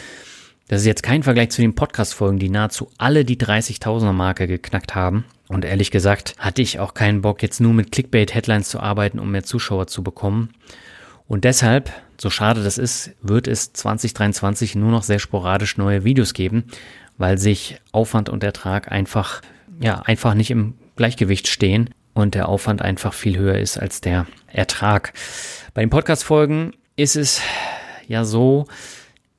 [0.68, 4.94] Das ist jetzt kein Vergleich zu den Podcast-Folgen, die nahezu alle die 30.000er Marke geknackt
[4.94, 5.24] haben.
[5.48, 9.30] Und ehrlich gesagt hatte ich auch keinen Bock, jetzt nur mit Clickbait-Headlines zu arbeiten, um
[9.30, 10.50] mehr Zuschauer zu bekommen.
[11.28, 16.34] Und deshalb, so schade das ist, wird es 2023 nur noch sehr sporadisch neue Videos
[16.34, 16.64] geben,
[17.18, 19.40] weil sich Aufwand und Ertrag einfach,
[19.80, 24.26] ja, einfach nicht im Gleichgewicht stehen und der Aufwand einfach viel höher ist als der
[24.46, 25.12] Ertrag.
[25.74, 27.40] Bei den Podcast-Folgen ist es
[28.08, 28.66] ja so,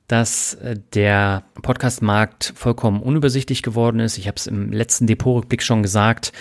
[0.08, 4.18] dass äh, der Podcast-Markt vollkommen unübersichtlich geworden ist.
[4.18, 6.32] Ich habe es im letzten Depotrückblick schon gesagt.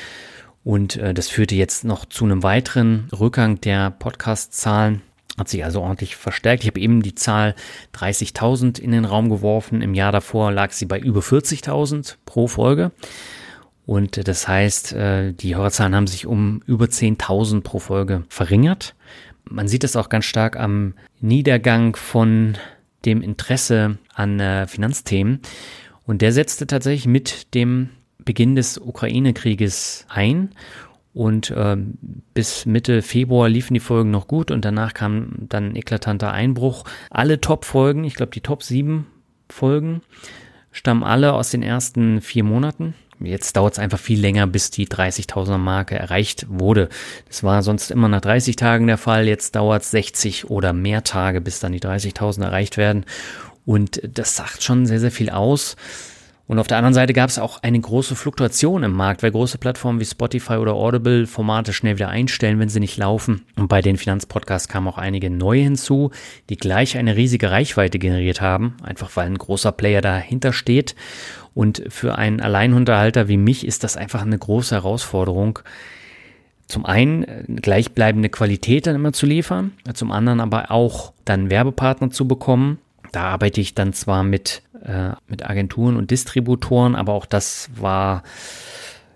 [0.63, 5.01] Und äh, das führte jetzt noch zu einem weiteren Rückgang der Podcast-Zahlen.
[5.37, 6.63] Hat sich also ordentlich verstärkt.
[6.63, 7.55] Ich habe eben die Zahl
[7.93, 9.81] 30.000 in den Raum geworfen.
[9.81, 12.91] Im Jahr davor lag sie bei über 40.000 pro Folge.
[13.85, 18.95] Und das heißt, äh, die Hörerzahlen haben sich um über 10.000 pro Folge verringert.
[19.49, 22.57] Man sieht das auch ganz stark am Niedergang von
[23.05, 25.39] dem Interesse an äh, Finanzthemen.
[26.05, 27.89] Und der setzte tatsächlich mit dem
[28.23, 30.51] Beginn des Ukraine-Krieges ein.
[31.13, 31.77] Und äh,
[32.33, 36.83] bis Mitte Februar liefen die Folgen noch gut und danach kam dann ein eklatanter Einbruch.
[37.09, 39.07] Alle Top-Folgen, ich glaube die Top 7
[39.49, 40.01] Folgen,
[40.71, 42.93] stammen alle aus den ersten vier Monaten.
[43.19, 46.89] Jetzt dauert es einfach viel länger, bis die 30.000er Marke erreicht wurde.
[47.27, 49.27] Das war sonst immer nach 30 Tagen der Fall.
[49.27, 53.05] Jetzt dauert es 60 oder mehr Tage, bis dann die 30.000 erreicht werden.
[53.65, 55.75] Und das sagt schon sehr, sehr viel aus.
[56.47, 59.57] Und auf der anderen Seite gab es auch eine große Fluktuation im Markt, weil große
[59.57, 63.45] Plattformen wie Spotify oder Audible Formate schnell wieder einstellen, wenn sie nicht laufen.
[63.57, 66.11] Und bei den Finanzpodcasts kamen auch einige neue hinzu,
[66.49, 70.95] die gleich eine riesige Reichweite generiert haben, einfach weil ein großer Player dahinter steht.
[71.57, 75.57] Und für einen Alleinunterhalter wie mich ist das einfach eine große Herausforderung.
[76.67, 82.11] Zum einen äh, gleichbleibende Qualität dann immer zu liefern, zum anderen aber auch dann Werbepartner
[82.11, 82.77] zu bekommen.
[83.11, 88.21] Da arbeite ich dann zwar mit, äh, mit Agenturen und Distributoren, aber auch das war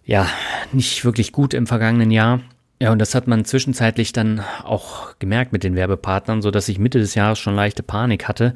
[0.04, 0.26] ja
[0.72, 2.40] nicht wirklich gut im vergangenen Jahr.
[2.82, 6.80] Ja, und das hat man zwischenzeitlich dann auch gemerkt mit den Werbepartnern, so dass ich
[6.80, 8.56] Mitte des Jahres schon leichte Panik hatte,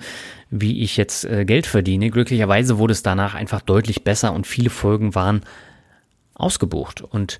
[0.50, 2.10] wie ich jetzt äh, Geld verdiene.
[2.10, 5.42] Glücklicherweise wurde es danach einfach deutlich besser und viele Folgen waren
[6.34, 7.02] ausgebucht.
[7.04, 7.38] Und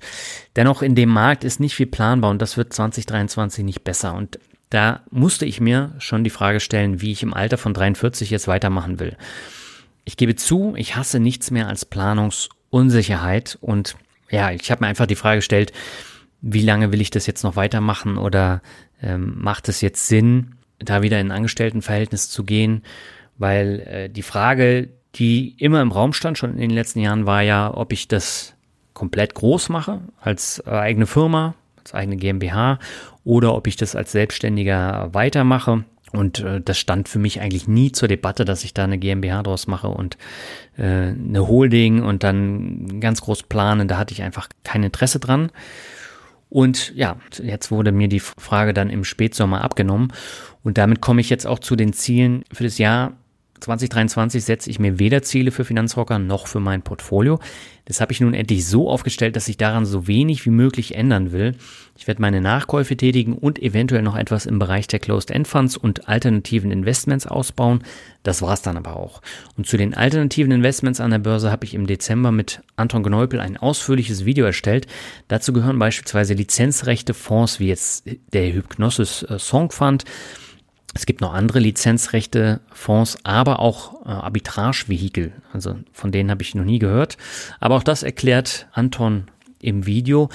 [0.54, 4.14] dennoch in dem Markt ist nicht viel planbar und das wird 2023 nicht besser.
[4.14, 4.38] Und
[4.70, 8.46] da musste ich mir schon die Frage stellen, wie ich im Alter von 43 jetzt
[8.46, 9.16] weitermachen will.
[10.04, 13.96] Ich gebe zu, ich hasse nichts mehr als Planungsunsicherheit und
[14.30, 15.72] ja, ich habe mir einfach die Frage gestellt,
[16.40, 18.62] wie lange will ich das jetzt noch weitermachen oder
[19.02, 22.82] ähm, macht es jetzt Sinn, da wieder in ein Angestelltenverhältnis zu gehen?
[23.38, 27.42] Weil äh, die Frage, die immer im Raum stand, schon in den letzten Jahren, war
[27.42, 28.54] ja, ob ich das
[28.94, 32.78] komplett groß mache, als äh, eigene Firma, als eigene GmbH,
[33.24, 35.84] oder ob ich das als Selbstständiger weitermache.
[36.12, 39.42] Und äh, das stand für mich eigentlich nie zur Debatte, dass ich da eine GmbH
[39.42, 40.16] draus mache und
[40.78, 43.88] äh, eine Holding und dann ganz groß planen.
[43.88, 45.50] Da hatte ich einfach kein Interesse dran.
[46.48, 50.12] Und ja, jetzt wurde mir die Frage dann im Spätsommer abgenommen.
[50.62, 53.14] Und damit komme ich jetzt auch zu den Zielen für das Jahr
[53.60, 57.38] 2023 setze ich mir weder Ziele für Finanzrocker noch für mein Portfolio.
[57.86, 61.30] Das habe ich nun endlich so aufgestellt, dass ich daran so wenig wie möglich ändern
[61.30, 61.54] will.
[61.96, 66.08] Ich werde meine Nachkäufe tätigen und eventuell noch etwas im Bereich der Closed-End Funds und
[66.08, 67.84] alternativen Investments ausbauen.
[68.24, 69.22] Das war's dann aber auch.
[69.56, 73.38] Und zu den alternativen Investments an der Börse habe ich im Dezember mit Anton Gneupel
[73.38, 74.88] ein ausführliches Video erstellt.
[75.28, 80.04] Dazu gehören beispielsweise Lizenzrechte Fonds wie jetzt der Hypnosis äh, Song Fund
[80.96, 85.32] es gibt noch andere Lizenzrechte, Fonds, aber auch äh, Arbitragevehikel.
[85.52, 87.18] Also von denen habe ich noch nie gehört.
[87.60, 89.26] Aber auch das erklärt Anton
[89.60, 90.30] im Video.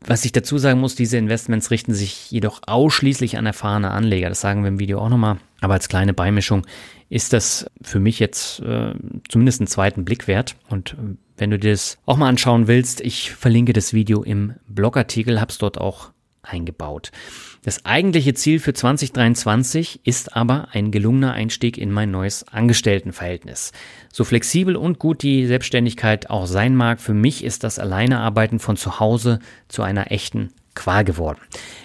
[0.00, 4.30] Was ich dazu sagen muss, diese Investments richten sich jedoch ausschließlich an erfahrene Anleger.
[4.30, 5.36] Das sagen wir im Video auch nochmal.
[5.60, 6.66] Aber als kleine Beimischung
[7.10, 8.94] ist das für mich jetzt äh,
[9.28, 10.56] zumindest einen zweiten Blick wert.
[10.70, 14.54] Und äh, wenn du dir das auch mal anschauen willst, ich verlinke das Video im
[14.66, 16.10] Blogartikel, habe es dort auch
[16.42, 17.12] eingebaut.
[17.62, 23.72] Das eigentliche Ziel für 2023 ist aber ein gelungener Einstieg in mein neues Angestelltenverhältnis.
[24.10, 28.78] So flexibel und gut die Selbstständigkeit auch sein mag, für mich ist das Alleinearbeiten von
[28.78, 31.38] zu Hause zu einer echten Qual geworden.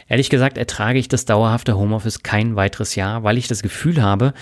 [0.07, 4.34] Ehrlich gesagt ertrage ich das dauerhafte Homeoffice kein weiteres Jahr, weil ich das Gefühl habe,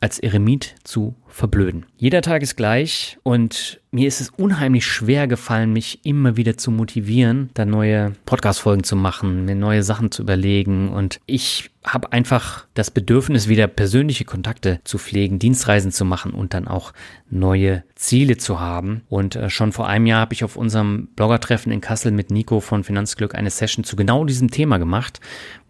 [0.00, 1.86] als Eremit zu verblöden.
[1.96, 6.70] Jeder Tag ist gleich und mir ist es unheimlich schwer gefallen, mich immer wieder zu
[6.70, 10.90] motivieren, da neue Podcast-Folgen zu machen, mir neue Sachen zu überlegen.
[10.90, 16.52] Und ich habe einfach das Bedürfnis, wieder persönliche Kontakte zu pflegen, Dienstreisen zu machen und
[16.52, 16.92] dann auch
[17.30, 19.02] neue Ziele zu haben.
[19.08, 22.58] Und äh, schon vor einem Jahr habe ich auf unserem Bloggertreffen in Kassel mit Nico
[22.58, 25.20] von Finanzglück eine Session zu genau diesem Thema gemacht,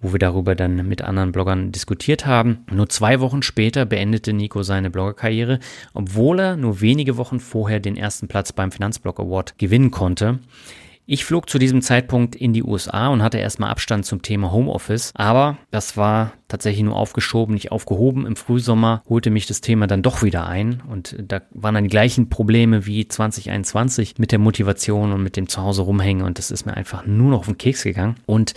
[0.01, 2.65] wo wir darüber dann mit anderen Bloggern diskutiert haben.
[2.71, 5.61] Nur zwei Wochen später beendete Nico seine Bloggerkarriere,
[5.93, 10.39] obwohl er nur wenige Wochen vorher den ersten Platz beim Finanzblock Award gewinnen konnte.
[11.09, 15.13] Ich flog zu diesem Zeitpunkt in die USA und hatte erstmal Abstand zum Thema Homeoffice,
[15.15, 18.27] aber das war tatsächlich nur aufgeschoben, nicht aufgehoben.
[18.27, 21.91] Im Frühsommer holte mich das Thema dann doch wieder ein und da waren dann die
[21.91, 26.67] gleichen Probleme wie 2021 mit der Motivation und mit dem Zuhause rumhängen und das ist
[26.67, 28.17] mir einfach nur noch auf den Keks gegangen.
[28.27, 28.55] Und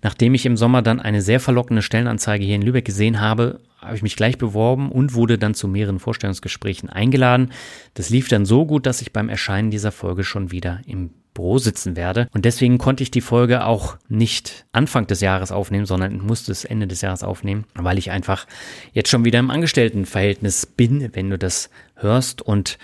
[0.00, 3.96] nachdem ich im Sommer dann eine sehr verlockende Stellenanzeige hier in Lübeck gesehen habe, habe
[3.96, 7.52] ich mich gleich beworben und wurde dann zu mehreren Vorstellungsgesprächen eingeladen.
[7.92, 11.10] Das lief dann so gut, dass ich beim Erscheinen dieser Folge schon wieder im
[11.40, 12.28] Büro sitzen werde.
[12.34, 16.66] Und deswegen konnte ich die Folge auch nicht Anfang des Jahres aufnehmen, sondern musste es
[16.66, 18.46] Ende des Jahres aufnehmen, weil ich einfach
[18.92, 22.42] jetzt schon wieder im Angestelltenverhältnis bin, wenn du das hörst.
[22.42, 22.78] Und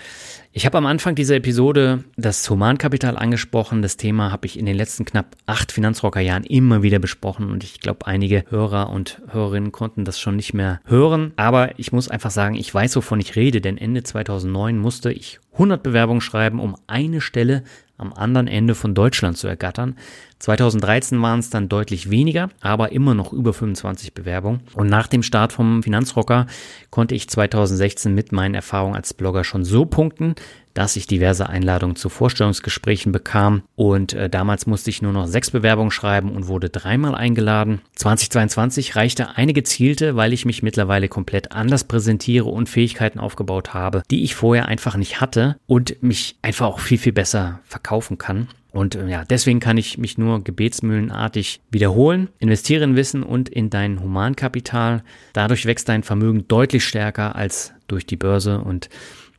[0.52, 3.82] ich habe am Anfang dieser Episode das Humankapital angesprochen.
[3.82, 7.80] Das Thema habe ich in den letzten knapp acht Finanzrockerjahren immer wieder besprochen und ich
[7.80, 11.32] glaube, einige Hörer und Hörerinnen konnten das schon nicht mehr hören.
[11.36, 15.40] Aber ich muss einfach sagen, ich weiß, wovon ich rede, denn Ende 2009 musste ich
[15.52, 17.62] 100 Bewerbungen schreiben, um eine Stelle
[17.98, 19.96] am anderen Ende von Deutschland zu ergattern.
[20.38, 24.60] 2013 waren es dann deutlich weniger, aber immer noch über 25 Bewerbungen.
[24.74, 26.46] Und nach dem Start vom Finanzrocker
[26.90, 30.34] konnte ich 2016 mit meinen Erfahrungen als Blogger schon so punkten,
[30.76, 35.50] dass ich diverse Einladungen zu Vorstellungsgesprächen bekam und äh, damals musste ich nur noch sechs
[35.50, 37.80] Bewerbungen schreiben und wurde dreimal eingeladen.
[37.94, 44.02] 2022 reichte eine gezielte, weil ich mich mittlerweile komplett anders präsentiere und Fähigkeiten aufgebaut habe,
[44.10, 48.48] die ich vorher einfach nicht hatte und mich einfach auch viel, viel besser verkaufen kann.
[48.76, 52.28] Und äh, ja, deswegen kann ich mich nur gebetsmühlenartig wiederholen.
[52.38, 55.02] Investiere in Wissen und in dein Humankapital.
[55.32, 58.90] Dadurch wächst dein Vermögen deutlich stärker als durch die Börse und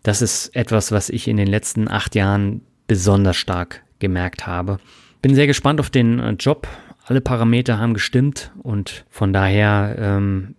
[0.07, 4.79] das ist etwas, was ich in den letzten acht Jahren besonders stark gemerkt habe.
[5.21, 6.65] Bin sehr gespannt auf den äh, Job.
[7.03, 10.55] Alle Parameter haben gestimmt und von daher ähm,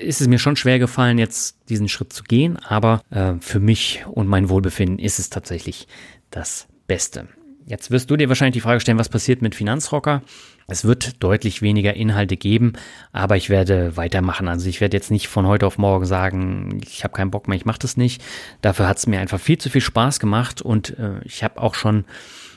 [0.00, 2.56] ist es mir schon schwer gefallen, jetzt diesen Schritt zu gehen.
[2.56, 5.86] Aber äh, für mich und mein Wohlbefinden ist es tatsächlich
[6.30, 7.28] das Beste.
[7.68, 10.22] Jetzt wirst du dir wahrscheinlich die Frage stellen, was passiert mit Finanzrocker?
[10.68, 12.72] Es wird deutlich weniger Inhalte geben,
[13.12, 14.48] aber ich werde weitermachen.
[14.48, 17.58] Also ich werde jetzt nicht von heute auf morgen sagen, ich habe keinen Bock mehr,
[17.58, 18.24] ich mache das nicht.
[18.62, 21.74] Dafür hat es mir einfach viel zu viel Spaß gemacht und äh, ich habe auch
[21.74, 22.06] schon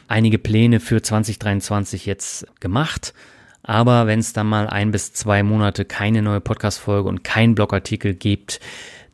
[0.07, 3.13] einige Pläne für 2023 jetzt gemacht.
[3.63, 8.13] Aber wenn es dann mal ein bis zwei Monate keine neue Podcast-Folge und kein Blogartikel
[8.13, 8.61] gibt,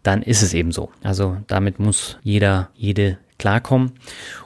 [0.03, 0.91] dann ist es eben so.
[1.02, 3.91] Also damit muss jeder, jede klarkommen.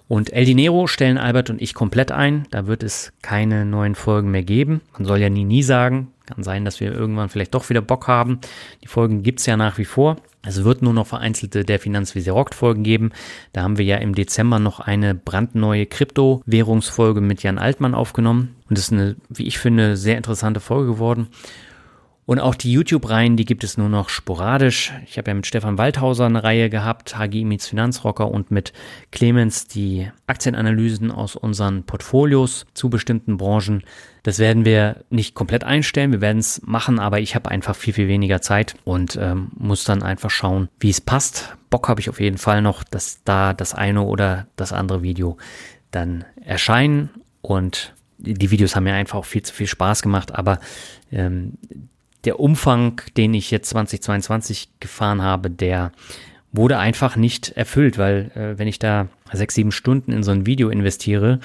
[0.07, 2.45] Und El Dinero stellen Albert und ich komplett ein.
[2.51, 4.81] Da wird es keine neuen Folgen mehr geben.
[4.93, 6.11] Man soll ja nie, nie sagen.
[6.25, 8.39] Kann sein, dass wir irgendwann vielleicht doch wieder Bock haben.
[8.83, 10.17] Die Folgen gibt's ja nach wie vor.
[10.43, 13.11] Es wird nur noch vereinzelte der Finanz wie sie rockt Folgen geben.
[13.53, 18.55] Da haben wir ja im Dezember noch eine brandneue Kryptowährungsfolge mit Jan Altmann aufgenommen.
[18.69, 21.27] Und das ist eine, wie ich finde, sehr interessante Folge geworden.
[22.25, 24.93] Und auch die YouTube-Reihen, die gibt es nur noch sporadisch.
[25.05, 28.73] Ich habe ja mit Stefan Waldhauser eine Reihe gehabt, HGI meets Finanzrocker und mit
[29.11, 33.83] Clemens die Aktienanalysen aus unseren Portfolios zu bestimmten Branchen.
[34.23, 37.93] Das werden wir nicht komplett einstellen, wir werden es machen, aber ich habe einfach viel,
[37.93, 41.57] viel weniger Zeit und ähm, muss dann einfach schauen, wie es passt.
[41.71, 45.37] Bock habe ich auf jeden Fall noch, dass da das eine oder das andere Video
[45.89, 47.09] dann erscheinen
[47.41, 50.59] und die Videos haben mir einfach auch viel zu viel Spaß gemacht, aber
[51.11, 51.57] ähm,
[52.25, 55.91] der Umfang, den ich jetzt 2022 gefahren habe, der
[56.51, 60.45] wurde einfach nicht erfüllt, weil äh, wenn ich da sechs, sieben Stunden in so ein
[60.45, 61.39] Video investiere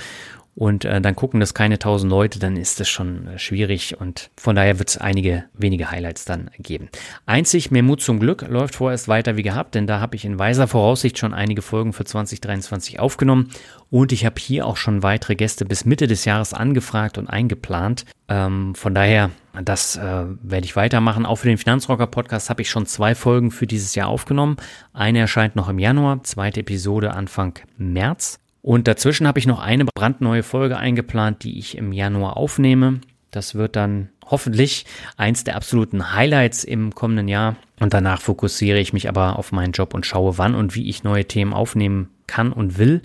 [0.57, 4.31] und äh, dann gucken das keine tausend Leute, dann ist das schon äh, schwierig und
[4.37, 6.89] von daher wird es einige wenige Highlights dann geben.
[7.27, 10.39] Einzig, mehr Mut zum Glück läuft vorerst weiter wie gehabt, denn da habe ich in
[10.39, 13.51] weiser Voraussicht schon einige Folgen für 2023 aufgenommen
[13.91, 18.07] und ich habe hier auch schon weitere Gäste bis Mitte des Jahres angefragt und eingeplant.
[18.29, 19.31] Ähm, von daher,
[19.63, 21.27] das äh, werde ich weitermachen.
[21.27, 24.57] Auch für den Finanzrocker Podcast habe ich schon zwei Folgen für dieses Jahr aufgenommen.
[24.95, 28.41] Eine erscheint noch im Januar, zweite Episode Anfang März.
[28.67, 33.01] Und dazwischen habe ich noch eine brandneue Folge eingeplant, die ich im Januar aufnehme.
[33.31, 34.87] Das wird dann hoffentlich
[35.17, 37.55] eins der absoluten Highlights im kommenden Jahr.
[37.79, 41.05] Und danach fokussiere ich mich aber auf meinen Job und schaue, wann und wie ich
[41.05, 43.03] neue Themen aufnehmen kann und will.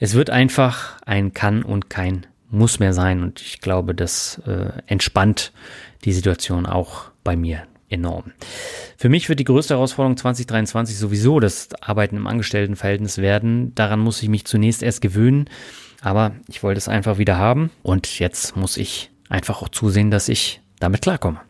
[0.00, 3.22] Es wird einfach ein kann und kein muss mehr sein.
[3.22, 5.54] Und ich glaube, das äh, entspannt
[6.04, 8.32] die Situation auch bei mir enorm.
[8.96, 13.74] Für mich wird die größte Herausforderung 2023 sowieso das Arbeiten im Angestelltenverhältnis werden.
[13.74, 15.48] Daran muss ich mich zunächst erst gewöhnen.
[16.00, 17.70] Aber ich wollte es einfach wieder haben.
[17.82, 21.40] Und jetzt muss ich einfach auch zusehen, dass ich damit klarkomme.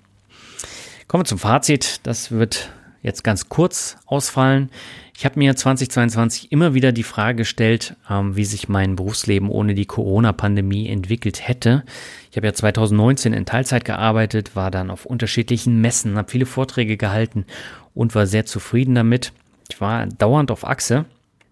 [1.08, 2.00] Kommen wir zum Fazit.
[2.04, 2.70] Das wird
[3.04, 4.70] jetzt ganz kurz ausfallen.
[5.16, 9.74] Ich habe mir 2022 immer wieder die Frage gestellt, ähm, wie sich mein Berufsleben ohne
[9.74, 11.84] die Corona-Pandemie entwickelt hätte.
[12.30, 16.96] Ich habe ja 2019 in Teilzeit gearbeitet, war dann auf unterschiedlichen Messen, habe viele Vorträge
[16.96, 17.44] gehalten
[17.94, 19.32] und war sehr zufrieden damit.
[19.70, 21.04] Ich war dauernd auf Achse.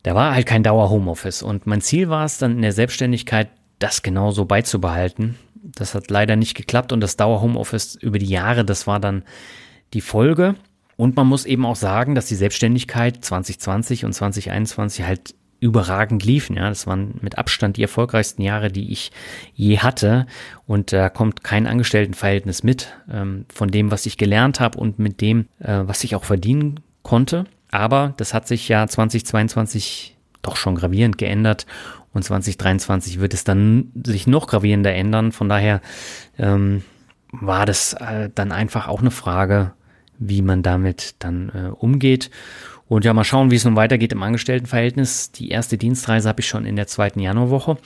[0.03, 3.49] Da war halt kein Dauer-Homeoffice und mein Ziel war es dann in der Selbstständigkeit,
[3.79, 5.37] das genauso beizubehalten.
[5.55, 9.23] Das hat leider nicht geklappt und das Dauer-Homeoffice über die Jahre, das war dann
[9.95, 10.57] die Folge.
[11.03, 16.55] Und man muss eben auch sagen, dass die Selbstständigkeit 2020 und 2021 halt überragend liefen.
[16.55, 19.11] Ja, das waren mit Abstand die erfolgreichsten Jahre, die ich
[19.53, 20.29] je hatte.
[20.65, 25.20] Und da kommt kein Angestelltenverhältnis mit ähm, von dem, was ich gelernt habe und mit
[25.20, 27.47] dem, äh, was ich auch verdienen konnte.
[27.73, 31.66] Aber das hat sich ja 2022 doch schon gravierend geändert
[32.12, 35.33] und 2023 wird es dann sich noch gravierender ändern.
[35.33, 35.81] Von daher
[36.39, 36.85] ähm,
[37.33, 39.73] war das äh, dann einfach auch eine Frage
[40.18, 42.30] wie man damit dann äh, umgeht.
[42.89, 45.32] Und ja, mal schauen, wie es nun weitergeht im Angestelltenverhältnis.
[45.32, 47.78] Die erste Dienstreise habe ich schon in der zweiten Januarwoche.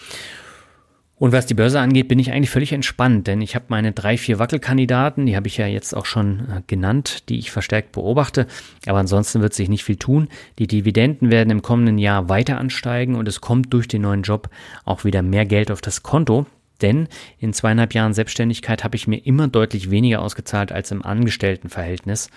[1.18, 4.18] Und was die Börse angeht, bin ich eigentlich völlig entspannt, denn ich habe meine drei,
[4.18, 8.46] vier Wackelkandidaten, die habe ich ja jetzt auch schon äh, genannt, die ich verstärkt beobachte.
[8.86, 10.28] Aber ansonsten wird sich nicht viel tun.
[10.58, 14.50] Die Dividenden werden im kommenden Jahr weiter ansteigen und es kommt durch den neuen Job
[14.84, 16.44] auch wieder mehr Geld auf das Konto.
[16.82, 17.08] Denn
[17.38, 22.30] in zweieinhalb Jahren Selbstständigkeit habe ich mir immer deutlich weniger ausgezahlt als im Angestelltenverhältnis.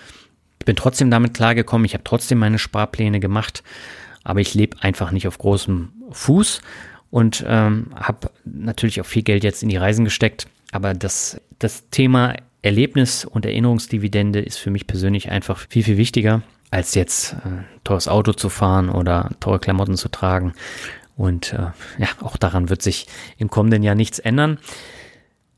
[0.58, 3.62] Ich bin trotzdem damit klargekommen, ich habe trotzdem meine Sparpläne gemacht,
[4.24, 6.60] aber ich lebe einfach nicht auf großem Fuß
[7.10, 10.46] und ähm, habe natürlich auch viel Geld jetzt in die Reisen gesteckt.
[10.72, 16.42] Aber das, das Thema Erlebnis und Erinnerungsdividende ist für mich persönlich einfach viel, viel wichtiger,
[16.70, 20.52] als jetzt äh, teures Auto zu fahren oder teure Klamotten zu tragen.
[21.20, 23.06] Und äh, ja, auch daran wird sich
[23.36, 24.58] im kommenden Jahr nichts ändern.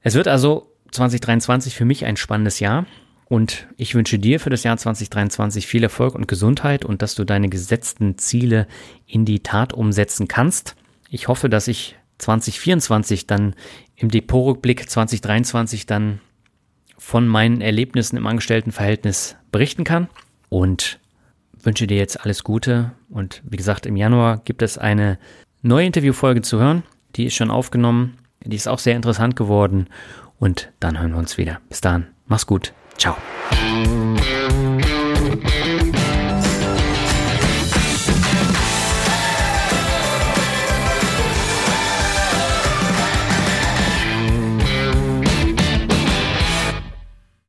[0.00, 2.84] Es wird also 2023 für mich ein spannendes Jahr.
[3.26, 7.22] Und ich wünsche dir für das Jahr 2023 viel Erfolg und Gesundheit und dass du
[7.22, 8.66] deine gesetzten Ziele
[9.06, 10.74] in die Tat umsetzen kannst.
[11.08, 13.54] Ich hoffe, dass ich 2024 dann
[13.94, 16.18] im Depotrückblick 2023 dann
[16.98, 20.08] von meinen Erlebnissen im Angestelltenverhältnis berichten kann
[20.48, 20.98] und
[21.62, 22.90] wünsche dir jetzt alles Gute.
[23.08, 25.18] Und wie gesagt, im Januar gibt es eine
[25.62, 26.82] neue Interviewfolge zu hören.
[27.16, 28.18] Die ist schon aufgenommen.
[28.44, 29.88] Die ist auch sehr interessant geworden.
[30.38, 31.60] Und dann hören wir uns wieder.
[31.68, 32.08] Bis dann.
[32.26, 32.72] Mach's gut.
[32.98, 33.16] Ciao.